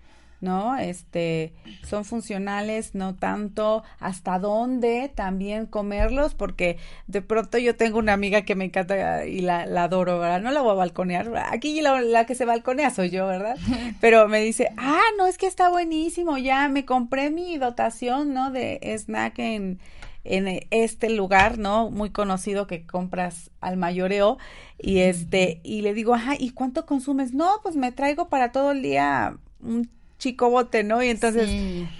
¿No? 0.43 0.77
Este, 0.77 1.53
son 1.83 2.03
funcionales, 2.03 2.93
no 2.93 3.15
tanto 3.15 3.83
hasta 3.99 4.37
dónde 4.39 5.09
también 5.15 5.65
comerlos, 5.65 6.35
porque 6.35 6.77
de 7.07 7.21
pronto 7.21 7.57
yo 7.57 7.77
tengo 7.77 7.97
una 7.97 8.13
amiga 8.13 8.41
que 8.41 8.53
me 8.53 8.65
encanta 8.65 9.25
y 9.25 9.39
la, 9.39 9.65
la 9.65 9.85
adoro, 9.85 10.19
¿verdad? 10.19 10.41
No 10.41 10.51
la 10.51 10.61
voy 10.61 10.73
a 10.73 10.75
balconear, 10.75 11.31
aquí 11.49 11.81
la, 11.81 12.01
la, 12.01 12.25
que 12.25 12.35
se 12.35 12.43
balconea 12.45 12.89
soy 12.89 13.09
yo, 13.09 13.25
¿verdad? 13.25 13.57
Pero 14.01 14.27
me 14.27 14.41
dice, 14.41 14.69
ah, 14.77 15.01
no, 15.17 15.27
es 15.27 15.37
que 15.37 15.47
está 15.47 15.69
buenísimo, 15.69 16.37
ya 16.37 16.67
me 16.67 16.83
compré 16.83 17.31
mi 17.31 17.57
dotación, 17.57 18.33
¿no? 18.33 18.51
De 18.51 18.79
snack 18.97 19.39
en, 19.39 19.79
en 20.25 20.67
este 20.71 21.09
lugar, 21.09 21.57
¿no? 21.57 21.89
Muy 21.89 22.09
conocido 22.09 22.67
que 22.67 22.85
compras 22.85 23.49
al 23.61 23.77
mayoreo 23.77 24.37
y 24.77 24.99
este, 24.99 25.61
y 25.63 25.83
le 25.83 25.93
digo, 25.93 26.13
ajá, 26.13 26.35
¿y 26.37 26.49
cuánto 26.49 26.85
consumes? 26.85 27.33
No, 27.33 27.49
pues 27.63 27.77
me 27.77 27.93
traigo 27.93 28.27
para 28.27 28.51
todo 28.51 28.71
el 28.71 28.81
día 28.81 29.37
un 29.61 29.89
chico 30.23 30.49
bote, 30.49 30.85
¿no? 30.85 31.03
Y 31.03 31.09
entonces 31.09 31.49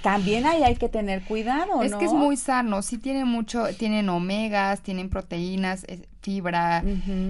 también 0.02 0.46
ahí 0.46 0.64
hay 0.64 0.78
que 0.78 0.88
tener 0.88 1.24
cuidado, 1.24 1.84
Es 1.84 1.94
que 1.94 2.06
es 2.06 2.14
muy 2.14 2.38
sano, 2.38 2.82
sí 2.82 2.98
tiene 2.98 3.26
mucho, 3.26 3.66
tienen 3.78 4.08
omegas, 4.08 4.80
tienen 4.80 5.10
proteínas, 5.10 5.86
fibra, 6.22 6.82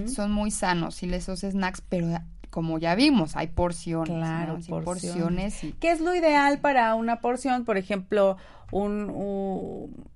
son 0.06 0.30
muy 0.30 0.52
sanos, 0.52 1.02
y 1.02 1.06
les 1.06 1.24
snacks, 1.24 1.82
pero 1.88 2.06
como 2.50 2.78
ya 2.78 2.94
vimos, 2.94 3.34
hay 3.34 3.48
porciones. 3.48 4.16
Claro, 4.16 4.58
porciones. 4.84 5.60
¿Qué 5.80 5.90
es 5.90 6.00
lo 6.00 6.14
ideal 6.14 6.60
para 6.60 6.94
una 6.94 7.20
porción? 7.20 7.64
Por 7.64 7.76
ejemplo, 7.76 8.36
un, 8.70 9.10
un, 9.10 10.06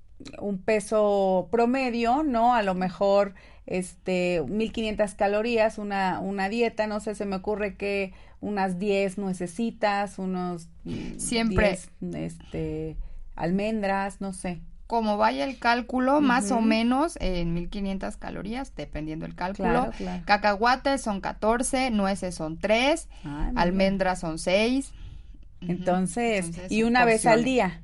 un 0.41 0.59
peso 0.59 1.49
promedio, 1.51 2.23
¿no? 2.23 2.55
A 2.55 2.63
lo 2.63 2.75
mejor 2.75 3.35
este 3.69 4.43
1500 4.49 5.15
calorías, 5.15 5.79
una, 5.79 6.21
una 6.21 6.49
dieta, 6.49 6.87
no 6.87 7.01
sé, 7.01 7.15
se 7.15 7.27
me 7.27 7.37
ocurre 7.37 7.77
que 7.77 8.13
unas 8.41 8.79
10 8.79 9.19
nuecesitas, 9.19 10.19
unos 10.19 10.69
siempre 11.19 11.79
este 12.15 12.97
almendras, 13.37 14.21
no 14.21 14.33
sé. 14.33 14.61
Como 14.87 15.19
vaya 15.19 15.45
el 15.45 15.59
cálculo, 15.59 16.23
más 16.23 16.51
o 16.51 16.63
menos 16.63 17.19
en 17.21 17.53
1500 17.53 18.17
calorías, 18.17 18.73
dependiendo 18.75 19.27
el 19.27 19.35
cálculo. 19.35 19.91
Cacahuates 20.25 21.03
son 21.03 21.21
14, 21.21 21.91
nueces 21.91 22.35
son 22.35 22.57
3, 22.59 23.07
almendras 23.55 24.21
son 24.21 24.39
6. 24.39 24.93
Entonces, 25.61 26.71
y 26.71 26.85
una 26.85 27.05
vez 27.05 27.27
al 27.27 27.45
día. 27.45 27.83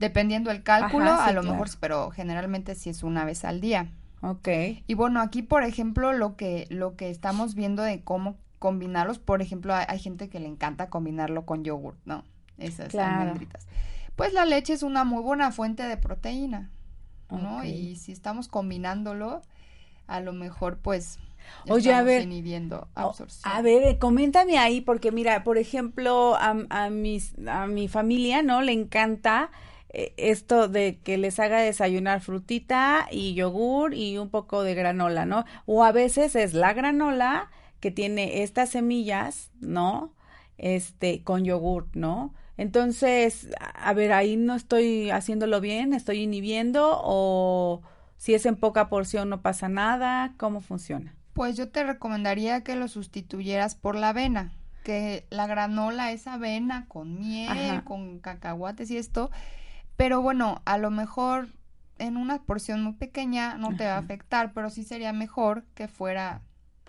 Dependiendo 0.00 0.50
el 0.50 0.64
cálculo, 0.64 1.12
a 1.12 1.30
lo 1.32 1.44
mejor, 1.44 1.68
pero 1.78 2.10
generalmente 2.10 2.74
sí 2.74 2.90
es 2.90 3.04
una 3.04 3.24
vez 3.24 3.44
al 3.44 3.60
día. 3.60 3.88
Ok. 4.20 4.48
Y 4.86 4.94
bueno, 4.94 5.20
aquí, 5.20 5.42
por 5.42 5.62
ejemplo, 5.62 6.12
lo 6.12 6.36
que, 6.36 6.66
lo 6.70 6.96
que 6.96 7.10
estamos 7.10 7.54
viendo 7.54 7.82
de 7.82 8.02
cómo 8.02 8.36
combinarlos, 8.58 9.18
por 9.18 9.42
ejemplo, 9.42 9.74
hay, 9.74 9.98
gente 9.98 10.28
que 10.28 10.40
le 10.40 10.48
encanta 10.48 10.90
combinarlo 10.90 11.46
con 11.46 11.64
yogurt, 11.64 11.98
¿no? 12.04 12.24
Esas 12.58 12.94
almendritas. 12.94 13.66
Pues 14.16 14.32
la 14.32 14.44
leche 14.44 14.72
es 14.72 14.82
una 14.82 15.04
muy 15.04 15.22
buena 15.22 15.52
fuente 15.52 15.84
de 15.84 15.96
proteína. 15.96 16.70
¿no? 17.30 17.64
Y 17.64 17.96
si 17.96 18.12
estamos 18.12 18.48
combinándolo, 18.48 19.42
a 20.06 20.20
lo 20.20 20.32
mejor 20.32 20.78
pues 20.78 21.18
Oye, 21.68 21.94
a 21.94 22.02
ver, 22.02 22.22
inhibiendo 22.22 22.88
absorción. 22.94 23.52
A 23.52 23.62
ver, 23.62 23.98
coméntame 23.98 24.58
ahí, 24.58 24.80
porque 24.80 25.12
mira, 25.12 25.44
por 25.44 25.58
ejemplo, 25.58 26.34
a, 26.36 26.56
a, 26.70 26.90
mis, 26.90 27.34
a 27.46 27.66
mi 27.66 27.88
familia, 27.88 28.42
¿no? 28.42 28.60
Le 28.62 28.72
encanta 28.72 29.50
eh, 29.50 29.77
esto 30.16 30.68
de 30.68 30.98
que 31.02 31.18
les 31.18 31.38
haga 31.38 31.60
desayunar 31.60 32.20
frutita 32.20 33.08
y 33.10 33.34
yogur 33.34 33.94
y 33.94 34.18
un 34.18 34.30
poco 34.30 34.62
de 34.62 34.74
granola, 34.74 35.26
¿no? 35.26 35.44
O 35.66 35.84
a 35.84 35.92
veces 35.92 36.36
es 36.36 36.54
la 36.54 36.72
granola 36.72 37.50
que 37.80 37.90
tiene 37.90 38.42
estas 38.42 38.70
semillas, 38.70 39.50
¿no? 39.60 40.12
Este, 40.56 41.22
con 41.22 41.44
yogur, 41.44 41.88
¿no? 41.94 42.34
Entonces, 42.56 43.48
a 43.60 43.92
ver, 43.94 44.12
ahí 44.12 44.36
no 44.36 44.56
estoy 44.56 45.10
haciéndolo 45.10 45.60
bien, 45.60 45.92
estoy 45.92 46.22
inhibiendo 46.22 47.00
o 47.02 47.82
si 48.16 48.34
es 48.34 48.46
en 48.46 48.56
poca 48.56 48.88
porción 48.88 49.28
no 49.28 49.42
pasa 49.42 49.68
nada, 49.68 50.34
¿cómo 50.36 50.60
funciona? 50.60 51.14
Pues 51.34 51.56
yo 51.56 51.68
te 51.68 51.84
recomendaría 51.84 52.64
que 52.64 52.74
lo 52.74 52.88
sustituyeras 52.88 53.76
por 53.76 53.94
la 53.94 54.08
avena, 54.08 54.52
que 54.82 55.24
la 55.30 55.46
granola 55.46 56.10
es 56.10 56.26
avena 56.26 56.86
con 56.88 57.20
miel, 57.20 57.84
con 57.84 58.18
cacahuates 58.18 58.90
y 58.90 58.96
esto, 58.96 59.30
pero 59.98 60.22
bueno, 60.22 60.62
a 60.64 60.78
lo 60.78 60.90
mejor 60.92 61.48
en 61.98 62.16
una 62.16 62.40
porción 62.44 62.84
muy 62.84 62.92
pequeña 62.92 63.58
no 63.58 63.76
te 63.76 63.84
va 63.84 63.96
a 63.96 63.98
afectar, 63.98 64.52
pero 64.52 64.70
sí 64.70 64.84
sería 64.84 65.12
mejor 65.12 65.64
que 65.74 65.88
fuera 65.88 66.42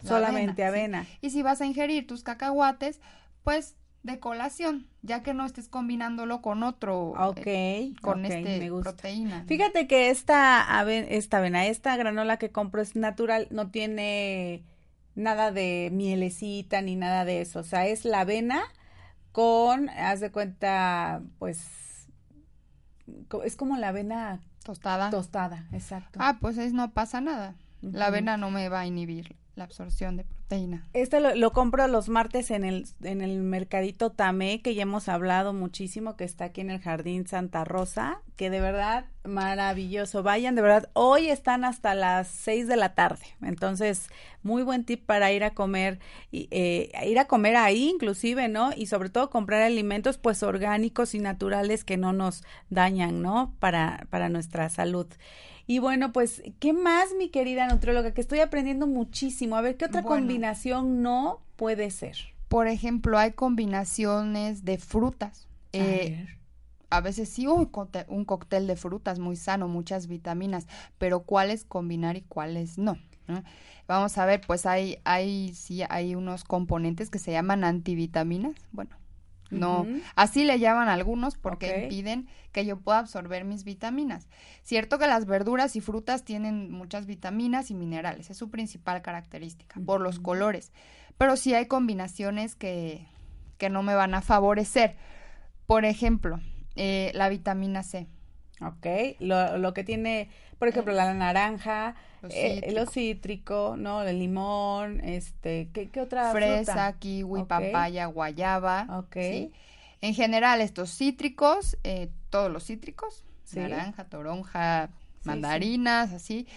solamente 0.04 0.64
avena. 0.64 1.08
Y 1.20 1.32
si 1.32 1.42
vas 1.42 1.60
a 1.60 1.66
ingerir 1.66 2.06
tus 2.06 2.22
cacahuates, 2.22 3.02
pues 3.44 3.76
de 4.04 4.20
colación, 4.20 4.88
ya 5.02 5.24
que 5.24 5.34
no 5.34 5.48
estés 5.48 5.70
combinándolo 5.70 6.44
con 6.44 6.62
otro, 6.62 7.16
eh, 7.36 7.94
ok 7.96 8.00
con 8.00 8.26
este 8.26 8.70
proteína. 8.70 9.44
Fíjate 9.48 9.88
que 9.88 10.12
esta, 10.12 10.68
esta 10.88 11.38
avena, 11.40 11.66
esta 11.66 11.98
granola 11.98 12.38
que 12.38 12.52
compro 12.52 12.80
es 12.80 12.96
natural, 12.96 13.48
no 13.50 13.72
tiene 13.72 14.64
nada 15.16 15.52
de 15.52 15.90
mielecita 15.92 16.84
ni 16.84 16.96
nada 16.96 17.26
de 17.26 17.42
eso, 17.42 17.62
o 17.62 17.64
sea, 17.64 17.88
es 17.88 18.06
la 18.06 18.20
avena 18.20 18.62
con, 19.32 19.90
haz 19.90 20.20
de 20.20 20.32
cuenta, 20.32 21.24
pues, 21.40 21.89
es 23.44 23.56
como 23.56 23.78
la 23.78 23.90
avena 23.90 24.40
tostada. 24.64 25.10
Tostada, 25.10 25.66
exacto. 25.72 26.20
Ah, 26.22 26.38
pues 26.40 26.58
es, 26.58 26.74
no 26.74 26.92
pasa 26.92 27.22
nada. 27.22 27.56
La 27.82 28.08
avena 28.08 28.38
no 28.38 28.52
me 28.52 28.68
va 28.68 28.82
a 28.82 28.86
inhibir 28.86 29.39
la 29.60 29.66
absorción 29.66 30.18
de 30.18 30.24
proteína. 30.24 30.88
Este 30.94 31.20
lo, 31.20 31.52
compro 31.52 31.88
los 31.88 32.10
martes 32.10 32.50
en 32.50 32.64
el, 32.64 32.88
en 33.04 33.22
el 33.22 33.42
mercadito 33.42 34.12
Tamé, 34.12 34.62
que 34.62 34.74
ya 34.74 34.84
hemos 34.84 35.08
hablado 35.08 35.54
muchísimo, 35.54 36.16
que 36.16 36.24
está 36.24 36.46
aquí 36.46 36.62
en 36.62 36.72
el 36.72 36.80
Jardín 36.80 37.28
Santa 37.28 37.66
Rosa, 37.66 38.22
que 38.36 38.50
de 38.50 38.62
verdad 38.62 39.06
maravilloso. 39.26 40.24
Vayan, 40.24 40.56
de 40.56 40.62
verdad, 40.62 40.90
hoy 40.94 41.30
están 41.30 41.66
hasta 41.66 41.94
las 41.94 42.30
seis 42.30 42.68
de 42.68 42.78
la 42.78 42.96
tarde. 42.96 43.26
Entonces, 43.42 44.10
muy 44.42 44.64
buen 44.64 44.86
tip 44.86 45.06
para 45.06 45.32
ir 45.32 45.44
a 45.44 45.54
comer, 45.54 46.00
eh, 46.32 46.90
ir 47.06 47.20
a 47.20 47.26
comer 47.26 47.58
ahí 47.58 47.90
inclusive, 47.90 48.48
¿no? 48.48 48.72
Y 48.76 48.86
sobre 48.86 49.10
todo 49.10 49.30
comprar 49.30 49.62
alimentos 49.62 50.18
pues 50.18 50.42
orgánicos 50.42 51.14
y 51.14 51.20
naturales 51.20 51.84
que 51.84 51.98
no 51.98 52.14
nos 52.14 52.44
dañan, 52.70 53.22
¿no? 53.22 53.54
Para, 53.60 54.08
para 54.10 54.30
nuestra 54.30 54.70
salud. 54.70 55.08
Y 55.70 55.78
bueno, 55.78 56.12
pues, 56.12 56.42
¿qué 56.58 56.74
más, 56.74 57.10
mi 57.16 57.30
querida 57.30 57.68
nutrióloga? 57.68 58.12
Que 58.12 58.22
estoy 58.22 58.40
aprendiendo 58.40 58.88
muchísimo. 58.88 59.56
A 59.56 59.62
ver, 59.62 59.78
¿qué 59.78 59.86
otra 59.86 60.02
combinación 60.02 61.04
no 61.04 61.44
puede 61.58 61.92
ser? 61.92 62.18
Por 62.48 62.68
ejemplo, 62.68 63.20
hay 63.20 63.34
combinaciones 63.34 64.66
de 64.66 64.80
frutas. 64.80 65.48
A, 65.72 65.78
eh, 65.78 66.28
a 66.90 67.02
veces 67.02 67.30
sí, 67.30 67.46
un 67.46 67.66
cóctel 67.68 68.66
de 68.66 68.76
frutas 68.78 69.20
muy 69.20 69.36
sano, 69.36 69.68
muchas 69.68 70.08
vitaminas, 70.08 70.66
pero 70.98 71.20
cuáles 71.20 71.66
combinar 71.66 72.18
y 72.18 72.22
cuáles 72.22 72.80
no. 72.80 72.98
Vamos 73.88 74.18
a 74.18 74.26
ver, 74.26 74.42
pues 74.48 74.66
hay, 74.66 74.98
hay, 75.04 75.54
sí, 75.54 75.84
hay 75.88 76.16
unos 76.16 76.46
componentes 76.46 77.12
que 77.12 77.20
se 77.20 77.32
llaman 77.32 77.64
antivitaminas. 77.64 78.56
Bueno, 78.72 78.96
no, 79.60 79.86
así 80.16 80.44
le 80.46 80.60
llaman 80.60 80.90
algunos 80.90 81.38
porque 81.38 81.84
impiden 81.84 82.28
que 82.52 82.66
yo 82.66 82.78
pueda 82.78 83.00
absorber 83.00 83.46
mis 83.46 83.64
vitaminas. 83.64 84.28
Cierto 84.64 84.98
que 84.98 85.08
las 85.08 85.26
verduras 85.26 85.76
y 85.76 85.82
frutas 85.82 86.24
tienen 86.24 86.72
muchas 86.72 87.06
vitaminas 87.06 87.70
y 87.72 87.76
minerales, 87.76 88.30
es 88.30 88.38
su 88.38 88.50
principal 88.50 89.02
característica, 89.02 89.80
por 89.86 90.02
los 90.02 90.20
colores. 90.20 90.72
Pero 91.18 91.36
sí 91.36 91.54
hay 91.54 91.68
combinaciones 91.68 92.56
que, 92.56 93.06
que 93.58 93.70
no 93.70 93.84
me 93.84 93.94
van 93.94 94.14
a 94.14 94.22
favorecer. 94.22 94.96
Por 95.68 95.86
ejemplo, 95.86 96.40
eh, 96.76 97.12
la 97.14 97.30
vitamina 97.30 97.84
C. 97.84 98.08
Ok, 98.62 98.86
lo, 99.20 99.58
lo 99.58 99.74
que 99.74 99.84
tiene, 99.84 100.30
por 100.58 100.68
ejemplo, 100.68 100.94
la 100.94 101.14
naranja, 101.14 101.96
eh, 102.30 102.72
lo 102.74 102.86
cítrico, 102.86 103.76
¿no? 103.78 104.02
El 104.04 104.20
limón, 104.20 105.00
este, 105.02 105.70
¿qué, 105.74 105.90
qué 105.90 106.02
otra 106.02 106.32
Fresa, 106.32 106.94
kiwi, 107.00 107.44
papaya, 107.46 108.08
guayaba. 108.08 108.88
Ok. 109.00 109.16
En 110.02 110.14
general, 110.14 110.62
estos 110.62 110.96
cítricos, 110.96 111.78
eh, 111.84 112.10
todos 112.30 112.52
los 112.52 112.66
cítricos, 112.66 113.24
naranja, 113.54 114.06
toronja, 114.06 114.90
mandarinas, 115.24 116.14
así. 116.14 116.48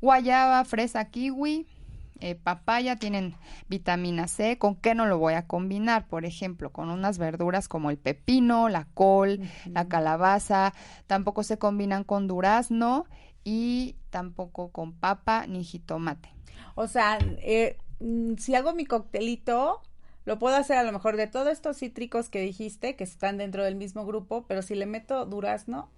Guayaba, 0.00 0.64
fresa, 0.64 1.04
kiwi, 1.04 1.66
eh, 2.20 2.34
papaya 2.34 2.96
tienen 2.96 3.34
vitamina 3.68 4.28
C. 4.28 4.58
¿Con 4.58 4.76
qué 4.76 4.94
no 4.94 5.06
lo 5.06 5.18
voy 5.18 5.34
a 5.34 5.46
combinar? 5.46 6.06
Por 6.06 6.24
ejemplo, 6.24 6.70
con 6.70 6.90
unas 6.90 7.18
verduras 7.18 7.68
como 7.68 7.90
el 7.90 7.98
pepino, 7.98 8.68
la 8.68 8.86
col, 8.94 9.40
la 9.66 9.88
calabaza. 9.88 10.74
Tampoco 11.06 11.42
se 11.42 11.58
combinan 11.58 12.04
con 12.04 12.26
durazno 12.26 13.06
y 13.44 13.96
tampoco 14.10 14.70
con 14.70 14.92
papa 14.92 15.46
ni 15.46 15.64
jitomate. 15.64 16.30
O 16.74 16.86
sea, 16.86 17.18
eh, 17.38 17.78
mm, 18.00 18.34
si 18.36 18.54
hago 18.54 18.74
mi 18.74 18.84
coctelito, 18.84 19.80
lo 20.24 20.38
puedo 20.38 20.56
hacer 20.56 20.76
a 20.76 20.82
lo 20.82 20.92
mejor 20.92 21.16
de 21.16 21.26
todos 21.26 21.48
estos 21.48 21.78
cítricos 21.78 22.28
que 22.28 22.40
dijiste, 22.40 22.96
que 22.96 23.04
están 23.04 23.38
dentro 23.38 23.64
del 23.64 23.76
mismo 23.76 24.04
grupo, 24.04 24.44
pero 24.46 24.62
si 24.62 24.74
le 24.74 24.86
meto 24.86 25.24
durazno, 25.26 25.90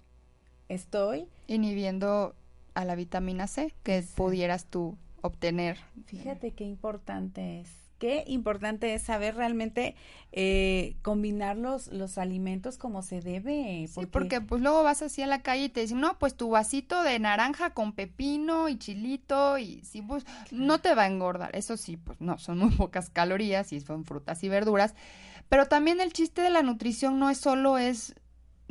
estoy 0.69 1.27
inhibiendo 1.47 2.35
a 2.73 2.85
la 2.85 2.95
vitamina 2.95 3.47
C 3.47 3.73
que 3.83 4.03
pudieras 4.15 4.65
tú 4.65 4.97
obtener. 5.23 5.79
Fíjate 6.05 6.51
qué 6.51 6.65
importante 6.65 7.61
es. 7.61 7.69
Qué 7.97 8.25
importante 8.27 8.93
es 8.93 9.01
saber 9.01 9.35
realmente 9.35 9.95
eh, 10.33 10.97
combinar 11.03 11.55
los, 11.55 11.87
los 11.87 12.17
alimentos 12.17 12.77
como 12.77 13.01
se 13.01 13.21
debe. 13.21 13.87
Porque... 13.95 14.05
Sí, 14.05 14.11
porque 14.11 14.41
pues 14.41 14.61
luego 14.61 14.83
vas 14.83 15.01
así 15.01 15.21
a 15.21 15.27
la 15.27 15.41
calle 15.41 15.65
y 15.65 15.69
te 15.69 15.79
dicen, 15.79 16.01
no, 16.01 16.19
pues 16.19 16.35
tu 16.35 16.49
vasito 16.49 17.01
de 17.01 17.17
naranja 17.19 17.69
con 17.69 17.93
pepino 17.93 18.67
y 18.67 18.77
chilito 18.77 19.57
y 19.57 19.81
sí, 19.85 20.01
pues 20.01 20.25
no 20.51 20.79
te 20.79 20.95
va 20.95 21.03
a 21.03 21.07
engordar. 21.07 21.55
Eso 21.55 21.77
sí, 21.77 21.95
pues 21.95 22.19
no, 22.19 22.37
son 22.37 22.57
muy 22.57 22.71
pocas 22.75 23.09
calorías 23.09 23.71
y 23.71 23.79
son 23.79 24.03
frutas 24.03 24.43
y 24.43 24.49
verduras. 24.49 24.95
Pero 25.47 25.67
también 25.67 26.01
el 26.01 26.11
chiste 26.11 26.41
de 26.41 26.49
la 26.49 26.61
nutrición 26.61 27.19
no 27.19 27.29
es 27.29 27.37
solo 27.37 27.77
es 27.77 28.15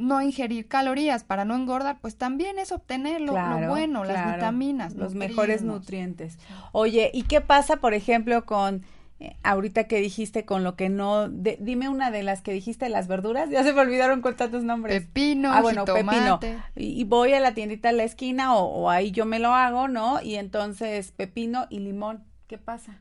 no 0.02 0.20
ingerir 0.20 0.68
calorías 0.68 1.24
para 1.24 1.44
no 1.44 1.54
engordar, 1.54 1.98
pues 2.00 2.16
también 2.16 2.58
es 2.58 2.72
obtener 2.72 3.20
lo, 3.20 3.32
bueno, 3.68 4.04
las 4.04 4.34
vitaminas, 4.34 4.94
los 4.94 5.14
mejores 5.14 5.62
nutrientes. 5.62 6.38
Oye, 6.72 7.10
¿y 7.14 7.22
qué 7.22 7.40
pasa, 7.40 7.76
por 7.76 7.94
ejemplo, 7.94 8.44
con 8.44 8.82
eh, 9.20 9.36
ahorita 9.44 9.84
que 9.84 10.00
dijiste 10.00 10.44
con 10.44 10.64
lo 10.64 10.74
que 10.74 10.88
no, 10.88 11.28
dime 11.28 11.88
una 11.88 12.10
de 12.10 12.24
las 12.24 12.42
que 12.42 12.52
dijiste, 12.52 12.88
las 12.88 13.06
verduras, 13.06 13.50
ya 13.50 13.62
se 13.62 13.72
me 13.72 13.80
olvidaron 13.80 14.20
con 14.20 14.34
tantos 14.34 14.64
nombres. 14.64 15.02
Pepino, 15.02 15.52
ah, 15.52 15.60
bueno, 15.60 15.84
pepino. 15.84 16.40
Y, 16.74 17.04
voy 17.04 17.32
a 17.32 17.40
la 17.40 17.54
tiendita 17.54 17.90
a 17.90 17.92
la 17.92 18.02
esquina 18.02 18.56
o, 18.56 18.64
o 18.64 18.90
ahí 18.90 19.12
yo 19.12 19.24
me 19.24 19.38
lo 19.38 19.54
hago, 19.54 19.86
¿no? 19.86 20.20
Y 20.20 20.34
entonces 20.34 21.12
pepino 21.12 21.66
y 21.70 21.78
limón, 21.78 22.24
¿qué 22.48 22.58
pasa? 22.58 23.00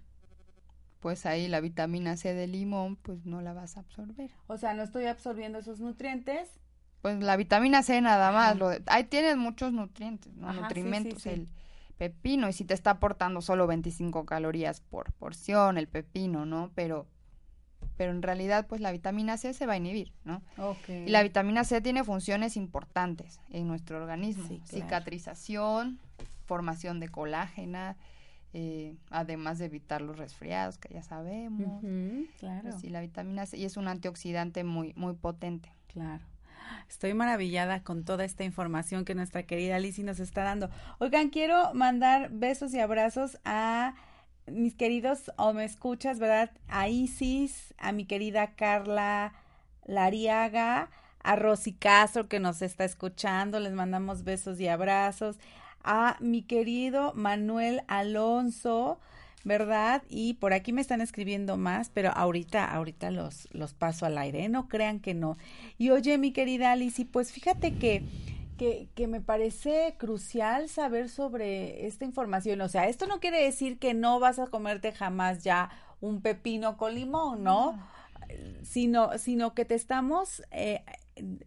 pues 1.01 1.25
ahí 1.25 1.47
la 1.47 1.59
vitamina 1.59 2.15
C 2.15 2.35
del 2.35 2.51
limón, 2.51 2.95
pues 2.95 3.25
no 3.25 3.41
la 3.41 3.53
vas 3.53 3.75
a 3.75 3.79
absorber. 3.79 4.29
O 4.45 4.57
sea, 4.57 4.75
no 4.75 4.83
estoy 4.83 5.05
absorbiendo 5.05 5.57
esos 5.57 5.79
nutrientes 5.79 6.47
pues 7.01 7.19
la 7.21 7.35
vitamina 7.35 7.83
C 7.83 7.99
nada 8.01 8.31
más, 8.31 8.57
lo 8.57 8.71
ahí 8.87 9.03
tienes 9.05 9.37
muchos 9.37 9.73
nutrientes, 9.73 10.33
¿no? 10.35 10.53
nutrimentos, 10.53 11.25
el 11.25 11.47
pepino, 11.97 12.47
y 12.49 12.53
si 12.53 12.63
te 12.63 12.73
está 12.73 12.91
aportando 12.91 13.41
solo 13.41 13.67
25 13.67 14.25
calorías 14.25 14.81
por 14.81 15.11
porción, 15.13 15.77
el 15.77 15.87
pepino, 15.87 16.45
¿no? 16.45 16.71
Pero, 16.75 17.07
pero 17.97 18.11
en 18.11 18.21
realidad, 18.21 18.67
pues 18.67 18.81
la 18.81 18.91
vitamina 18.91 19.37
C 19.37 19.53
se 19.53 19.65
va 19.65 19.73
a 19.73 19.77
inhibir, 19.77 20.13
¿no? 20.23 20.41
Y 20.87 21.09
la 21.09 21.23
vitamina 21.23 21.63
C 21.63 21.81
tiene 21.81 22.03
funciones 22.03 22.55
importantes 22.55 23.39
en 23.49 23.67
nuestro 23.67 23.97
organismo, 23.97 24.47
cicatrización, 24.65 25.99
formación 26.45 26.99
de 26.99 27.09
colágena, 27.09 27.97
eh, 28.53 28.95
además 29.09 29.57
de 29.59 29.65
evitar 29.65 30.01
los 30.01 30.17
resfriados, 30.17 30.77
que 30.77 30.93
ya 30.93 31.03
sabemos. 31.03 31.83
claro. 32.39 32.77
Sí, 32.79 32.89
la 32.89 33.01
vitamina 33.01 33.45
C, 33.45 33.57
y 33.57 33.65
es 33.65 33.77
un 33.77 33.87
antioxidante 33.87 34.63
muy, 34.63 34.93
muy 34.95 35.13
potente. 35.13 35.71
Claro. 35.87 36.23
Estoy 36.89 37.13
maravillada 37.13 37.83
con 37.83 38.03
toda 38.03 38.25
esta 38.25 38.43
información 38.43 39.05
que 39.05 39.15
nuestra 39.15 39.43
querida 39.43 39.79
Lizzie 39.79 40.03
nos 40.03 40.19
está 40.19 40.43
dando. 40.43 40.69
Oigan, 40.99 41.29
quiero 41.29 41.73
mandar 41.73 42.29
besos 42.31 42.73
y 42.73 42.79
abrazos 42.79 43.37
a 43.45 43.95
mis 44.47 44.75
queridos, 44.75 45.31
o 45.37 45.53
me 45.53 45.63
escuchas, 45.63 46.19
¿verdad? 46.19 46.51
A 46.67 46.89
Isis, 46.89 47.73
a 47.77 47.91
mi 47.91 48.05
querida 48.05 48.55
Carla 48.55 49.33
Lariaga, 49.85 50.89
a 51.23 51.35
Rosy 51.35 51.73
Castro 51.73 52.27
que 52.27 52.39
nos 52.39 52.61
está 52.61 52.83
escuchando, 52.83 53.59
les 53.59 53.73
mandamos 53.73 54.23
besos 54.23 54.59
y 54.59 54.67
abrazos, 54.67 55.37
a 55.83 56.17
mi 56.19 56.43
querido 56.43 57.13
Manuel 57.15 57.83
Alonso, 57.87 58.99
¿verdad? 59.43 60.03
Y 60.09 60.35
por 60.35 60.53
aquí 60.53 60.73
me 60.73 60.81
están 60.81 61.01
escribiendo 61.01 61.57
más, 61.57 61.89
pero 61.89 62.11
ahorita, 62.11 62.65
ahorita 62.65 63.11
los, 63.11 63.47
los 63.51 63.73
paso 63.73 64.05
al 64.05 64.17
aire, 64.17 64.45
¿eh? 64.45 64.49
no 64.49 64.67
crean 64.67 64.99
que 64.99 65.13
no. 65.13 65.37
Y 65.77 65.89
oye, 65.89 66.17
mi 66.17 66.31
querida 66.31 66.71
Alice, 66.71 67.05
pues 67.05 67.31
fíjate 67.31 67.75
que, 67.75 68.03
que, 68.57 68.87
que 68.95 69.07
me 69.07 69.21
parece 69.21 69.95
crucial 69.97 70.69
saber 70.69 71.09
sobre 71.09 71.87
esta 71.87 72.05
información. 72.05 72.61
O 72.61 72.69
sea, 72.69 72.87
esto 72.87 73.07
no 73.07 73.19
quiere 73.19 73.43
decir 73.43 73.79
que 73.79 73.93
no 73.93 74.19
vas 74.19 74.39
a 74.39 74.47
comerte 74.47 74.91
jamás 74.91 75.43
ya 75.43 75.69
un 76.01 76.21
pepino 76.21 76.77
con 76.77 76.95
limón, 76.95 77.43
¿no? 77.43 77.79
Sino, 78.63 79.17
sino 79.17 79.53
que 79.53 79.65
te 79.65 79.75
estamos 79.75 80.41
eh, 80.51 80.83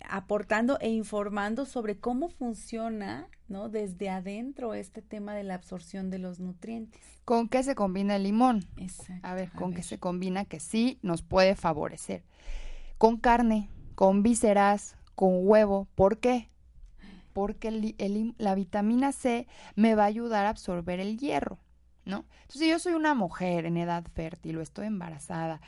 aportando 0.08 0.78
e 0.80 0.90
informando 0.90 1.64
sobre 1.64 1.98
cómo 1.98 2.28
funciona, 2.28 3.28
¿no? 3.48 3.68
Desde 3.68 4.10
adentro 4.10 4.74
este 4.74 5.02
tema 5.02 5.34
de 5.34 5.44
la 5.44 5.54
absorción 5.54 6.10
de 6.10 6.18
los 6.18 6.40
nutrientes. 6.40 7.02
¿Con 7.24 7.48
qué 7.48 7.62
se 7.62 7.74
combina 7.74 8.16
el 8.16 8.24
limón? 8.24 8.66
A 9.22 9.34
ver, 9.34 9.50
¿con 9.52 9.72
qué 9.72 9.82
se 9.82 9.98
combina 9.98 10.44
que 10.44 10.60
sí 10.60 10.98
nos 11.02 11.22
puede 11.22 11.56
favorecer? 11.56 12.24
Con 12.98 13.16
carne, 13.16 13.70
con 13.94 14.22
vísceras, 14.22 14.96
con 15.14 15.46
huevo. 15.46 15.88
¿Por 15.94 16.18
qué? 16.18 16.50
Porque 17.32 17.94
la 18.38 18.54
vitamina 18.54 19.12
C 19.12 19.46
me 19.74 19.94
va 19.94 20.04
a 20.04 20.06
ayudar 20.06 20.46
a 20.46 20.50
absorber 20.50 21.00
el 21.00 21.18
hierro, 21.18 21.58
¿no? 22.04 22.26
Entonces, 22.42 22.60
si 22.60 22.68
yo 22.68 22.78
soy 22.78 22.92
una 22.92 23.14
mujer 23.14 23.64
en 23.64 23.78
edad 23.78 24.04
fértil 24.12 24.58
o 24.58 24.60
estoy 24.60 24.86
embarazada 24.86 25.60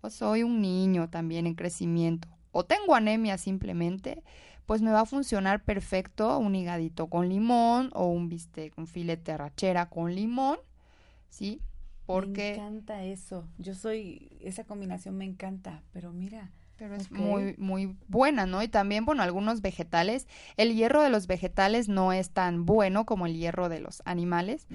o 0.00 0.10
soy 0.10 0.42
un 0.42 0.60
niño 0.60 1.10
también 1.10 1.46
en 1.46 1.54
crecimiento 1.54 2.28
o 2.52 2.64
tengo 2.64 2.94
anemia 2.94 3.38
simplemente, 3.38 4.22
pues 4.66 4.80
me 4.80 4.92
va 4.92 5.00
a 5.00 5.06
funcionar 5.06 5.64
perfecto 5.64 6.38
un 6.38 6.54
higadito 6.54 7.08
con 7.08 7.28
limón 7.28 7.90
o 7.94 8.06
un 8.06 8.28
bistec, 8.28 8.76
un 8.78 8.86
filete 8.86 9.36
rachera 9.36 9.88
con 9.88 10.14
limón, 10.14 10.58
¿sí? 11.28 11.60
Porque... 12.06 12.52
Me 12.52 12.54
encanta 12.54 13.02
eso. 13.02 13.48
Yo 13.58 13.74
soy, 13.74 14.36
esa 14.40 14.64
combinación 14.64 15.16
me 15.16 15.24
encanta, 15.24 15.82
pero 15.92 16.12
mira. 16.12 16.50
Pero 16.76 16.96
es 16.96 17.12
muy, 17.12 17.54
muy 17.58 17.96
buena, 18.08 18.44
¿no? 18.44 18.62
Y 18.62 18.66
también, 18.66 19.04
bueno, 19.04 19.22
algunos 19.22 19.60
vegetales, 19.60 20.26
el 20.56 20.74
hierro 20.74 21.02
de 21.02 21.10
los 21.10 21.28
vegetales 21.28 21.88
no 21.88 22.12
es 22.12 22.30
tan 22.30 22.66
bueno 22.66 23.06
como 23.06 23.26
el 23.26 23.36
hierro 23.36 23.68
de 23.68 23.78
los 23.78 24.02
animales, 24.04 24.66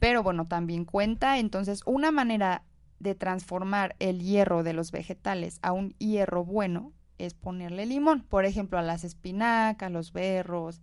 pero 0.00 0.22
bueno, 0.22 0.48
también 0.48 0.84
cuenta. 0.84 1.38
Entonces, 1.38 1.80
una 1.86 2.10
manera 2.10 2.64
de 2.98 3.14
transformar 3.14 3.96
el 4.00 4.20
hierro 4.20 4.62
de 4.62 4.74
los 4.74 4.92
vegetales 4.92 5.60
a 5.62 5.72
un 5.72 5.94
hierro 5.98 6.44
bueno 6.44 6.92
es 7.20 7.34
ponerle 7.34 7.86
limón. 7.86 8.22
Por 8.22 8.44
ejemplo, 8.44 8.78
a 8.78 8.82
las 8.82 9.04
espinacas, 9.04 9.90
los 9.90 10.12
berros, 10.12 10.80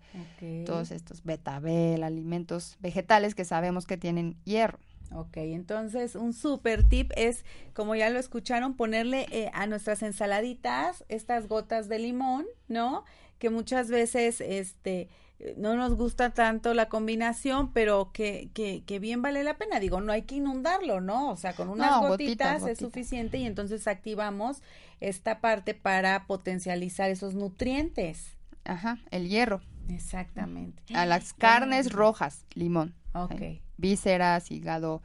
todos 0.65 0.91
estos 0.91 1.23
betabel, 1.23 2.03
alimentos 2.03 2.77
vegetales 2.79 3.35
que 3.35 3.45
sabemos 3.45 3.85
que 3.85 3.97
tienen 3.97 4.37
hierro. 4.43 4.79
Ok, 5.13 5.37
entonces 5.37 6.15
un 6.15 6.33
super 6.33 6.83
tip 6.83 7.11
es, 7.15 7.45
como 7.73 7.95
ya 7.95 8.09
lo 8.09 8.19
escucharon, 8.19 8.75
ponerle 8.75 9.25
eh, 9.31 9.49
a 9.53 9.65
nuestras 9.65 10.03
ensaladitas 10.03 11.05
estas 11.07 11.47
gotas 11.47 11.87
de 11.87 11.99
limón, 11.99 12.45
¿no? 12.67 13.05
Que 13.39 13.49
muchas 13.49 13.89
veces, 13.89 14.41
este, 14.41 15.07
no 15.55 15.75
nos 15.75 15.95
gusta 15.95 16.31
tanto 16.31 16.73
la 16.73 16.89
combinación, 16.89 17.71
pero 17.71 18.11
que, 18.11 18.49
que, 18.53 18.83
que, 18.85 18.99
bien 18.99 19.21
vale 19.21 19.43
la 19.43 19.57
pena. 19.57 19.79
Digo, 19.79 20.01
no 20.01 20.11
hay 20.11 20.23
que 20.23 20.35
inundarlo, 20.35 20.99
¿no? 20.99 21.29
O 21.29 21.37
sea, 21.37 21.53
con 21.53 21.69
unas 21.69 21.99
gotitas 21.99 22.63
es 22.63 22.79
suficiente 22.79 23.37
y 23.37 23.45
entonces 23.45 23.87
activamos 23.87 24.61
esta 24.99 25.39
parte 25.39 25.73
para 25.73 26.25
potencializar 26.25 27.09
esos 27.09 27.35
nutrientes. 27.35 28.37
Ajá, 28.65 28.99
el 29.11 29.29
hierro. 29.29 29.61
Exactamente. 29.89 30.83
A 30.95 31.05
las 31.05 31.33
carnes 31.33 31.91
rojas, 31.91 32.45
limón. 32.53 32.95
Ok. 33.13 33.61
Vísceras, 33.77 34.51
hígado, 34.51 35.01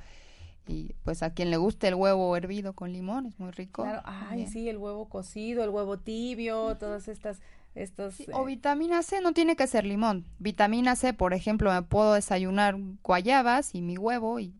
y 0.66 0.95
pues 1.03 1.23
a 1.23 1.35
quien 1.35 1.51
le 1.51 1.57
guste 1.57 1.88
el 1.88 1.95
huevo 1.95 2.37
hervido 2.37 2.73
con 2.73 2.92
limón, 2.92 3.27
es 3.27 3.38
muy 3.38 3.51
rico. 3.51 3.83
Claro, 3.83 4.01
ay, 4.05 4.47
sí, 4.47 4.68
el 4.68 4.79
huevo 4.79 5.09
cocido, 5.09 5.64
el 5.64 5.71
huevo 5.71 5.99
tibio, 5.99 6.77
todas 6.79 7.09
estas 7.09 7.40
estos 7.75 8.21
o 8.33 8.43
eh, 8.43 8.47
vitamina 8.47 9.03
C 9.03 9.21
no 9.21 9.33
tiene 9.33 9.57
que 9.57 9.67
ser 9.67 9.85
limón. 9.85 10.27
Vitamina 10.39 10.95
C, 10.97 11.15
por 11.15 11.33
ejemplo, 11.33 11.73
me 11.73 11.83
puedo 11.83 12.15
desayunar 12.15 12.77
guayabas 13.03 13.75
y 13.75 13.83
mi 13.83 13.97
huevo 13.97 14.41
y 14.41 14.55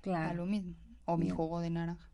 claro. 0.00 0.34
lo 0.34 0.46
mismo 0.46 0.74
o 1.04 1.16
mi 1.16 1.30
jugo 1.30 1.60
de 1.60 1.70
naranja. 1.70 2.08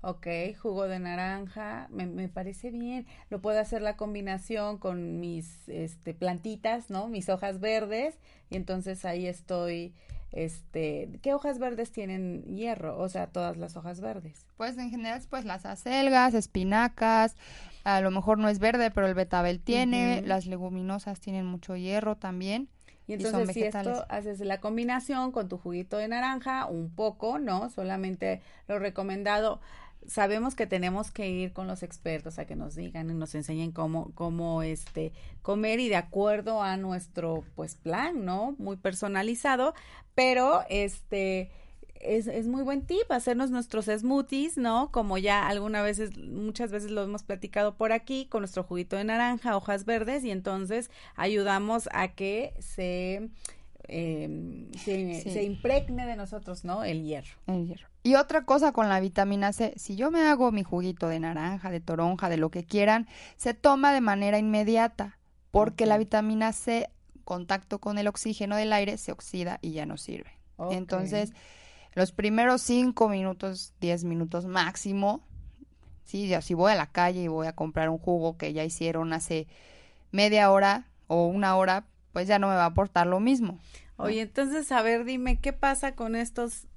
Ok, 0.00 0.28
jugo 0.60 0.86
de 0.86 1.00
naranja, 1.00 1.88
me, 1.90 2.06
me, 2.06 2.28
parece 2.28 2.70
bien. 2.70 3.06
Lo 3.30 3.40
puedo 3.40 3.58
hacer 3.58 3.82
la 3.82 3.96
combinación 3.96 4.78
con 4.78 5.18
mis 5.18 5.68
este, 5.68 6.14
plantitas, 6.14 6.88
¿no? 6.88 7.08
Mis 7.08 7.28
hojas 7.28 7.58
verdes. 7.58 8.14
Y 8.48 8.56
entonces 8.56 9.04
ahí 9.04 9.26
estoy, 9.26 9.94
este, 10.30 11.18
¿qué 11.20 11.34
hojas 11.34 11.58
verdes 11.58 11.90
tienen 11.90 12.44
hierro? 12.44 12.96
O 12.96 13.08
sea, 13.08 13.26
todas 13.26 13.56
las 13.56 13.76
hojas 13.76 14.00
verdes. 14.00 14.46
Pues 14.56 14.78
en 14.78 14.90
general, 14.90 15.20
pues 15.28 15.44
las 15.44 15.66
acelgas, 15.66 16.32
espinacas, 16.34 17.34
a 17.84 18.00
lo 18.00 18.10
mejor 18.10 18.38
no 18.38 18.48
es 18.48 18.58
verde, 18.58 18.90
pero 18.90 19.06
el 19.06 19.14
betabel 19.14 19.60
tiene. 19.60 20.22
Las 20.22 20.46
leguminosas 20.46 21.20
tienen 21.20 21.46
mucho 21.46 21.76
hierro 21.76 22.16
también. 22.16 22.68
Y 23.06 23.14
entonces 23.14 23.54
si 23.54 23.62
esto 23.62 24.04
haces 24.10 24.40
la 24.40 24.60
combinación 24.60 25.32
con 25.32 25.48
tu 25.48 25.56
juguito 25.56 25.96
de 25.96 26.08
naranja, 26.08 26.66
un 26.66 26.90
poco, 26.90 27.38
¿no? 27.38 27.70
Solamente 27.70 28.42
lo 28.66 28.78
recomendado 28.78 29.60
sabemos 30.06 30.54
que 30.54 30.66
tenemos 30.66 31.10
que 31.10 31.28
ir 31.28 31.52
con 31.52 31.66
los 31.66 31.82
expertos 31.82 32.38
a 32.38 32.46
que 32.46 32.56
nos 32.56 32.74
digan 32.74 33.10
y 33.10 33.14
nos 33.14 33.34
enseñen 33.34 33.72
cómo, 33.72 34.12
cómo 34.14 34.62
este, 34.62 35.12
comer 35.42 35.80
y 35.80 35.88
de 35.88 35.96
acuerdo 35.96 36.62
a 36.62 36.76
nuestro 36.76 37.44
pues 37.54 37.74
plan, 37.76 38.24
¿no? 38.24 38.54
Muy 38.58 38.76
personalizado, 38.76 39.74
pero 40.14 40.62
este 40.68 41.50
es, 42.00 42.26
es 42.26 42.46
muy 42.46 42.62
buen 42.62 42.86
tip 42.86 43.10
hacernos 43.10 43.50
nuestros 43.50 43.86
smoothies, 43.86 44.56
¿no? 44.56 44.90
Como 44.90 45.18
ya 45.18 45.48
alguna 45.48 45.82
veces, 45.82 46.16
muchas 46.16 46.70
veces 46.70 46.90
lo 46.90 47.02
hemos 47.02 47.22
platicado 47.22 47.76
por 47.76 47.92
aquí, 47.92 48.26
con 48.26 48.42
nuestro 48.42 48.62
juguito 48.62 48.96
de 48.96 49.04
naranja, 49.04 49.56
hojas 49.56 49.84
verdes, 49.84 50.24
y 50.24 50.30
entonces 50.30 50.90
ayudamos 51.16 51.88
a 51.92 52.08
que 52.08 52.54
se 52.58 53.30
eh, 53.88 54.68
se, 54.84 55.42
impregne 55.44 56.06
de 56.06 56.14
nosotros, 56.14 56.64
¿no? 56.64 56.84
El 56.84 57.04
hierro. 57.04 57.34
El 57.46 57.66
hierro. 57.66 57.88
Y 58.02 58.14
otra 58.16 58.44
cosa 58.44 58.72
con 58.72 58.88
la 58.88 59.00
vitamina 59.00 59.52
C, 59.52 59.72
si 59.76 59.96
yo 59.96 60.10
me 60.10 60.20
hago 60.22 60.52
mi 60.52 60.62
juguito 60.62 61.08
de 61.08 61.20
naranja, 61.20 61.70
de 61.70 61.80
toronja, 61.80 62.28
de 62.28 62.36
lo 62.36 62.50
que 62.50 62.64
quieran, 62.64 63.08
se 63.36 63.54
toma 63.54 63.92
de 63.92 64.02
manera 64.02 64.38
inmediata, 64.38 65.18
porque 65.50 65.86
la 65.86 65.96
vitamina 65.96 66.52
C, 66.52 66.90
contacto 67.24 67.78
con 67.78 67.98
el 67.98 68.08
oxígeno 68.08 68.56
del 68.56 68.72
aire, 68.72 68.98
se 68.98 69.10
oxida 69.10 69.58
y 69.62 69.72
ya 69.72 69.86
no 69.86 69.96
sirve. 69.96 70.38
Entonces, 70.70 71.32
los 71.98 72.12
primeros 72.12 72.62
cinco 72.62 73.08
minutos, 73.08 73.74
diez 73.80 74.04
minutos 74.04 74.46
máximo, 74.46 75.20
sí, 76.04 76.28
ya 76.28 76.40
si 76.40 76.54
voy 76.54 76.72
a 76.72 76.76
la 76.76 76.86
calle 76.86 77.24
y 77.24 77.28
voy 77.28 77.48
a 77.48 77.54
comprar 77.54 77.90
un 77.90 77.98
jugo 77.98 78.38
que 78.38 78.52
ya 78.52 78.64
hicieron 78.64 79.12
hace 79.12 79.48
media 80.12 80.50
hora 80.50 80.86
o 81.08 81.26
una 81.26 81.56
hora, 81.56 81.84
pues 82.12 82.28
ya 82.28 82.38
no 82.38 82.48
me 82.48 82.54
va 82.54 82.62
a 82.62 82.66
aportar 82.66 83.06
lo 83.06 83.20
mismo. 83.20 83.58
Oye, 83.96 84.22
entonces, 84.22 84.70
a 84.70 84.80
ver, 84.80 85.04
dime, 85.04 85.40
¿qué 85.40 85.52
pasa 85.52 85.96
con 85.96 86.14
estos 86.14 86.68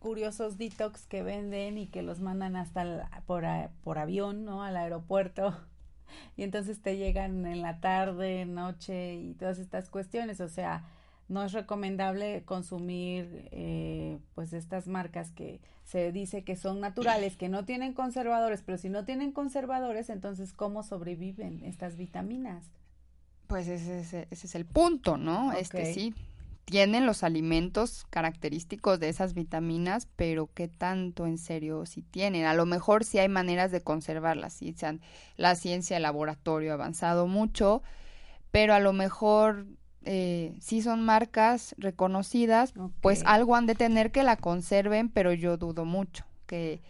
curiosos 0.00 0.58
detox 0.58 1.06
que 1.06 1.22
venden 1.22 1.78
y 1.78 1.86
que 1.86 2.02
los 2.02 2.20
mandan 2.20 2.56
hasta 2.56 3.08
por, 3.26 3.44
por 3.82 3.98
avión, 3.98 4.44
¿no? 4.44 4.62
Al 4.62 4.76
aeropuerto. 4.76 5.56
Y 6.36 6.44
entonces 6.44 6.80
te 6.80 6.96
llegan 6.96 7.44
en 7.44 7.60
la 7.62 7.80
tarde, 7.80 8.44
noche 8.44 9.14
y 9.14 9.34
todas 9.34 9.58
estas 9.58 9.88
cuestiones. 9.88 10.40
O 10.40 10.48
sea, 10.48 10.84
no 11.34 11.42
es 11.42 11.52
recomendable 11.52 12.44
consumir 12.44 13.48
eh, 13.50 14.18
pues 14.36 14.52
estas 14.52 14.86
marcas 14.86 15.32
que 15.32 15.60
se 15.82 16.12
dice 16.12 16.44
que 16.44 16.54
son 16.54 16.80
naturales, 16.80 17.36
que 17.36 17.48
no 17.48 17.64
tienen 17.64 17.92
conservadores, 17.92 18.62
pero 18.64 18.78
si 18.78 18.88
no 18.88 19.04
tienen 19.04 19.32
conservadores, 19.32 20.10
entonces 20.10 20.52
¿cómo 20.52 20.84
sobreviven 20.84 21.64
estas 21.64 21.96
vitaminas? 21.96 22.70
Pues 23.48 23.66
ese, 23.66 24.00
ese, 24.00 24.28
es 24.30 24.54
el 24.54 24.64
punto, 24.64 25.16
¿no? 25.16 25.52
Este 25.52 25.92
sí, 25.92 26.14
tienen 26.66 27.04
los 27.04 27.24
alimentos 27.24 28.06
característicos 28.10 29.00
de 29.00 29.08
esas 29.08 29.34
vitaminas, 29.34 30.06
pero 30.14 30.48
qué 30.54 30.68
tanto 30.68 31.26
en 31.26 31.36
serio 31.36 31.84
si 31.84 32.02
tienen. 32.02 32.46
A 32.46 32.54
lo 32.54 32.64
mejor 32.64 33.04
sí 33.04 33.18
hay 33.18 33.28
maneras 33.28 33.72
de 33.72 33.82
conservarlas, 33.82 34.52
sí, 34.52 34.72
la 35.36 35.56
ciencia, 35.56 35.96
el 35.96 36.04
laboratorio 36.04 36.70
ha 36.70 36.74
avanzado 36.74 37.26
mucho, 37.26 37.82
pero 38.52 38.72
a 38.72 38.78
lo 38.78 38.92
mejor 38.92 39.66
eh, 40.04 40.54
sí 40.60 40.82
son 40.82 41.02
marcas 41.02 41.74
reconocidas, 41.78 42.74
pues 43.00 43.22
algo 43.26 43.56
han 43.56 43.66
de 43.66 43.74
tener 43.74 44.12
que 44.12 44.22
la 44.22 44.36
conserven, 44.36 45.08
pero 45.08 45.32
yo 45.32 45.56
dudo 45.56 45.84
mucho 45.84 46.24
que, 46.46 46.80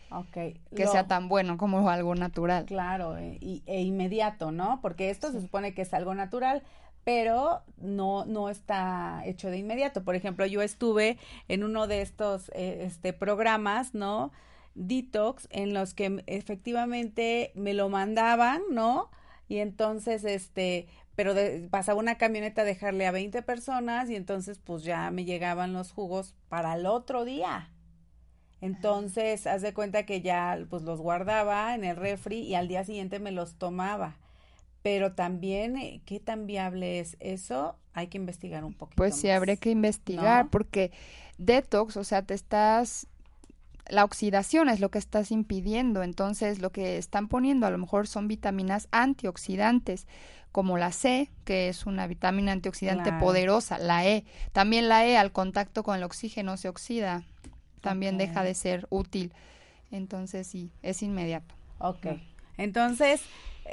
que 0.75 0.87
sea 0.87 1.07
tan 1.07 1.29
bueno 1.29 1.57
como 1.57 1.89
algo 1.89 2.15
natural. 2.15 2.67
Claro, 2.67 3.17
e, 3.17 3.63
e 3.67 3.83
inmediato, 3.83 4.51
¿no? 4.51 4.81
Porque 4.83 5.11
esto 5.11 5.33
se 5.33 5.41
supone 5.41 5.75
que 5.75 5.83
es 5.83 5.95
algo 5.95 6.15
natural, 6.15 6.63
pero 7.05 7.63
no, 7.79 8.25
no 8.25 8.49
está 8.49 9.23
hecho 9.25 9.51
de 9.51 9.59
inmediato. 9.59 10.05
Por 10.05 10.15
ejemplo, 10.15 10.47
yo 10.47 10.63
estuve 10.63 11.19
en 11.49 11.65
uno 11.65 11.87
de 11.87 12.03
estos 12.03 12.51
eh, 12.55 12.85
este, 12.85 13.13
programas, 13.13 13.95
¿no? 13.95 14.33
Detox, 14.75 15.47
en 15.51 15.73
los 15.73 15.95
que 15.95 16.25
efectivamente 16.27 17.53
me 17.55 17.75
lo 17.75 17.89
mandaban, 17.89 18.63
¿no? 18.71 19.11
Y 19.47 19.59
entonces, 19.59 20.25
este, 20.25 20.89
pero 21.17 21.35
pasaba 21.71 21.99
una 21.99 22.17
camioneta 22.17 22.63
a 22.63 22.65
dejarle 22.65 23.07
a 23.07 23.13
20 23.13 23.43
personas 23.43 24.11
y 24.11 24.17
entonces 24.17 24.59
pues 24.59 24.83
ya 24.83 25.11
me 25.11 25.25
llegaban 25.25 25.73
los 25.73 25.93
jugos 25.93 26.35
para 26.49 26.75
el 26.75 26.87
otro 26.87 27.25
día. 27.25 27.71
Entonces, 28.61 29.47
haz 29.47 29.61
de 29.61 29.75
cuenta 29.75 30.07
que 30.07 30.23
ya 30.23 30.59
pues 30.71 30.83
los 30.83 31.01
guardaba 31.01 31.75
en 31.75 31.85
el 31.85 31.97
refri 31.97 32.39
y 32.39 32.55
al 32.55 32.67
día 32.67 32.83
siguiente 32.85 33.19
me 33.19 33.31
los 33.31 33.57
tomaba. 33.57 34.17
Pero 34.83 35.13
también, 35.13 35.77
eh, 35.77 36.03
¿qué 36.07 36.19
tan 36.19 36.47
viable 36.47 36.99
es 36.99 37.17
eso? 37.21 37.77
Hay 37.93 38.09
que 38.09 38.19
investigar 38.19 38.65
un 38.65 38.75
poquito. 38.75 38.97
Pues 38.97 39.17
sí, 39.17 39.31
habría 39.31 39.57
que 39.57 39.71
investigar 39.71 40.49
porque 40.49 40.93
detox, 41.39 41.97
o 41.97 42.05
sea, 42.05 42.23
te 42.23 42.35
estás 42.35 43.07
la 43.89 44.05
oxidación 44.05 44.69
es 44.69 44.81
lo 44.81 44.91
que 44.91 44.99
estás 44.99 45.31
impidiendo, 45.31 46.03
entonces 46.03 46.61
lo 46.61 46.71
que 46.71 46.97
están 46.99 47.29
poniendo 47.29 47.67
a 47.67 47.71
lo 47.71 47.79
mejor 47.79 48.07
son 48.07 48.29
vitaminas 48.29 48.89
antioxidantes, 48.91 50.07
como 50.53 50.79
la 50.79 50.93
C, 50.93 51.31
que 51.45 51.69
es 51.69 51.85
una 51.85 52.07
vitamina 52.07 52.53
antioxidante 52.53 53.13
poderosa, 53.15 53.77
la 53.79 54.07
E. 54.07 54.25
También 54.53 54.89
la 54.89 55.05
E 55.05 55.17
al 55.17 55.33
contacto 55.33 55.83
con 55.83 55.97
el 55.97 56.05
oxígeno 56.05 56.57
se 56.57 56.69
oxida, 56.69 57.25
también 57.81 58.19
deja 58.19 58.45
de 58.45 58.55
ser 58.55 58.87
útil. 58.89 59.33
Entonces 59.91 60.47
sí, 60.47 60.71
es 60.83 61.03
inmediato. 61.03 61.55
Ok. 61.79 62.07
Entonces, 62.57 63.21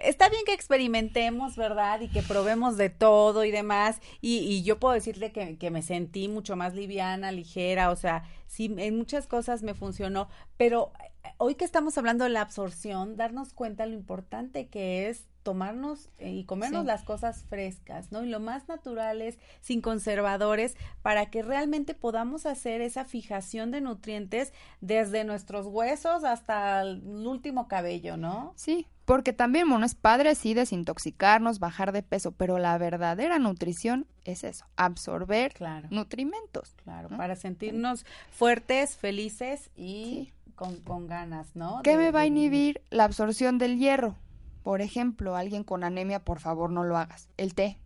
está 0.03 0.29
bien 0.29 0.43
que 0.45 0.53
experimentemos, 0.53 1.55
¿verdad? 1.55 2.01
Y 2.01 2.07
que 2.07 2.21
probemos 2.21 2.77
de 2.77 2.89
todo 2.89 3.43
y 3.43 3.51
demás. 3.51 3.99
Y, 4.21 4.39
y 4.39 4.63
yo 4.63 4.79
puedo 4.79 4.93
decirle 4.93 5.31
que, 5.31 5.57
que, 5.57 5.71
me 5.71 5.81
sentí 5.81 6.27
mucho 6.27 6.55
más 6.55 6.73
liviana, 6.73 7.31
ligera, 7.31 7.91
o 7.91 7.95
sea, 7.95 8.23
sí, 8.47 8.73
en 8.77 8.97
muchas 8.97 9.27
cosas 9.27 9.63
me 9.63 9.73
funcionó, 9.73 10.29
pero 10.57 10.91
eh, 11.23 11.29
hoy 11.37 11.55
que 11.55 11.65
estamos 11.65 11.97
hablando 11.97 12.23
de 12.23 12.29
la 12.29 12.41
absorción, 12.41 13.15
darnos 13.15 13.53
cuenta 13.53 13.85
lo 13.85 13.93
importante 13.93 14.67
que 14.67 15.09
es 15.09 15.27
tomarnos 15.43 16.09
eh, 16.19 16.31
y 16.31 16.43
comernos 16.45 16.85
las 16.85 17.03
cosas 17.03 17.43
frescas, 17.49 18.11
¿no? 18.11 18.23
Y 18.23 18.29
lo 18.29 18.39
más 18.39 18.67
naturales, 18.67 19.39
sin 19.59 19.81
conservadores, 19.81 20.75
para 21.01 21.29
que 21.29 21.41
realmente 21.41 21.93
podamos 21.93 22.45
hacer 22.45 22.81
esa 22.81 23.05
fijación 23.05 23.71
de 23.71 23.81
nutrientes 23.81 24.53
desde 24.81 25.23
nuestros 25.23 25.65
huesos 25.65 26.23
hasta 26.23 26.81
el 26.81 27.01
último 27.25 27.67
cabello, 27.67 28.17
¿no? 28.17 28.53
Sí, 28.55 28.87
porque 29.11 29.33
también, 29.33 29.67
bueno, 29.67 29.85
es 29.85 29.93
padre 29.93 30.35
sí 30.35 30.53
desintoxicarnos, 30.53 31.59
bajar 31.59 31.91
de 31.91 32.01
peso, 32.01 32.31
pero 32.31 32.59
la 32.59 32.77
verdadera 32.77 33.39
nutrición 33.39 34.07
es 34.23 34.45
eso, 34.45 34.65
absorber 34.77 35.53
nutrimentos. 35.89 36.77
Claro, 36.81 37.09
para 37.09 37.35
sentirnos 37.35 38.05
fuertes, 38.31 38.95
felices 38.95 39.69
y 39.75 40.31
con, 40.55 40.77
con, 40.77 41.07
ganas, 41.07 41.57
¿no? 41.57 41.81
¿Qué 41.83 41.97
me 41.97 42.11
va 42.11 42.21
a 42.21 42.25
inhibir 42.25 42.81
la 42.89 43.03
absorción 43.03 43.57
del 43.57 43.79
hierro? 43.79 44.15
Por 44.63 44.79
ejemplo, 44.79 45.35
alguien 45.35 45.65
con 45.65 45.83
anemia, 45.83 46.23
por 46.23 46.39
favor, 46.39 46.69
no 46.69 46.85
lo 46.85 46.95
hagas. 46.95 47.27
El 47.35 47.53
té, 47.53 47.79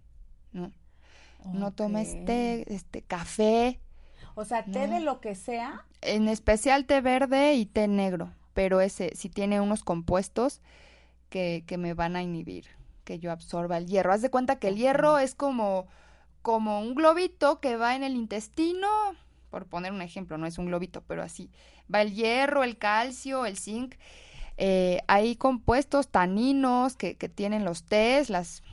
¿no? 0.54 0.72
No 1.52 1.72
tomes 1.72 2.24
té, 2.26 2.72
este, 2.72 3.02
café. 3.02 3.80
O 4.36 4.46
sea, 4.46 4.64
té 4.64 4.86
de 4.86 5.00
lo 5.00 5.22
que 5.22 5.34
sea. 5.34 5.86
En 6.04 6.28
especial 6.28 6.86
té 6.86 7.02
verde 7.02 7.56
y 7.56 7.66
té 7.66 7.88
negro, 7.88 8.30
pero 8.54 8.80
ese 8.80 9.16
si 9.16 9.28
tiene 9.28 9.60
unos 9.60 9.84
compuestos 9.84 10.62
que, 11.30 11.64
que 11.66 11.78
me 11.78 11.94
van 11.94 12.16
a 12.16 12.24
inhibir, 12.24 12.66
que 13.04 13.20
yo 13.20 13.32
absorba 13.32 13.78
el 13.78 13.88
hierro. 13.88 14.14
Haz 14.14 14.22
de 14.22 14.30
cuenta 14.30 14.58
que 14.58 14.70
el 14.70 14.78
hierro 14.78 15.20
es 15.20 15.36
como, 15.36 15.88
como 16.42 16.80
un 16.80 16.96
globito 16.96 17.60
que 17.60 17.78
va 17.78 17.96
en 17.96 18.04
el 18.04 18.16
intestino, 18.16 18.88
por 19.50 19.66
poner 19.66 19.92
un 19.92 20.02
ejemplo, 20.02 20.38
no 20.38 20.48
es 20.48 20.58
un 20.58 20.68
globito, 20.68 21.04
pero 21.08 21.24
así. 21.24 21.50
Va 21.94 22.02
el 22.02 22.14
hierro, 22.14 22.64
el 22.64 22.78
calcio, 22.78 23.46
el 23.46 23.58
zinc 23.58 23.96
eh, 24.58 25.02
hay 25.08 25.36
compuestos 25.36 26.08
taninos 26.08 26.96
que, 26.96 27.16
que 27.16 27.28
tienen 27.28 27.66
los 27.66 27.84
tés, 27.84 28.30
las, 28.30 28.64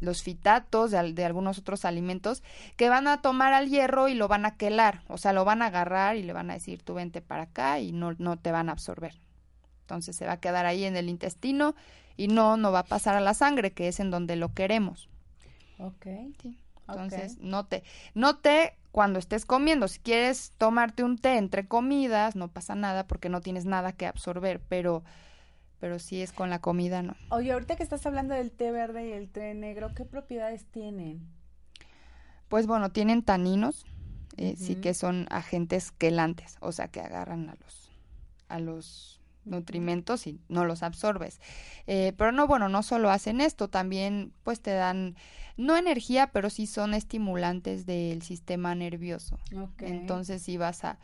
los 0.00 0.22
fitatos 0.22 0.90
de, 0.90 1.12
de, 1.12 1.24
algunos 1.24 1.58
otros 1.58 1.84
alimentos 1.84 2.42
que 2.76 2.88
van 2.88 3.06
a 3.06 3.20
tomar 3.20 3.52
al 3.52 3.68
hierro 3.68 4.08
y 4.08 4.14
lo 4.14 4.28
van 4.28 4.46
a 4.46 4.56
quelar, 4.56 5.02
o 5.08 5.18
sea, 5.18 5.32
lo 5.32 5.44
van 5.44 5.60
a 5.60 5.66
agarrar 5.66 6.16
y 6.16 6.22
le 6.22 6.32
van 6.32 6.50
a 6.50 6.54
decir 6.54 6.82
tú 6.82 6.94
vente 6.94 7.20
para 7.20 7.44
acá 7.44 7.80
y 7.80 7.92
no, 7.92 8.14
no 8.18 8.38
te 8.38 8.50
van 8.50 8.68
a 8.68 8.72
absorber. 8.72 9.14
Entonces 9.86 10.16
se 10.16 10.26
va 10.26 10.32
a 10.32 10.40
quedar 10.40 10.66
ahí 10.66 10.84
en 10.84 10.96
el 10.96 11.08
intestino 11.08 11.76
y 12.16 12.26
no, 12.26 12.56
no 12.56 12.72
va 12.72 12.80
a 12.80 12.86
pasar 12.86 13.14
a 13.14 13.20
la 13.20 13.34
sangre, 13.34 13.70
que 13.70 13.86
es 13.86 14.00
en 14.00 14.10
donde 14.10 14.34
lo 14.34 14.52
queremos. 14.52 15.08
Ok. 15.78 16.06
Sí. 16.42 16.58
Entonces, 16.88 17.38
no 17.38 17.66
te, 17.66 17.84
no 18.14 18.38
te 18.38 18.74
cuando 18.90 19.20
estés 19.20 19.44
comiendo, 19.44 19.86
si 19.86 20.00
quieres 20.00 20.52
tomarte 20.58 21.04
un 21.04 21.18
té 21.18 21.36
entre 21.36 21.68
comidas, 21.68 22.34
no 22.34 22.48
pasa 22.48 22.74
nada 22.74 23.06
porque 23.06 23.28
no 23.28 23.40
tienes 23.40 23.64
nada 23.64 23.92
que 23.92 24.06
absorber, 24.06 24.60
pero 24.68 25.04
pero 25.78 25.98
si 25.98 26.22
es 26.22 26.32
con 26.32 26.50
la 26.50 26.60
comida, 26.60 27.02
no. 27.02 27.14
Oye, 27.28 27.52
ahorita 27.52 27.76
que 27.76 27.82
estás 27.82 28.06
hablando 28.06 28.34
del 28.34 28.50
té 28.50 28.72
verde 28.72 29.08
y 29.08 29.12
el 29.12 29.28
té 29.28 29.54
negro, 29.54 29.94
¿qué 29.94 30.04
propiedades 30.04 30.64
tienen? 30.64 31.28
Pues 32.48 32.66
bueno, 32.66 32.90
tienen 32.90 33.22
taninos, 33.22 33.84
eh, 34.36 34.56
sí 34.56 34.76
que 34.76 34.94
son 34.94 35.26
agentes 35.30 35.92
quelantes, 35.92 36.56
o 36.60 36.72
sea 36.72 36.88
que 36.88 37.00
agarran 37.00 37.50
a 37.50 37.54
los, 37.56 37.92
a 38.48 38.58
los 38.58 39.20
nutrimentos 39.46 40.26
y 40.26 40.40
no 40.48 40.64
los 40.64 40.82
absorbes. 40.82 41.40
Eh, 41.86 42.12
pero 42.16 42.32
no, 42.32 42.46
bueno, 42.46 42.68
no 42.68 42.82
solo 42.82 43.10
hacen 43.10 43.40
esto, 43.40 43.68
también 43.68 44.32
pues 44.42 44.60
te 44.60 44.72
dan, 44.72 45.16
no 45.56 45.76
energía, 45.76 46.28
pero 46.32 46.50
sí 46.50 46.66
son 46.66 46.94
estimulantes 46.94 47.86
del 47.86 48.22
sistema 48.22 48.74
nervioso. 48.74 49.38
Entonces 49.78 50.42
sí 50.42 50.56
vas 50.56 50.84
a, 50.84 50.98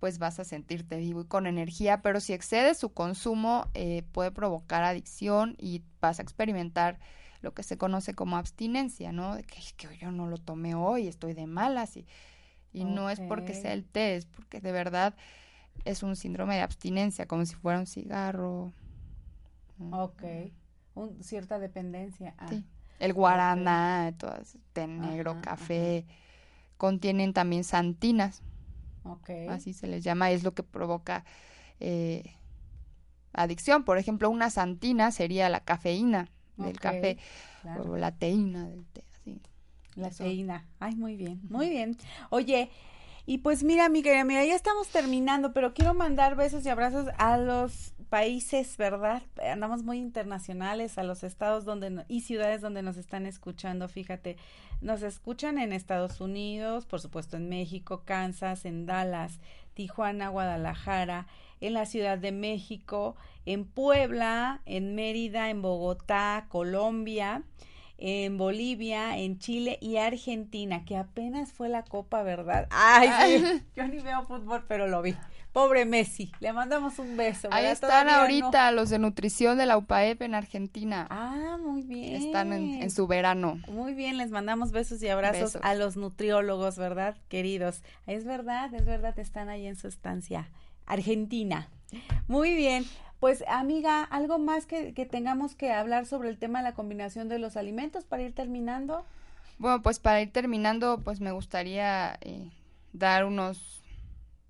pues 0.00 0.18
vas 0.18 0.40
a 0.40 0.44
sentirte 0.44 0.96
vivo 0.96 1.22
y 1.22 1.26
con 1.26 1.46
energía, 1.46 2.02
pero 2.02 2.20
si 2.20 2.32
excedes 2.32 2.78
su 2.78 2.92
consumo 2.92 3.68
eh, 3.74 4.02
puede 4.12 4.30
provocar 4.30 4.82
adicción 4.82 5.56
y 5.58 5.82
vas 6.00 6.18
a 6.18 6.22
experimentar 6.22 6.98
lo 7.40 7.52
que 7.52 7.62
se 7.62 7.76
conoce 7.76 8.14
como 8.14 8.36
abstinencia, 8.36 9.12
¿no? 9.12 9.36
De 9.36 9.44
que, 9.44 9.60
que 9.76 9.96
yo 9.98 10.10
no 10.10 10.26
lo 10.26 10.38
tomé 10.38 10.74
hoy, 10.74 11.06
estoy 11.06 11.34
de 11.34 11.46
malas 11.46 11.96
y, 11.96 12.06
y 12.72 12.84
no 12.84 13.10
es 13.10 13.20
porque 13.20 13.54
sea 13.54 13.72
el 13.72 13.84
té, 13.84 14.16
es 14.16 14.26
porque 14.26 14.60
de 14.60 14.72
verdad 14.72 15.14
es 15.84 16.02
un 16.02 16.16
síndrome 16.16 16.56
de 16.56 16.62
abstinencia, 16.62 17.26
como 17.26 17.44
si 17.46 17.54
fuera 17.54 17.78
un 17.78 17.86
cigarro. 17.86 18.72
Ok, 19.90 20.22
un, 20.94 21.22
cierta 21.22 21.58
dependencia. 21.58 22.34
Ah. 22.38 22.48
Sí. 22.48 22.64
El 23.00 23.12
guaraná, 23.12 24.14
todo 24.16 24.34
té 24.72 24.86
negro, 24.86 25.40
café, 25.42 26.06
contienen 26.76 27.32
también 27.32 27.64
santinas. 27.64 28.42
Okay. 29.02 29.48
Así 29.48 29.72
se 29.72 29.86
les 29.86 30.02
llama, 30.02 30.30
es 30.30 30.44
lo 30.44 30.54
que 30.54 30.62
provoca 30.62 31.24
eh, 31.80 32.36
adicción. 33.32 33.84
Por 33.84 33.98
ejemplo, 33.98 34.30
una 34.30 34.48
santina 34.48 35.10
sería 35.10 35.48
la 35.48 35.60
cafeína 35.60 36.30
del 36.56 36.78
café 36.78 37.18
o 37.84 37.96
la 37.96 38.12
teína 38.12 38.68
del 38.68 38.86
té, 38.86 39.04
así. 39.12 39.40
La 39.96 40.10
teína. 40.10 40.66
Ay, 40.78 40.94
muy 40.94 41.16
bien, 41.16 41.40
muy 41.50 41.68
bien. 41.68 41.96
Oye, 42.30 42.70
y 43.26 43.38
pues 43.38 43.64
mira, 43.64 43.88
mi 43.88 44.02
querida 44.02 44.24
mira, 44.24 44.44
ya 44.44 44.54
estamos 44.54 44.88
terminando, 44.88 45.52
pero 45.52 45.72
quiero 45.72 45.94
mandar 45.94 46.36
besos 46.36 46.64
y 46.66 46.68
abrazos 46.68 47.08
a 47.18 47.38
los 47.38 47.94
países, 48.10 48.76
¿verdad? 48.76 49.22
Andamos 49.50 49.82
muy 49.82 49.98
internacionales, 49.98 50.98
a 50.98 51.02
los 51.02 51.24
estados 51.24 51.64
donde 51.64 52.04
y 52.08 52.20
ciudades 52.20 52.60
donde 52.60 52.82
nos 52.82 52.96
están 52.96 53.26
escuchando, 53.26 53.88
fíjate, 53.88 54.36
nos 54.80 55.02
escuchan 55.02 55.58
en 55.58 55.72
Estados 55.72 56.20
Unidos, 56.20 56.84
por 56.84 57.00
supuesto 57.00 57.36
en 57.38 57.48
México, 57.48 58.02
Kansas, 58.04 58.66
en 58.66 58.86
Dallas, 58.86 59.40
Tijuana, 59.72 60.28
Guadalajara, 60.28 61.26
en 61.60 61.72
la 61.72 61.86
Ciudad 61.86 62.18
de 62.18 62.30
México, 62.30 63.16
en 63.46 63.64
Puebla, 63.64 64.60
en 64.66 64.94
Mérida, 64.94 65.50
en 65.50 65.62
Bogotá, 65.62 66.46
Colombia, 66.48 67.42
en 68.06 68.36
Bolivia, 68.36 69.16
en 69.16 69.38
Chile 69.38 69.78
y 69.80 69.96
Argentina, 69.96 70.84
que 70.84 70.94
apenas 70.94 71.54
fue 71.54 71.70
la 71.70 71.84
Copa, 71.84 72.22
¿verdad? 72.22 72.68
Ay, 72.70 73.40
sí. 73.40 73.62
yo 73.76 73.88
ni 73.88 73.98
veo 74.00 74.24
fútbol, 74.24 74.62
pero 74.68 74.86
lo 74.88 75.00
vi. 75.00 75.16
Pobre 75.54 75.86
Messi, 75.86 76.30
le 76.38 76.52
mandamos 76.52 76.98
un 76.98 77.16
beso. 77.16 77.48
Ahí 77.50 77.64
están 77.64 78.10
ahorita 78.10 78.72
los 78.72 78.90
de 78.90 78.98
nutrición 78.98 79.56
de 79.56 79.64
la 79.64 79.78
UPAEP 79.78 80.20
en 80.20 80.34
Argentina. 80.34 81.06
Ah, 81.08 81.56
muy 81.58 81.80
bien. 81.80 82.16
Están 82.16 82.52
en, 82.52 82.90
su 82.90 83.06
verano. 83.06 83.58
Muy 83.68 83.94
bien, 83.94 84.18
les 84.18 84.30
mandamos 84.30 84.70
besos 84.70 85.02
y 85.02 85.08
abrazos 85.08 85.56
a 85.62 85.74
los 85.74 85.96
nutriólogos, 85.96 86.76
¿verdad, 86.76 87.16
queridos? 87.28 87.82
Es 88.06 88.26
verdad, 88.26 88.74
es 88.74 88.84
verdad, 88.84 89.18
están 89.18 89.48
ahí 89.48 89.66
en 89.66 89.76
su 89.76 89.88
estancia. 89.88 90.50
Argentina. 90.84 91.70
Muy 92.28 92.54
bien. 92.54 92.84
Pues 93.24 93.42
amiga, 93.48 94.02
¿algo 94.02 94.38
más 94.38 94.66
que, 94.66 94.92
tengamos 95.10 95.54
que 95.54 95.72
hablar 95.72 96.04
sobre 96.04 96.28
el 96.28 96.36
tema 96.36 96.58
de 96.58 96.64
la 96.64 96.74
combinación 96.74 97.30
de 97.30 97.38
los 97.38 97.56
alimentos 97.56 98.04
para 98.04 98.22
ir 98.22 98.34
terminando? 98.34 99.02
Bueno, 99.56 99.80
pues 99.80 99.98
para 99.98 100.20
ir 100.20 100.30
terminando, 100.30 101.00
pues 101.02 101.22
me 101.22 101.32
gustaría 101.32 102.18
eh, 102.20 102.50
dar 102.92 103.24
unos 103.24 103.82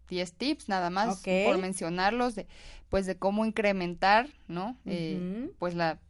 10 0.09 0.33
tips 0.33 0.69
nada 0.69 0.91
más 0.91 1.23
por 1.23 1.59
mencionarlos 1.59 2.35
de 2.35 2.49
pues 2.89 3.07
de 3.07 3.15
cómo 3.15 3.47
incrementar, 3.47 4.29
¿no? 4.49 4.77
Eh, 4.87 5.53
pues 5.61 5.77
la 5.77 6.01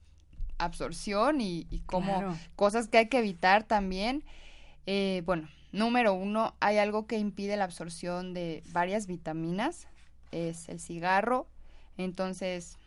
absorción 0.57 1.43
y, 1.43 1.67
y 1.69 1.81
cómo 1.81 2.35
cosas 2.57 2.89
que 2.89 2.97
hay 2.97 3.09
que 3.09 3.19
evitar 3.19 3.65
también. 3.65 4.25
Eh, 4.87 5.23
bueno, 5.27 5.51
número 5.73 6.15
uno, 6.15 6.55
hay 6.61 6.79
algo 6.79 7.07
que 7.07 7.19
impide 7.19 7.59
la 7.59 7.65
absorción 7.65 8.33
de 8.33 8.63
varias 8.73 9.07
vitaminas, 9.07 9.87
es 10.31 10.71
el 10.71 10.81
cigarro, 10.81 11.47
entonces, 11.97 12.79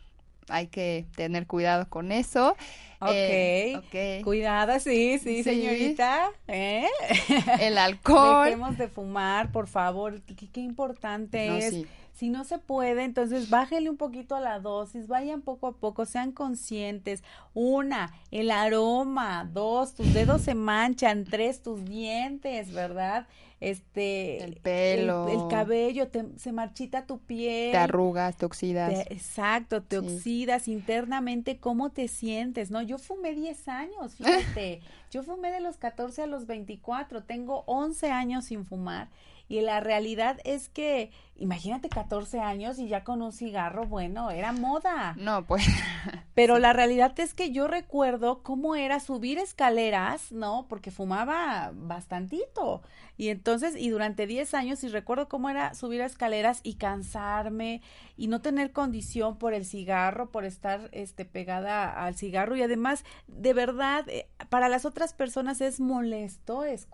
hay 0.48 0.66
que 0.68 1.06
tener 1.16 1.46
cuidado 1.46 1.88
con 1.88 2.12
eso. 2.12 2.56
Ok, 3.00 3.10
eh, 3.12 4.20
cuidado, 4.24 4.78
sí, 4.80 5.18
sí, 5.18 5.44
señorita. 5.44 6.30
¿eh? 6.48 6.86
El 7.60 7.78
alcohol. 7.78 8.46
Dejemos 8.46 8.76
de 8.78 8.88
fumar, 8.88 9.52
por 9.52 9.68
favor, 9.68 10.20
qué, 10.22 10.60
importante 10.60 11.58
es. 11.58 11.86
Si 12.12 12.30
no 12.30 12.42
se 12.42 12.58
puede, 12.58 13.04
entonces 13.04 13.48
bájele 13.48 13.88
un 13.88 13.96
poquito 13.96 14.34
a 14.34 14.40
la 14.40 14.58
dosis, 14.58 15.06
vayan 15.06 15.40
poco 15.40 15.68
a 15.68 15.76
poco, 15.76 16.04
sean 16.04 16.32
conscientes. 16.32 17.22
Una, 17.54 18.12
el 18.32 18.50
aroma. 18.50 19.48
Dos, 19.52 19.94
tus 19.94 20.12
dedos 20.12 20.42
se 20.42 20.56
manchan. 20.56 21.24
Tres, 21.24 21.62
tus 21.62 21.84
dientes, 21.84 22.72
¿verdad? 22.72 23.28
Este 23.60 24.44
el 24.44 24.56
pelo. 24.56 25.28
el, 25.28 25.48
cabello 25.48 26.08
se 26.36 26.52
marchita 26.52 27.06
tu 27.06 27.18
piel. 27.18 27.72
Te 27.72 27.78
arrugas 27.78 28.36
te 28.36 28.46
oxidas. 28.46 29.06
Exacto 29.10 29.82
te 29.82 29.98
oxidas 29.98 30.68
internamente 30.68 31.58
cómo 31.58 31.90
te 31.90 32.08
sientes 32.08 32.70
no 32.70 32.82
yo 32.82 32.98
fumé 32.98 33.34
10 33.34 33.68
años 33.68 34.14
fíjate. 34.16 34.80
Yo 35.10 35.22
fumé 35.22 35.50
de 35.50 35.60
los 35.60 35.78
14 35.78 36.22
a 36.22 36.26
los 36.26 36.46
24 36.46 37.24
tengo 37.24 37.64
11 37.66 38.10
años 38.10 38.44
sin 38.44 38.64
fumar 38.66 39.08
y 39.48 39.62
la 39.62 39.80
realidad 39.80 40.38
es 40.44 40.68
que, 40.68 41.10
imagínate 41.34 41.88
14 41.88 42.40
años 42.40 42.78
y 42.78 42.88
ya 42.88 43.02
con 43.02 43.22
un 43.22 43.32
cigarro, 43.32 43.86
bueno, 43.86 44.30
era 44.30 44.52
moda. 44.52 45.14
No, 45.16 45.46
pues. 45.46 45.66
Pero 46.34 46.58
la 46.58 46.74
realidad 46.74 47.18
es 47.18 47.32
que 47.32 47.50
yo 47.50 47.66
recuerdo 47.66 48.42
cómo 48.42 48.76
era 48.76 49.00
subir 49.00 49.38
escaleras, 49.38 50.32
¿no? 50.32 50.66
Porque 50.68 50.90
fumaba 50.90 51.72
bastantito. 51.74 52.82
Y 53.16 53.30
entonces, 53.30 53.74
y 53.76 53.88
durante 53.88 54.26
10 54.26 54.52
años, 54.54 54.84
y 54.84 54.88
recuerdo 54.88 55.28
cómo 55.28 55.48
era 55.48 55.74
subir 55.74 56.02
escaleras 56.02 56.60
y 56.62 56.74
cansarme 56.74 57.80
y 58.16 58.28
no 58.28 58.42
tener 58.42 58.72
condición 58.72 59.38
por 59.38 59.54
el 59.54 59.64
cigarro, 59.64 60.30
por 60.30 60.44
estar 60.44 60.90
este, 60.92 61.24
pegada 61.24 62.04
al 62.04 62.14
cigarro. 62.14 62.54
Y 62.54 62.62
además, 62.62 63.04
de 63.26 63.54
verdad, 63.54 64.08
eh, 64.08 64.28
para 64.50 64.68
las 64.68 64.84
otras 64.84 65.14
personas 65.14 65.60
es 65.62 65.80
molesto 65.80 66.64
es, 66.64 66.86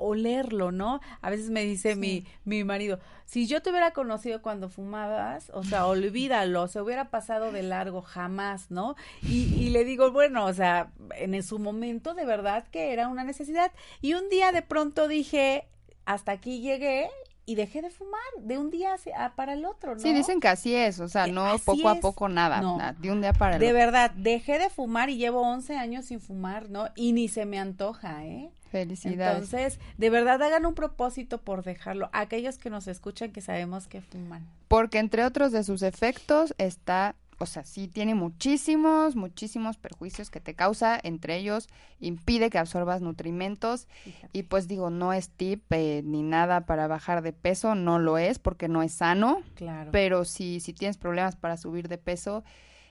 olerlo, 0.00 0.72
¿no? 0.72 1.00
A 1.20 1.30
veces 1.30 1.50
me 1.50 1.64
dice 1.64 1.94
mi, 1.94 2.26
mi 2.44 2.64
marido, 2.64 2.98
si 3.26 3.46
yo 3.46 3.62
te 3.62 3.70
hubiera 3.70 3.92
conocido 3.92 4.42
cuando 4.42 4.68
fumabas, 4.68 5.50
o 5.54 5.62
sea, 5.62 5.86
olvídalo, 5.86 6.66
se 6.66 6.80
hubiera 6.80 7.10
pasado 7.10 7.52
de 7.52 7.62
largo, 7.62 8.02
jamás, 8.02 8.70
¿no? 8.70 8.96
Y, 9.22 9.44
y 9.54 9.70
le 9.70 9.84
digo, 9.84 10.10
bueno, 10.10 10.46
o 10.46 10.52
sea, 10.52 10.90
en 11.16 11.40
su 11.42 11.58
momento 11.58 12.14
de 12.14 12.24
verdad 12.24 12.66
que 12.72 12.92
era 12.92 13.08
una 13.08 13.22
necesidad. 13.22 13.70
Y 14.00 14.14
un 14.14 14.28
día 14.30 14.50
de 14.50 14.62
pronto 14.62 15.06
dije, 15.06 15.68
hasta 16.06 16.32
aquí 16.32 16.60
llegué 16.60 17.08
y 17.46 17.56
dejé 17.56 17.82
de 17.82 17.90
fumar 17.90 18.20
de 18.38 18.58
un 18.58 18.70
día 18.70 18.94
para 19.34 19.54
el 19.54 19.64
otro, 19.64 19.94
¿no? 19.94 20.00
Sí, 20.00 20.12
dicen 20.12 20.38
que 20.38 20.46
así 20.48 20.74
es, 20.74 21.00
o 21.00 21.08
sea, 21.08 21.26
no 21.26 21.58
poco 21.64 21.88
a 21.88 21.96
poco 21.96 22.28
nada, 22.28 22.60
nada, 22.60 22.92
de 22.92 23.10
un 23.10 23.20
día 23.20 23.32
para 23.32 23.56
el 23.56 23.60
de 23.60 23.66
otro. 23.66 23.76
De 23.76 23.84
verdad, 23.84 24.10
dejé 24.12 24.58
de 24.58 24.70
fumar 24.70 25.10
y 25.10 25.16
llevo 25.16 25.40
11 25.40 25.76
años 25.76 26.04
sin 26.06 26.20
fumar, 26.20 26.70
¿no? 26.70 26.88
Y 26.94 27.12
ni 27.12 27.26
se 27.28 27.46
me 27.46 27.58
antoja, 27.58 28.24
¿eh? 28.24 28.50
Felicidades. 28.70 29.52
Entonces, 29.52 29.80
de 29.98 30.10
verdad 30.10 30.42
hagan 30.42 30.64
un 30.64 30.74
propósito 30.74 31.38
por 31.38 31.62
dejarlo. 31.64 32.08
Aquellos 32.12 32.58
que 32.58 32.70
nos 32.70 32.86
escuchan 32.86 33.32
que 33.32 33.40
sabemos 33.40 33.86
que 33.86 34.00
fuman. 34.00 34.46
Porque 34.68 34.98
entre 34.98 35.24
otros 35.24 35.52
de 35.52 35.64
sus 35.64 35.82
efectos 35.82 36.54
está 36.58 37.14
o 37.42 37.46
sea, 37.46 37.64
sí 37.64 37.88
tiene 37.88 38.14
muchísimos, 38.14 39.16
muchísimos 39.16 39.78
perjuicios 39.78 40.28
que 40.28 40.40
te 40.40 40.52
causa, 40.52 41.00
entre 41.02 41.38
ellos 41.38 41.70
impide 41.98 42.50
que 42.50 42.58
absorbas 42.58 43.00
nutrimentos 43.00 43.88
y 44.34 44.42
pues 44.42 44.68
digo, 44.68 44.90
no 44.90 45.14
es 45.14 45.30
tip 45.30 45.62
eh, 45.72 46.02
ni 46.04 46.22
nada 46.22 46.66
para 46.66 46.86
bajar 46.86 47.22
de 47.22 47.32
peso, 47.32 47.74
no 47.74 47.98
lo 47.98 48.18
es 48.18 48.38
porque 48.38 48.68
no 48.68 48.82
es 48.82 48.92
sano, 48.92 49.40
claro. 49.54 49.90
pero 49.90 50.26
si, 50.26 50.60
si 50.60 50.74
tienes 50.74 50.98
problemas 50.98 51.34
para 51.34 51.56
subir 51.56 51.88
de 51.88 51.96
peso, 51.96 52.44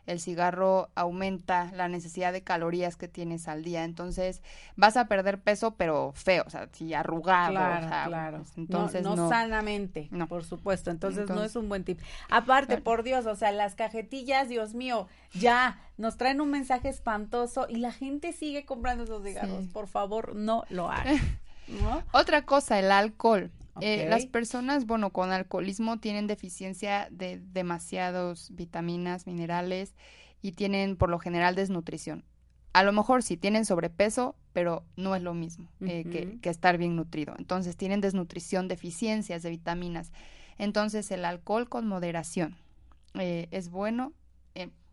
el 0.10 0.20
cigarro 0.20 0.90
aumenta 0.96 1.72
la 1.74 1.88
necesidad 1.88 2.34
de 2.34 2.42
calorías 2.42 2.96
que 2.96 3.08
tienes 3.08 3.48
al 3.48 3.64
día. 3.64 3.84
Entonces, 3.84 4.42
vas 4.76 4.98
a 4.98 5.06
perder 5.06 5.40
peso, 5.40 5.76
pero 5.76 6.12
feo, 6.16 6.44
o 6.48 6.50
sea, 6.50 6.68
si 6.72 6.94
arrugado. 6.94 7.52
Claro, 7.52 8.08
claro. 8.08 8.38
Pues, 8.40 8.58
entonces, 8.58 9.04
no, 9.04 9.30
sanamente, 9.30 10.08
no. 10.12 10.28
por 10.28 10.44
supuesto. 10.44 10.90
Entonces, 10.90 11.30
no 11.30 11.44
es 11.44 11.56
un 11.56 11.70
buen 11.70 11.84
tip. 11.84 12.00
Aparte, 12.30 12.80
por 12.80 13.04
Dios, 13.04 13.28
o 13.28 13.36
sea, 13.36 13.52
las 13.52 13.76
cajetillas, 13.76 14.50
Dios 14.50 14.74
mío, 14.74 15.08
ya 15.34 15.80
nos 15.98 16.18
traen 16.18 16.42
un 16.42 16.50
mensaje 16.50 16.90
espantoso 16.90 17.68
y 17.70 17.78
la 17.78 17.92
gente 17.92 18.34
sigue 18.34 18.66
comprando 18.66 19.04
esos 19.04 19.24
cigarros. 19.24 19.68
Por 19.68 19.88
favor, 19.88 20.36
no 20.36 20.64
lo 20.70 20.90
hagan. 20.90 21.18
Otra 22.14 22.42
cosa, 22.46 22.80
el 22.80 22.92
alcohol. 22.92 23.52
Eh, 23.82 24.08
las 24.10 24.26
personas, 24.26 24.86
bueno, 24.86 25.12
con 25.12 25.32
alcoholismo 25.32 26.00
tienen 26.00 26.28
deficiencia 26.28 27.08
de 27.12 27.40
demasiados 27.40 28.50
vitaminas, 28.54 29.28
minerales 29.28 29.96
y 30.42 30.54
tienen 30.54 30.96
por 30.96 31.10
lo 31.10 31.20
general 31.20 31.56
desnutrición. 31.56 32.24
A 32.74 32.84
lo 32.84 32.92
mejor 32.92 33.24
sí 33.24 33.36
tienen 33.36 33.66
sobrepeso, 33.66 34.36
pero 34.54 34.84
no 34.96 35.16
es 35.16 35.24
lo 35.24 35.34
mismo 35.34 35.70
eh, 35.82 36.38
que, 36.42 36.50
estar 36.50 36.78
bien 36.78 36.96
nutrido. 36.96 37.34
Entonces 37.38 37.76
tienen 37.76 38.02
desnutrición, 38.02 38.68
deficiencias 38.68 39.42
de 39.42 39.50
vitaminas. 39.50 40.12
Entonces 40.58 41.10
el 41.12 41.26
alcohol 41.26 41.68
con 41.68 41.88
moderación 41.88 42.56
eh, 43.16 43.48
es 43.52 43.70
bueno 43.70 44.14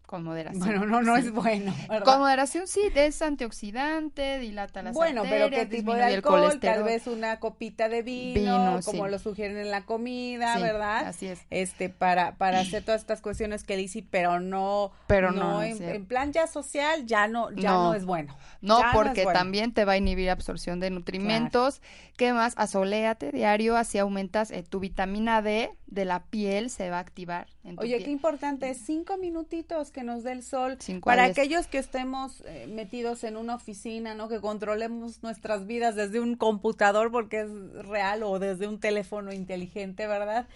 con 0.06 0.22
moderación. 0.22 0.64
Bueno, 0.64 0.86
no, 0.86 1.02
no 1.02 1.16
es 1.16 1.32
bueno. 1.32 1.74
Con 2.04 2.20
moderación 2.20 2.66
sí, 2.66 2.80
es 2.94 3.20
antioxidante, 3.20 4.38
dilata 4.38 4.82
las 4.82 4.94
Bueno, 4.94 5.22
pero 5.28 5.50
¿qué 5.50 5.66
tipo 5.66 5.94
de 5.94 6.04
alcohol? 6.04 6.58
Tal 6.60 6.84
vez 6.84 7.06
una 7.06 7.38
copita 7.40 7.88
de 7.88 8.02
vino, 8.02 8.80
como 8.84 9.08
lo 9.08 9.18
sugieren 9.18 9.58
en 9.58 9.70
la 9.70 9.82
comida, 9.82 10.58
¿verdad? 10.58 11.08
Así 11.08 11.26
es. 11.26 11.40
Este, 11.50 11.88
para, 11.88 12.36
para 12.36 12.60
hacer 12.60 12.84
todas 12.84 13.00
estas 13.00 13.20
cuestiones 13.20 13.64
que 13.64 13.76
dice, 13.76 14.04
pero 14.08 14.40
no, 14.40 14.92
pero 15.06 15.32
no, 15.32 15.62
en, 15.62 16.06
plan 16.06 16.32
ya 16.32 16.46
social, 16.46 17.06
ya 17.06 17.26
no, 17.26 17.50
ya 17.52 17.72
no, 17.72 17.94
es 17.94 18.04
bueno. 18.04 18.36
No, 18.60 18.80
porque 18.92 19.24
también 19.24 19.72
te 19.72 19.84
va 19.84 19.92
a 19.92 19.96
inhibir 19.96 20.30
absorción 20.30 20.80
de 20.80 20.90
nutrimentos. 20.90 21.82
¿Qué 22.16 22.32
más? 22.32 22.54
Asoléate 22.56 23.32
diario, 23.32 23.76
así 23.76 23.98
aumentas 23.98 24.50
eh, 24.50 24.62
tu 24.62 24.80
vitamina 24.80 25.42
D 25.42 25.70
de 25.86 26.04
la 26.04 26.24
piel, 26.24 26.70
se 26.70 26.90
va 26.90 26.96
a 26.96 27.00
activar. 27.00 27.46
Oye, 27.78 28.02
qué 28.02 28.10
importante, 28.10 28.74
cinco 28.74 29.16
minutitos 29.18 29.90
que 29.90 30.02
nos 30.02 30.24
dé 30.24 30.32
el 30.32 30.42
sol. 30.42 30.78
para 31.02 31.24
aquellos 31.24 31.66
que 31.66 31.78
estemos 31.78 32.42
eh, 32.46 32.66
metidos 32.68 33.24
en 33.24 33.36
una 33.36 33.54
oficina, 33.54 34.14
¿no? 34.14 34.28
Que 34.28 34.40
controlemos 34.40 35.22
nuestras 35.22 35.66
vidas 35.66 35.94
desde 35.94 36.20
un 36.20 36.36
computador 36.36 37.10
porque 37.10 37.40
es 37.40 37.86
real 37.86 38.22
o 38.22 38.38
desde 38.38 38.68
un 38.68 38.80
teléfono 38.80 39.32
inteligente, 39.32 40.06
¿verdad? 40.06 40.48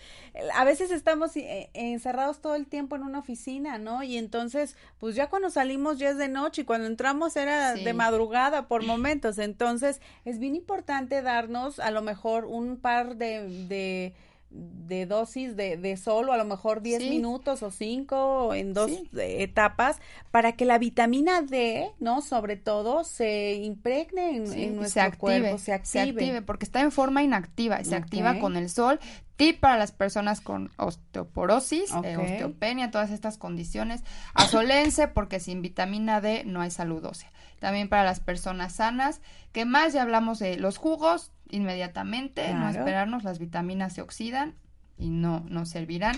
A 0.54 0.64
veces 0.64 0.90
estamos 0.90 1.36
eh, 1.36 1.70
encerrados 1.74 2.40
todo 2.40 2.54
el 2.54 2.66
tiempo 2.66 2.96
en 2.96 3.02
una 3.02 3.20
oficina, 3.20 3.78
¿no? 3.78 4.02
Y 4.02 4.16
entonces, 4.16 4.76
pues 4.98 5.14
ya 5.14 5.28
cuando 5.28 5.50
salimos 5.50 5.98
ya 5.98 6.10
es 6.10 6.16
de 6.16 6.28
noche 6.28 6.62
y 6.62 6.64
cuando 6.64 6.86
entramos 6.86 7.36
era 7.36 7.74
de 7.74 7.94
madrugada 7.94 8.68
por 8.68 8.84
momentos. 8.84 9.38
Entonces, 9.38 10.00
es 10.24 10.38
bien 10.38 10.54
importante 10.54 11.22
darnos 11.22 11.78
a 11.78 11.90
lo 11.90 12.02
mejor 12.02 12.44
un 12.44 12.76
par 12.76 13.16
de 13.16 13.48
de 13.68 14.14
dosis 14.50 15.56
de, 15.56 15.76
de 15.76 15.96
sol 15.96 16.28
o 16.28 16.32
a 16.32 16.36
lo 16.36 16.44
mejor 16.44 16.82
10 16.82 17.08
minutos 17.08 17.62
o 17.62 17.70
5 17.70 18.54
en 18.54 18.74
dos 18.74 18.90
etapas 19.16 19.98
para 20.30 20.52
que 20.52 20.64
la 20.64 20.78
vitamina 20.78 21.42
D, 21.42 21.90
¿no? 22.00 22.20
Sobre 22.20 22.56
todo 22.56 23.04
se 23.04 23.54
impregne 23.54 24.36
en, 24.36 24.76
nuestro 24.76 25.10
se 25.10 25.16
cuerpo, 25.16 25.58
se 25.58 25.72
active. 25.72 26.42
porque 26.42 26.64
está 26.64 26.80
en 26.80 26.90
forma 26.90 27.22
inactiva 27.22 27.80
y 27.80 27.84
se 27.84 27.94
activa 27.94 28.38
con 28.38 28.56
el 28.56 28.68
sol. 28.68 28.98
Tip 29.36 29.60
para 29.60 29.78
las 29.78 29.92
personas 29.92 30.42
con 30.42 30.70
osteoporosis, 30.76 31.92
eh, 32.04 32.16
osteopenia, 32.18 32.90
todas 32.90 33.10
estas 33.10 33.38
condiciones. 33.38 34.02
Asolense 34.34 35.08
porque 35.08 35.40
sin 35.40 35.62
vitamina 35.62 36.20
D 36.20 36.42
no 36.44 36.60
hay 36.60 36.70
salud 36.70 37.02
ósea. 37.04 37.32
También 37.58 37.88
para 37.88 38.04
las 38.04 38.20
personas 38.20 38.74
sanas, 38.74 39.22
que 39.52 39.64
más 39.64 39.94
ya 39.94 40.02
hablamos 40.02 40.40
de 40.40 40.56
los 40.56 40.76
jugos, 40.76 41.32
inmediatamente, 41.50 42.52
no 42.54 42.68
esperarnos, 42.68 43.24
las 43.24 43.38
vitaminas 43.38 43.92
se 43.92 44.02
oxidan 44.02 44.54
y 44.98 45.10
no, 45.10 45.44
no 45.48 45.66
servirán. 45.66 46.16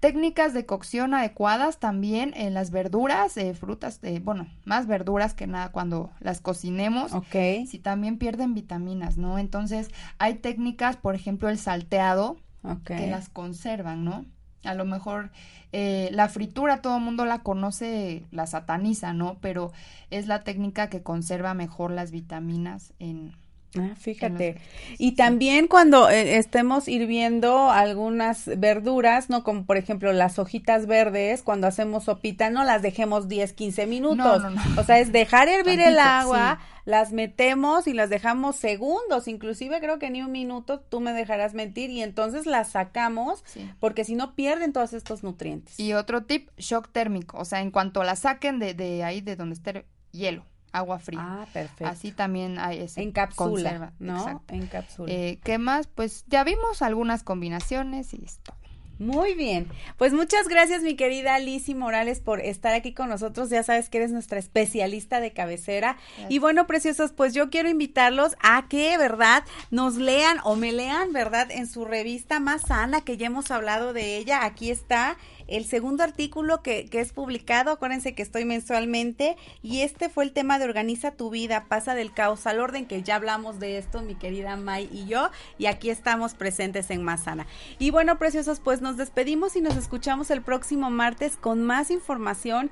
Técnicas 0.00 0.54
de 0.54 0.64
cocción 0.64 1.12
adecuadas 1.12 1.78
también 1.80 2.32
en 2.36 2.54
las 2.54 2.70
verduras, 2.70 3.36
eh, 3.36 3.52
frutas, 3.54 3.98
eh, 4.04 4.20
bueno, 4.22 4.46
más 4.64 4.86
verduras 4.86 5.34
que 5.34 5.48
nada 5.48 5.72
cuando 5.72 6.12
las 6.20 6.40
cocinemos. 6.40 7.12
Ok. 7.12 7.34
Si 7.66 7.80
también 7.80 8.16
pierden 8.16 8.54
vitaminas, 8.54 9.16
¿no? 9.16 9.38
Entonces, 9.38 9.90
hay 10.18 10.34
técnicas, 10.34 10.96
por 10.96 11.16
ejemplo, 11.16 11.48
el 11.48 11.58
salteado, 11.58 12.36
que 12.84 13.08
las 13.08 13.28
conservan, 13.28 14.04
¿no? 14.04 14.24
A 14.64 14.74
lo 14.74 14.84
mejor 14.84 15.30
eh, 15.72 16.10
la 16.12 16.28
fritura 16.28 16.80
todo 16.80 16.96
el 16.96 17.02
mundo 17.02 17.24
la 17.24 17.40
conoce, 17.40 18.24
la 18.30 18.46
sataniza, 18.46 19.12
¿no? 19.12 19.38
Pero 19.40 19.72
es 20.10 20.26
la 20.26 20.42
técnica 20.42 20.88
que 20.88 21.02
conserva 21.02 21.54
mejor 21.54 21.90
las 21.90 22.10
vitaminas 22.10 22.92
en, 22.98 23.34
Ah, 23.76 23.94
fíjate. 23.98 24.56
Y 24.96 25.12
también 25.12 25.66
cuando 25.66 26.08
eh, 26.08 26.38
estemos 26.38 26.88
hirviendo 26.88 27.70
algunas 27.70 28.46
verduras, 28.58 29.28
¿no? 29.28 29.44
Como 29.44 29.66
por 29.66 29.76
ejemplo 29.76 30.12
las 30.12 30.38
hojitas 30.38 30.86
verdes, 30.86 31.42
cuando 31.42 31.66
hacemos 31.66 32.04
sopita, 32.04 32.48
no 32.48 32.64
las 32.64 32.80
dejemos 32.80 33.28
10, 33.28 33.52
15 33.52 33.86
minutos. 33.86 34.42
O 34.78 34.84
sea, 34.84 34.98
es 34.98 35.12
dejar 35.12 35.48
hervir 35.48 35.80
el 35.80 35.98
agua, 35.98 36.60
las 36.86 37.12
metemos 37.12 37.86
y 37.86 37.92
las 37.92 38.08
dejamos 38.08 38.56
segundos, 38.56 39.28
inclusive 39.28 39.80
creo 39.80 39.98
que 39.98 40.08
ni 40.08 40.22
un 40.22 40.32
minuto, 40.32 40.80
tú 40.80 41.00
me 41.00 41.12
dejarás 41.12 41.52
mentir, 41.52 41.90
y 41.90 42.02
entonces 42.02 42.46
las 42.46 42.70
sacamos, 42.70 43.44
porque 43.80 44.04
si 44.04 44.14
no 44.14 44.34
pierden 44.34 44.72
todos 44.72 44.94
estos 44.94 45.22
nutrientes. 45.22 45.78
Y 45.78 45.92
otro 45.92 46.24
tip, 46.24 46.48
shock 46.56 46.88
térmico, 46.90 47.36
o 47.38 47.44
sea, 47.44 47.60
en 47.60 47.70
cuanto 47.70 48.02
la 48.02 48.16
saquen 48.16 48.58
de, 48.58 48.72
de 48.72 49.04
ahí, 49.04 49.20
de 49.20 49.36
donde 49.36 49.56
esté 49.56 49.84
hielo 50.12 50.46
agua 50.72 50.98
fría. 50.98 51.20
Ah, 51.22 51.46
perfecto. 51.52 51.86
Así 51.86 52.12
también 52.12 52.58
hay 52.58 52.78
ese 52.80 53.02
en 53.02 53.12
cápsula, 53.12 53.92
¿no? 53.98 54.42
En 54.48 54.66
cápsula. 54.66 55.12
Eh, 55.12 55.38
¿Qué 55.42 55.58
más? 55.58 55.86
Pues 55.86 56.24
ya 56.28 56.44
vimos 56.44 56.82
algunas 56.82 57.22
combinaciones 57.22 58.14
y 58.14 58.22
esto. 58.24 58.54
Muy 58.98 59.34
bien. 59.34 59.68
Pues 59.96 60.12
muchas 60.12 60.48
gracias, 60.48 60.82
mi 60.82 60.96
querida 60.96 61.38
Lizzy 61.38 61.74
Morales, 61.74 62.18
por 62.18 62.40
estar 62.40 62.74
aquí 62.74 62.92
con 62.92 63.08
nosotros. 63.08 63.48
Ya 63.48 63.62
sabes 63.62 63.88
que 63.88 63.98
eres 63.98 64.10
nuestra 64.10 64.40
especialista 64.40 65.20
de 65.20 65.32
cabecera. 65.32 65.96
Y 66.28 66.40
bueno, 66.40 66.66
preciosos, 66.66 67.12
pues 67.12 67.32
yo 67.32 67.48
quiero 67.48 67.68
invitarlos 67.68 68.36
a 68.42 68.66
que, 68.68 68.98
¿verdad?, 68.98 69.44
nos 69.70 69.94
lean 69.94 70.38
o 70.42 70.56
me 70.56 70.72
lean, 70.72 71.12
¿verdad?, 71.12 71.48
en 71.52 71.68
su 71.68 71.84
revista 71.84 72.40
más 72.40 72.62
sana, 72.62 73.02
que 73.02 73.16
ya 73.16 73.26
hemos 73.26 73.52
hablado 73.52 73.92
de 73.92 74.16
ella. 74.16 74.44
Aquí 74.44 74.68
está 74.70 75.16
el 75.48 75.64
segundo 75.64 76.04
artículo 76.04 76.62
que, 76.62 76.86
que, 76.86 77.00
es 77.00 77.12
publicado, 77.12 77.72
acuérdense 77.72 78.14
que 78.14 78.22
estoy 78.22 78.44
mensualmente, 78.44 79.36
y 79.62 79.80
este 79.80 80.08
fue 80.08 80.24
el 80.24 80.32
tema 80.32 80.58
de 80.58 80.66
Organiza 80.66 81.12
tu 81.12 81.30
vida, 81.30 81.66
pasa 81.68 81.94
del 81.94 82.12
caos 82.12 82.46
al 82.46 82.60
orden, 82.60 82.86
que 82.86 83.02
ya 83.02 83.16
hablamos 83.16 83.58
de 83.58 83.78
esto, 83.78 84.02
mi 84.02 84.14
querida 84.14 84.56
May 84.56 84.88
y 84.92 85.06
yo, 85.06 85.30
y 85.58 85.66
aquí 85.66 85.90
estamos 85.90 86.34
presentes 86.34 86.90
en 86.90 87.02
Masana. 87.02 87.46
Y 87.78 87.90
bueno, 87.90 88.18
preciosos, 88.18 88.60
pues 88.60 88.80
nos 88.80 88.96
despedimos 88.96 89.56
y 89.56 89.60
nos 89.60 89.76
escuchamos 89.76 90.30
el 90.30 90.42
próximo 90.42 90.90
martes 90.90 91.36
con 91.36 91.62
más 91.62 91.90
información 91.90 92.70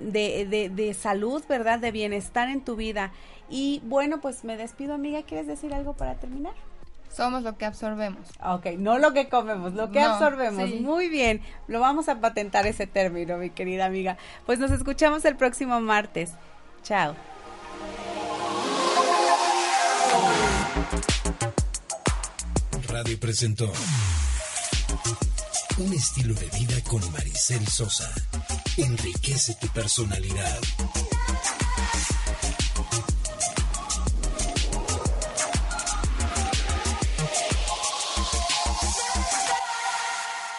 de, 0.00 0.46
de, 0.46 0.70
de 0.70 0.94
salud, 0.94 1.42
¿verdad? 1.48 1.78
De 1.78 1.92
bienestar 1.92 2.48
en 2.48 2.64
tu 2.64 2.76
vida. 2.76 3.12
Y 3.48 3.80
bueno, 3.84 4.20
pues 4.20 4.44
me 4.44 4.56
despido, 4.56 4.94
amiga. 4.94 5.22
¿Quieres 5.22 5.46
decir 5.46 5.72
algo 5.72 5.94
para 5.94 6.18
terminar? 6.18 6.54
Somos 7.14 7.42
lo 7.42 7.56
que 7.56 7.64
absorbemos. 7.64 8.28
Ok, 8.44 8.66
no 8.78 8.98
lo 8.98 9.12
que 9.12 9.28
comemos, 9.28 9.74
lo 9.74 9.90
que 9.90 10.00
absorbemos. 10.00 10.70
Muy 10.80 11.08
bien, 11.08 11.42
lo 11.66 11.80
vamos 11.80 12.08
a 12.08 12.20
patentar 12.20 12.66
ese 12.66 12.86
término, 12.86 13.36
mi 13.38 13.50
querida 13.50 13.86
amiga. 13.86 14.16
Pues 14.46 14.58
nos 14.58 14.70
escuchamos 14.70 15.24
el 15.24 15.36
próximo 15.36 15.80
martes. 15.80 16.32
Chao. 16.82 17.14
Radio 22.88 23.20
presentó 23.20 23.70
un 25.78 25.92
estilo 25.92 26.34
de 26.34 26.46
vida 26.58 26.74
con 26.88 27.00
Maricel 27.12 27.66
Sosa. 27.68 28.10
Enriquece 28.76 29.54
tu 29.60 29.68
personalidad. 29.68 30.58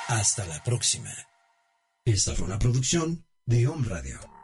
Hasta 0.09 0.43
la 0.47 0.63
próxima. 0.63 1.11
Esta 2.03 2.33
fue 2.33 2.47
una 2.47 2.57
producción 2.57 3.27
de 3.45 3.67
Home 3.67 3.87
Radio. 3.87 4.38